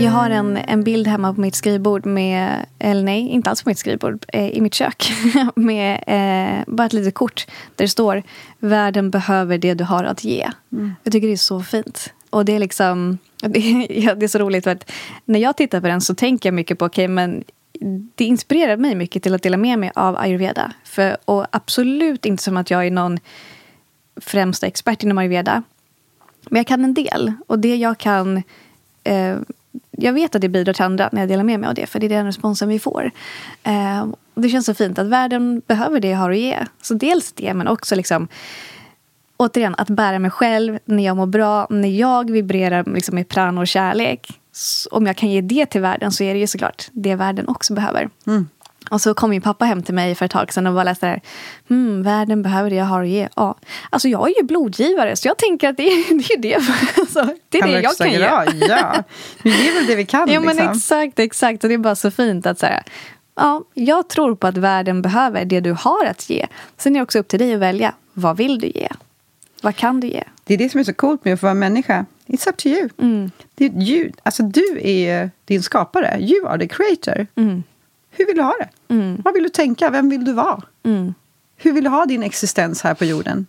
Jag 0.00 0.10
har 0.10 0.30
en, 0.30 0.56
en 0.56 0.84
bild 0.84 1.06
hemma 1.06 1.34
på 1.34 1.40
mitt 1.40 1.54
skrivbord 1.54 2.06
med, 2.06 2.66
eller 2.78 3.02
nej, 3.02 3.28
inte 3.28 3.50
alls 3.50 3.62
på 3.62 3.68
mitt 3.68 3.78
skrivbord, 3.78 4.24
eh, 4.28 4.48
i 4.48 4.60
mitt 4.60 4.74
kök. 4.74 5.12
med 5.54 6.04
eh, 6.06 6.64
bara 6.74 6.86
ett 6.86 6.92
litet 6.92 7.14
kort 7.14 7.46
där 7.76 7.84
det 7.84 7.88
står 7.88 8.22
Världen 8.58 9.10
behöver 9.10 9.58
det 9.58 9.74
du 9.74 9.84
har 9.84 10.04
att 10.04 10.24
ge. 10.24 10.50
Mm. 10.72 10.94
Jag 11.02 11.12
tycker 11.12 11.26
det 11.26 11.32
är 11.32 11.36
så 11.36 11.62
fint. 11.62 12.12
Och 12.30 12.44
det 12.44 12.52
är 12.52 12.58
liksom, 12.58 13.18
det 13.40 13.58
är, 13.58 14.14
det 14.14 14.26
är 14.26 14.28
så 14.28 14.38
roligt 14.38 14.64
för 14.64 14.70
att 14.70 14.90
när 15.24 15.38
jag 15.38 15.56
tittar 15.56 15.80
på 15.80 15.86
den 15.86 16.00
så 16.00 16.14
tänker 16.14 16.48
jag 16.48 16.54
mycket 16.54 16.78
på, 16.78 16.84
okej 16.84 17.04
okay, 17.04 17.14
men 17.14 17.44
det 18.14 18.24
inspirerar 18.24 18.76
mig 18.76 18.94
mycket 18.94 19.22
till 19.22 19.34
att 19.34 19.42
dela 19.42 19.56
med 19.56 19.78
mig 19.78 19.90
av 19.94 20.16
ayurveda. 20.16 20.72
För, 20.84 21.16
och 21.24 21.46
absolut 21.50 22.24
inte 22.24 22.42
som 22.42 22.56
att 22.56 22.70
jag 22.70 22.86
är 22.86 22.90
någon 22.90 23.18
främsta 24.16 24.66
expert 24.66 25.02
inom 25.02 25.18
ayurveda. 25.18 25.62
Men 26.50 26.56
jag 26.56 26.66
kan 26.66 26.84
en 26.84 26.94
del. 26.94 27.32
Och 27.46 27.58
det 27.58 27.76
jag 27.76 27.98
kan 27.98 28.42
eh, 29.04 29.36
jag 30.00 30.12
vet 30.12 30.34
att 30.34 30.40
det 30.40 30.48
bidrar 30.48 30.72
till 30.72 30.84
andra 30.84 31.08
när 31.12 31.20
jag 31.20 31.28
delar 31.28 31.44
med 31.44 31.60
mig 31.60 31.68
av 31.68 31.74
det. 31.74 31.86
För 31.86 32.00
det 32.00 32.06
är 32.06 32.10
den 32.10 32.26
responsen 32.26 32.68
vi 32.68 32.78
får. 32.78 33.10
Eh, 33.62 34.06
det 34.34 34.48
känns 34.48 34.66
så 34.66 34.74
fint 34.74 34.98
att 34.98 35.06
världen 35.06 35.62
behöver 35.66 36.00
det 36.00 36.08
jag 36.08 36.18
har 36.18 36.30
att 36.30 36.38
ge. 36.38 36.58
Så 36.82 36.94
dels 36.94 37.32
det, 37.32 37.54
men 37.54 37.68
också 37.68 37.94
liksom 37.94 38.28
återigen, 39.36 39.74
att 39.78 39.90
bära 39.90 40.18
mig 40.18 40.30
själv 40.30 40.78
när 40.84 41.04
jag 41.04 41.16
mår 41.16 41.26
bra, 41.26 41.66
när 41.70 41.88
jag 41.88 42.30
vibrerar 42.30 42.84
liksom 42.94 43.14
med 43.14 43.28
prana 43.28 43.60
och 43.60 43.68
kärlek. 43.68 44.40
Om 44.90 45.06
jag 45.06 45.16
kan 45.16 45.30
ge 45.30 45.40
det 45.40 45.66
till 45.66 45.80
världen 45.80 46.12
så 46.12 46.24
är 46.24 46.34
det 46.34 46.40
ju 46.40 46.46
såklart 46.46 46.88
det 46.92 47.14
världen 47.14 47.48
också 47.48 47.74
behöver. 47.74 48.10
Mm. 48.26 48.48
Och 48.90 49.00
så 49.00 49.14
kom 49.14 49.30
min 49.30 49.42
pappa 49.42 49.64
hem 49.64 49.82
till 49.82 49.94
mig 49.94 50.14
för 50.14 50.24
ett 50.24 50.30
tag 50.30 50.52
sedan 50.52 50.66
och 50.66 50.74
bara 50.74 50.84
läste 50.84 51.06
där. 51.06 51.20
Hmm, 51.68 52.02
världen 52.02 52.42
behöver 52.42 52.70
det 52.70 52.76
jag 52.76 52.84
har 52.84 53.02
att 53.02 53.08
ge. 53.08 53.28
Ja. 53.36 53.54
Alltså 53.90 54.08
jag 54.08 54.30
är 54.30 54.34
ju 54.36 54.42
blodgivare 54.42 55.16
så 55.16 55.28
jag 55.28 55.36
tänker 55.36 55.68
att 55.68 55.76
det 55.76 55.82
är 55.82 56.38
det. 56.38 56.54
Är 56.54 56.60
det. 56.60 57.00
Alltså, 57.00 57.28
det 57.48 57.58
är 57.58 57.66
det 57.66 57.80
jag 57.80 57.96
kan 57.96 58.10
ge. 58.10 58.18
Ja, 58.18 59.04
vi 59.42 59.64
ger 59.64 59.74
väl 59.74 59.86
det 59.86 59.94
vi 59.94 60.06
kan. 60.06 60.28
Ja, 60.30 60.40
liksom. 60.40 60.56
men 60.56 60.70
exakt, 60.70 61.18
exakt. 61.18 61.64
Och 61.64 61.68
det 61.68 61.74
är 61.74 61.78
bara 61.78 61.96
så 61.96 62.10
fint 62.10 62.46
att 62.46 62.58
säga. 62.58 62.82
Ja, 63.34 63.64
jag 63.74 64.08
tror 64.08 64.34
på 64.34 64.46
att 64.46 64.56
världen 64.56 65.02
behöver 65.02 65.44
det 65.44 65.60
du 65.60 65.72
har 65.72 66.04
att 66.04 66.30
ge. 66.30 66.46
Sen 66.76 66.96
är 66.96 67.00
det 67.00 67.02
också 67.02 67.18
upp 67.18 67.28
till 67.28 67.38
dig 67.38 67.54
att 67.54 67.60
välja. 67.60 67.94
Vad 68.12 68.36
vill 68.36 68.58
du 68.58 68.66
ge? 68.66 68.88
Vad 69.62 69.76
kan 69.76 70.00
du 70.00 70.08
ge? 70.08 70.24
Det 70.44 70.54
är 70.54 70.58
det 70.58 70.68
som 70.68 70.80
är 70.80 70.84
så 70.84 70.92
coolt 70.92 71.24
med 71.24 71.34
att 71.34 71.40
få 71.40 71.46
vara 71.46 71.54
människa. 71.54 72.06
It's 72.26 72.48
up 72.48 72.56
to 72.56 72.66
you. 72.68 72.88
Mm. 72.98 73.30
Det 73.54 73.64
you. 73.64 74.12
Alltså, 74.22 74.42
du 74.42 74.80
är 74.82 75.30
din 75.44 75.62
skapare. 75.62 76.18
You 76.20 76.48
are 76.48 76.58
the 76.58 76.68
creator. 76.68 77.26
Mm. 77.34 77.62
Hur 78.18 78.26
vill 78.26 78.36
du 78.36 78.42
ha 78.42 78.54
det? 78.60 78.94
Mm. 78.94 79.22
Vad 79.24 79.34
vill 79.34 79.42
du 79.42 79.48
tänka? 79.48 79.90
Vem 79.90 80.08
vill 80.08 80.24
du 80.24 80.32
vara? 80.32 80.62
Mm. 80.82 81.14
Hur 81.56 81.72
vill 81.72 81.84
du 81.84 81.90
ha 81.90 82.06
din 82.06 82.22
existens 82.22 82.82
här 82.82 82.94
på 82.94 83.04
jorden? 83.04 83.46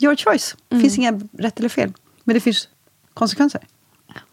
Your 0.00 0.16
choice. 0.16 0.56
Det 0.68 0.74
mm. 0.74 0.82
finns 0.82 0.98
inga 0.98 1.20
rätt 1.38 1.58
eller 1.58 1.68
fel. 1.68 1.92
Men 2.24 2.34
det 2.34 2.40
finns 2.40 2.68
konsekvenser. 3.14 3.60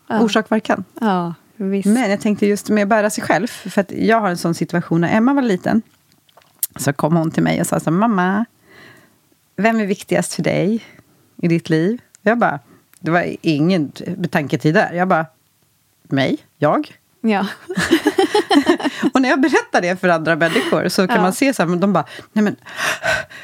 Ja. 0.07 0.19
Orsak, 0.21 0.51
verkan. 0.51 0.83
Ja, 0.99 1.33
visst. 1.55 1.85
Men 1.85 2.09
jag 2.09 2.21
tänkte 2.21 2.45
just 2.45 2.69
med 2.69 2.83
att 2.83 2.89
bära 2.89 3.09
sig 3.09 3.23
själv. 3.23 3.47
För 3.47 3.81
att 3.81 3.91
jag 3.91 4.21
har 4.21 4.29
en 4.29 4.37
sån 4.37 4.55
situation 4.55 5.01
när 5.01 5.17
Emma 5.17 5.33
var 5.33 5.41
liten. 5.41 5.81
Så 6.75 6.93
kom 6.93 7.15
hon 7.15 7.31
till 7.31 7.43
mig 7.43 7.61
och 7.61 7.67
sa 7.67 7.79
så 7.79 7.91
Mamma, 7.91 8.45
vem 9.55 9.79
är 9.79 9.85
viktigast 9.85 10.33
för 10.33 10.43
dig 10.43 10.85
i 11.37 11.47
ditt 11.47 11.69
liv? 11.69 12.01
Jag 12.21 12.37
bara, 12.37 12.59
det 12.99 13.11
var 13.11 13.35
ingen 13.41 13.91
betänketid 14.17 14.73
där. 14.73 14.93
Jag 14.93 15.07
bara, 15.07 15.25
mig? 16.03 16.37
Jag? 16.57 16.97
Ja. 17.27 17.47
och 19.13 19.21
när 19.21 19.29
jag 19.29 19.41
berättar 19.41 19.81
det 19.81 19.99
för 20.01 20.09
andra 20.09 20.35
människor 20.35 20.89
så 20.89 21.07
kan 21.07 21.15
Ja. 21.15 21.21
man 21.21 21.33
se 21.33 21.53
så 21.53 21.61
här, 21.61 21.69
men 21.69 21.79
de 21.79 21.93
bara, 21.93 22.05
nej 22.33 22.43
men, 22.43 22.55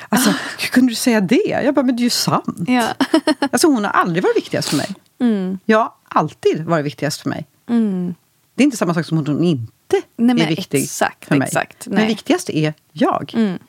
alltså, 0.10 0.30
hur 0.60 0.68
kunde 0.68 0.92
du 0.92 0.96
säga 0.96 1.22
det? 1.22 1.62
Jag 1.66 1.74
bara, 1.76 1.86
men 1.86 1.96
det 1.96 2.02
är 2.02 2.04
ju 2.04 2.10
sant. 2.10 2.58
ja. 2.68 2.88
Alltså 3.52 3.68
hon 3.68 3.84
har 3.84 3.92
aldrig 3.92 4.24
varit 4.24 4.36
viktigast 4.38 4.70
för 4.70 4.78
mig. 4.78 4.96
Mm. 5.20 5.60
Jag 5.66 5.78
har 5.80 5.92
alltid 6.08 6.66
varit 6.66 6.86
viktigast 6.86 7.22
för 7.22 7.30
mig. 7.30 7.46
Mm. 7.70 8.16
Det 8.56 8.64
är 8.64 8.66
inte 8.66 8.78
samma 8.78 8.94
sak 8.94 9.06
som 9.06 9.18
att 9.18 9.28
hon 9.28 9.44
inte 9.44 9.68
Nej, 9.92 10.02
men 10.36 10.42
är 10.42 10.48
viktig 10.48 10.84
exakt, 10.84 11.26
för 11.26 11.36
mig. 11.36 11.46
exakt. 11.48 11.88
Men 11.88 11.96
Nej. 11.96 12.08
viktigast 12.08 12.50
är 12.50 12.74
jag. 12.92 13.32
Mm. 13.36 13.60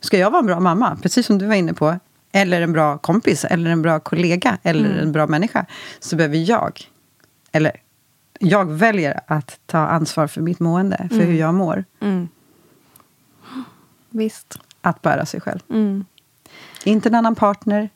Ska 0.00 0.18
jag 0.18 0.30
vara 0.30 0.40
en 0.40 0.46
bra 0.46 0.60
mamma, 0.60 0.98
precis 1.02 1.26
som 1.26 1.38
du 1.38 1.46
var 1.46 1.54
inne 1.54 1.74
på, 1.74 1.98
eller 2.32 2.60
en 2.62 2.72
bra 2.72 2.98
kompis, 2.98 3.44
eller 3.44 3.70
en 3.70 3.82
bra 3.82 4.00
kollega, 4.00 4.58
eller 4.62 4.84
Mm. 4.90 4.98
en 4.98 5.12
bra 5.12 5.26
människa, 5.26 5.66
så 6.00 6.16
behöver 6.16 6.36
jag, 6.36 6.80
eller 7.52 7.72
jag 8.38 8.64
väljer 8.64 9.20
att 9.26 9.60
ta 9.66 9.78
ansvar 9.78 10.26
för 10.26 10.40
mitt 10.40 10.60
mående, 10.60 11.08
för 11.10 11.20
hur 11.20 11.38
jag 11.38 11.54
mår. 11.54 11.84
Mm. 12.00 12.28
Visst. 14.10 14.58
Att 14.80 15.02
bära 15.02 15.26
sig 15.26 15.40
själv. 15.40 15.60
Mm. 15.70 16.04
Inte 16.84 17.08
en 17.08 17.14
annan 17.14 17.34
partner, 17.34 17.90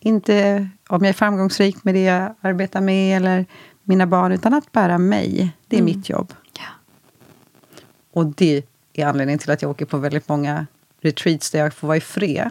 inte 0.00 0.68
om 0.88 1.04
jag 1.04 1.08
är 1.08 1.12
framgångsrik 1.12 1.84
med 1.84 1.94
det 1.94 2.02
jag 2.02 2.34
arbetar 2.40 2.80
med, 2.80 3.16
eller 3.16 3.46
mina 3.82 4.06
barn, 4.06 4.32
utan 4.32 4.54
att 4.54 4.72
bära 4.72 4.98
mig. 4.98 5.56
Det 5.66 5.78
är 5.78 5.82
mitt 5.82 6.08
jobb. 6.08 6.34
Ja. 6.58 6.64
Och 8.12 8.26
det 8.26 8.62
är 8.92 9.06
anledningen 9.06 9.38
till 9.38 9.50
att 9.50 9.62
jag 9.62 9.70
åker 9.70 9.86
på 9.86 9.98
väldigt 9.98 10.28
många 10.28 10.66
retreats 11.00 11.50
där 11.50 11.58
jag 11.58 11.74
får 11.74 11.88
vara 11.88 11.96
i 11.96 12.00
fred. 12.00 12.50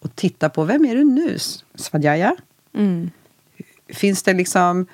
Och 0.00 0.16
titta 0.16 0.48
på, 0.48 0.64
vem 0.64 0.84
är 0.84 0.94
du 0.94 1.04
nu, 1.04 1.38
Svadjaya? 1.74 2.36
Mm. 2.74 3.10
Finns 3.88 4.22
det 4.22 4.34
liksom... 4.34 4.86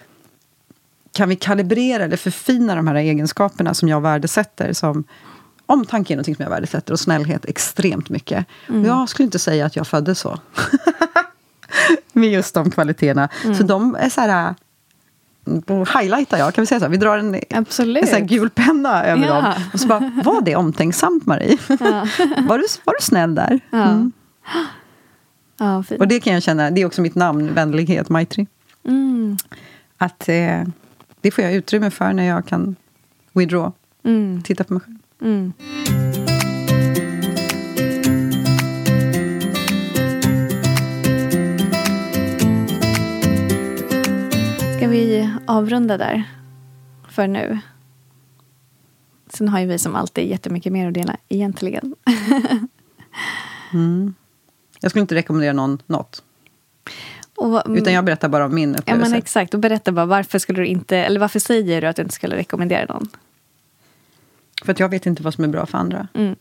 Kan 1.21 1.29
vi 1.29 1.37
kalibrera 1.37 2.05
eller 2.05 2.16
förfina 2.16 2.75
de 2.75 2.87
här 2.87 2.95
egenskaperna 2.95 3.75
som 3.75 3.89
jag 3.89 4.01
värdesätter? 4.01 4.73
Som 4.73 5.05
omtanke 5.66 6.14
är 6.14 6.16
någonting 6.16 6.37
som 6.37 6.43
jag 6.43 6.51
värdesätter 6.51 6.93
och 6.93 7.01
snällhet 7.01 7.45
extremt 7.45 8.09
mycket. 8.09 8.47
Och 8.68 8.75
jag 8.75 9.09
skulle 9.09 9.25
inte 9.25 9.39
säga 9.39 9.66
att 9.66 9.77
jag 9.77 9.87
föddes 9.87 10.18
så. 10.18 10.39
Med 12.12 12.31
just 12.31 12.55
de 12.55 12.71
kvaliteterna. 12.71 13.29
Så 13.59 13.62
de 13.62 13.95
är 13.95 14.09
så 14.09 14.21
här... 14.21 14.55
Highlightar 16.01 16.39
jag, 16.39 16.55
kan 16.55 16.62
vi 16.62 16.66
säga 16.66 16.81
så? 16.81 16.89
Vi 16.89 16.97
drar 16.97 17.18
en, 17.18 17.41
Absolut. 17.51 18.03
en 18.03 18.09
här 18.09 18.21
gul 18.21 18.51
penna 18.51 19.05
över 19.05 19.27
Ja. 19.27 19.35
dem. 19.35 19.53
Och 19.73 19.81
så 19.81 19.87
bara, 19.89 20.12
var 20.25 20.43
det 20.43 20.57
omtänksamt 20.57 21.27
Marie? 21.27 21.59
var, 22.49 22.59
du, 22.59 22.64
var 22.85 22.95
du 22.99 23.05
snäll 23.05 23.35
där? 23.35 23.61
Ja. 23.71 23.83
Mm. 23.83 24.12
Ja. 25.59 25.85
Och 25.99 26.09
det 26.09 26.21
kan 26.21 26.33
jag 26.33 26.43
känna, 26.43 26.71
det 26.71 26.81
är 26.81 26.87
också 26.87 27.03
mitt 27.03 27.14
namn, 27.14 27.55
vänlighet, 27.55 28.09
Maitri. 28.09 28.47
Mm. 28.85 29.37
Att 29.99 30.29
eh, 30.29 30.62
det 31.21 31.31
får 31.31 31.45
jag 31.45 31.55
utrymme 31.55 31.91
för 31.91 32.12
när 32.12 32.25
jag 32.25 32.47
kan 32.47 32.77
withdraw, 33.33 33.73
Mm. 34.05 34.43
titta 34.43 34.64
på 34.64 34.73
mig 34.73 34.83
själv. 34.83 34.97
Mm. 35.23 35.53
Ska 44.77 44.89
vi 44.89 45.31
avrunda 45.47 45.97
där 45.99 46.25
för 47.09 47.27
nu? 47.29 47.59
Sen 49.27 49.49
har 49.49 49.61
ju 49.61 49.66
vi 49.66 49.79
som 49.79 49.95
alltid 49.97 50.29
jättemycket 50.29 50.73
mer 50.73 50.89
att 50.89 50.95
dela 50.95 51.16
egentligen. 51.29 51.95
Jag 54.81 54.91
skulle 54.91 55.01
inte 55.03 55.14
rekommendera 55.14 55.53
någon 55.53 55.83
något. 55.87 56.23
Och, 57.41 57.62
Utan 57.68 57.93
jag 57.93 58.05
berättar 58.05 58.28
bara 58.28 58.45
om 58.45 58.55
min 58.55 58.68
Mm. 58.68 58.74
Ja 58.74 58.80
upplevelse. 58.80 59.11
men 59.11 59.18
exakt, 59.18 59.55
och 59.55 59.61
berätta 59.61 59.93
bara 59.93 60.07
varför 60.07 60.38
skulle 60.38 60.61
du 60.61 60.66
inte, 60.66 60.97
eller 60.97 61.20
varför 61.20 61.38
säger 61.38 61.80
du 61.80 61.86
att 61.86 61.97
du 61.97 62.03
inte 62.03 62.14
skulle 62.14 62.36
rekommendera 62.36 62.84
någon? 62.95 63.09
För 64.64 64.72
att 64.72 64.80
jag 64.80 64.88
vet 64.88 65.07
inte 65.07 65.22
vad 65.22 65.34
som 65.34 65.45
är 65.45 65.49
bra 65.49 65.66
för 65.66 65.78
andra. 65.78 66.09
Mm. 66.14 66.36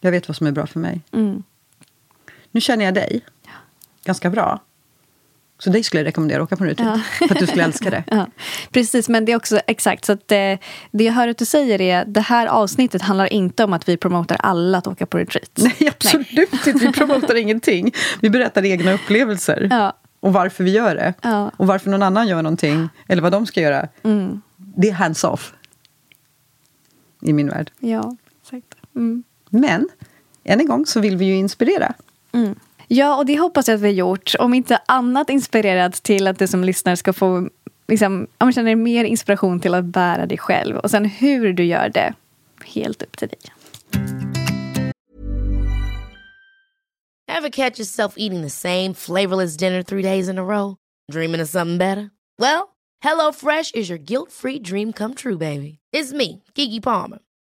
Jag 0.00 0.10
vet 0.10 0.28
vad 0.28 0.36
som 0.36 0.46
är 0.46 0.52
bra 0.52 0.66
för 0.66 0.80
mig. 0.80 1.00
Mm. 1.12 1.42
Nu 2.50 2.60
känner 2.60 2.84
jag 2.84 2.94
dig 2.94 3.20
ganska 4.04 4.30
bra. 4.30 4.60
Så 5.64 5.70
dig 5.70 5.82
skulle 5.82 6.00
jag 6.00 6.06
rekommendera 6.06 6.42
att 6.42 6.46
åka 6.46 6.56
på 6.56 6.64
en 6.64 6.70
retreat. 6.70 7.00
För 7.00 7.32
att 7.32 7.38
du 7.38 7.46
skulle 7.46 7.64
älska 7.64 7.90
det. 7.90 8.04
Ja, 8.10 8.26
precis, 8.70 9.08
men 9.08 9.24
det 9.24 9.32
är 9.32 9.36
också 9.36 9.60
exakt. 9.66 10.04
Så 10.04 10.12
att, 10.12 10.32
eh, 10.32 10.58
det 10.90 11.04
jag 11.04 11.12
hör 11.12 11.28
att 11.28 11.38
du 11.38 11.44
säger 11.44 11.80
är 11.80 12.04
det 12.04 12.20
här 12.20 12.46
avsnittet 12.46 13.02
handlar 13.02 13.32
inte 13.32 13.64
om 13.64 13.72
att 13.72 13.88
vi 13.88 13.96
promotar 13.96 14.36
alla 14.40 14.78
att 14.78 14.86
åka 14.86 15.06
på 15.06 15.18
retreat. 15.18 15.50
Nej, 15.54 15.88
absolut 15.88 16.66
inte. 16.66 16.72
Vi 16.72 16.92
promotar 16.92 17.34
ingenting. 17.34 17.92
Vi 18.20 18.30
berättar 18.30 18.64
egna 18.64 18.92
upplevelser. 18.92 19.68
Ja. 19.70 19.92
Och 20.20 20.32
varför 20.32 20.64
vi 20.64 20.70
gör 20.70 20.94
det. 20.94 21.14
Ja. 21.22 21.50
Och 21.56 21.66
varför 21.66 21.90
någon 21.90 22.02
annan 22.02 22.28
gör 22.28 22.42
någonting. 22.42 22.88
Eller 23.08 23.22
vad 23.22 23.32
de 23.32 23.46
ska 23.46 23.60
göra. 23.60 23.88
Mm. 24.02 24.42
Det 24.56 24.88
är 24.88 24.92
hands-off. 24.92 25.54
I 27.20 27.32
min 27.32 27.48
värld. 27.48 27.70
Ja, 27.78 28.16
exakt. 28.42 28.74
Mm. 28.96 29.22
Men, 29.50 29.88
än 30.44 30.60
en 30.60 30.66
gång 30.66 30.86
så 30.86 31.00
vill 31.00 31.16
vi 31.16 31.24
ju 31.24 31.36
inspirera. 31.36 31.94
Mm. 32.32 32.54
Ja, 32.94 33.16
och 33.16 33.26
det 33.26 33.38
hoppas 33.38 33.68
jag 33.68 33.74
att 33.74 33.80
vi 33.80 33.86
har 33.86 33.94
gjort. 33.94 34.34
Om 34.38 34.54
inte 34.54 34.80
annat 34.86 35.30
inspirerat 35.30 36.02
till 36.02 36.26
att 36.26 36.38
du 36.38 36.46
som 36.46 36.64
lyssnar 36.64 36.96
ska 36.96 37.12
få 37.12 37.48
liksom, 37.88 38.12
om 38.14 38.46
man 38.46 38.52
känner 38.52 38.76
mer 38.76 39.04
inspiration 39.04 39.60
till 39.60 39.74
att 39.74 39.84
bära 39.84 40.26
dig 40.26 40.38
själv. 40.38 40.76
Och 40.76 40.90
sen 40.90 41.04
hur 41.04 41.52
du 41.52 41.64
gör 41.64 41.88
det, 41.88 42.14
helt 42.64 43.02
upp 43.02 43.16
till 43.16 43.28
dig. 43.28 43.38
Ever 47.38 47.50
catch 47.50 47.78
yourself 47.78 48.14
eating 48.16 48.42
the 48.42 48.50
same 48.50 48.94
flavorless 48.94 49.56
dinner 49.56 49.82
three 49.82 50.02
days 50.02 50.28
in 50.28 50.38
a 50.38 50.42
row? 50.42 50.76
Dreaming 51.12 51.42
of 51.42 51.48
something 51.48 51.78
better? 51.78 52.10
Well, 52.38 52.68
hello 53.04 53.32
fresh 53.32 53.70
is 53.74 53.90
your 53.90 54.00
guilt-free 54.00 54.58
dream 54.58 54.92
come 54.92 55.14
true, 55.14 55.38
baby. 55.38 55.78
It's 55.96 56.12
me, 56.12 56.42
Gigi 56.54 56.80
Palmer. 56.80 57.18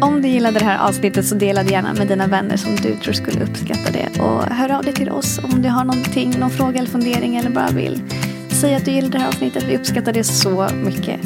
Om 0.00 0.22
du 0.22 0.28
gillade 0.28 0.58
det 0.58 0.64
här 0.64 0.88
avsnittet 0.88 1.26
så 1.26 1.34
dela 1.34 1.62
det 1.62 1.70
gärna 1.70 1.94
med 1.94 2.08
dina 2.08 2.26
vänner 2.26 2.56
som 2.56 2.76
du 2.76 2.96
tror 2.96 3.12
skulle 3.12 3.44
uppskatta 3.44 3.90
det. 3.92 4.20
Och 4.20 4.42
hör 4.42 4.72
av 4.72 4.84
dig 4.84 4.92
till 4.92 5.10
oss 5.10 5.40
om 5.44 5.62
du 5.62 5.68
har 5.68 5.84
någonting, 5.84 6.38
någon 6.38 6.50
fråga 6.50 6.78
eller 6.78 6.90
fundering 6.90 7.36
eller 7.36 7.50
bara 7.50 7.70
vill 7.70 8.02
säga 8.60 8.76
att 8.76 8.84
du 8.84 8.90
gillar 8.90 9.10
det 9.10 9.18
här 9.18 9.28
avsnittet. 9.28 9.64
Vi 9.68 9.76
uppskattar 9.76 10.12
det 10.12 10.24
så 10.24 10.68
mycket. 10.84 11.20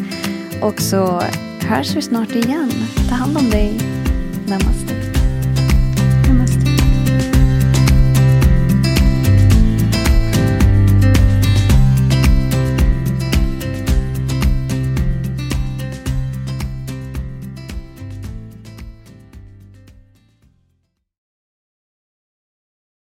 Och 0.63 0.81
så 0.81 1.23
hörs 1.61 1.97
vi 1.97 2.03
snart 2.03 2.35
igen. 2.35 2.73
Ta 3.09 3.15
hand 3.15 3.37
om 3.37 3.51
dig. 3.51 3.81
Namaste. 4.47 5.04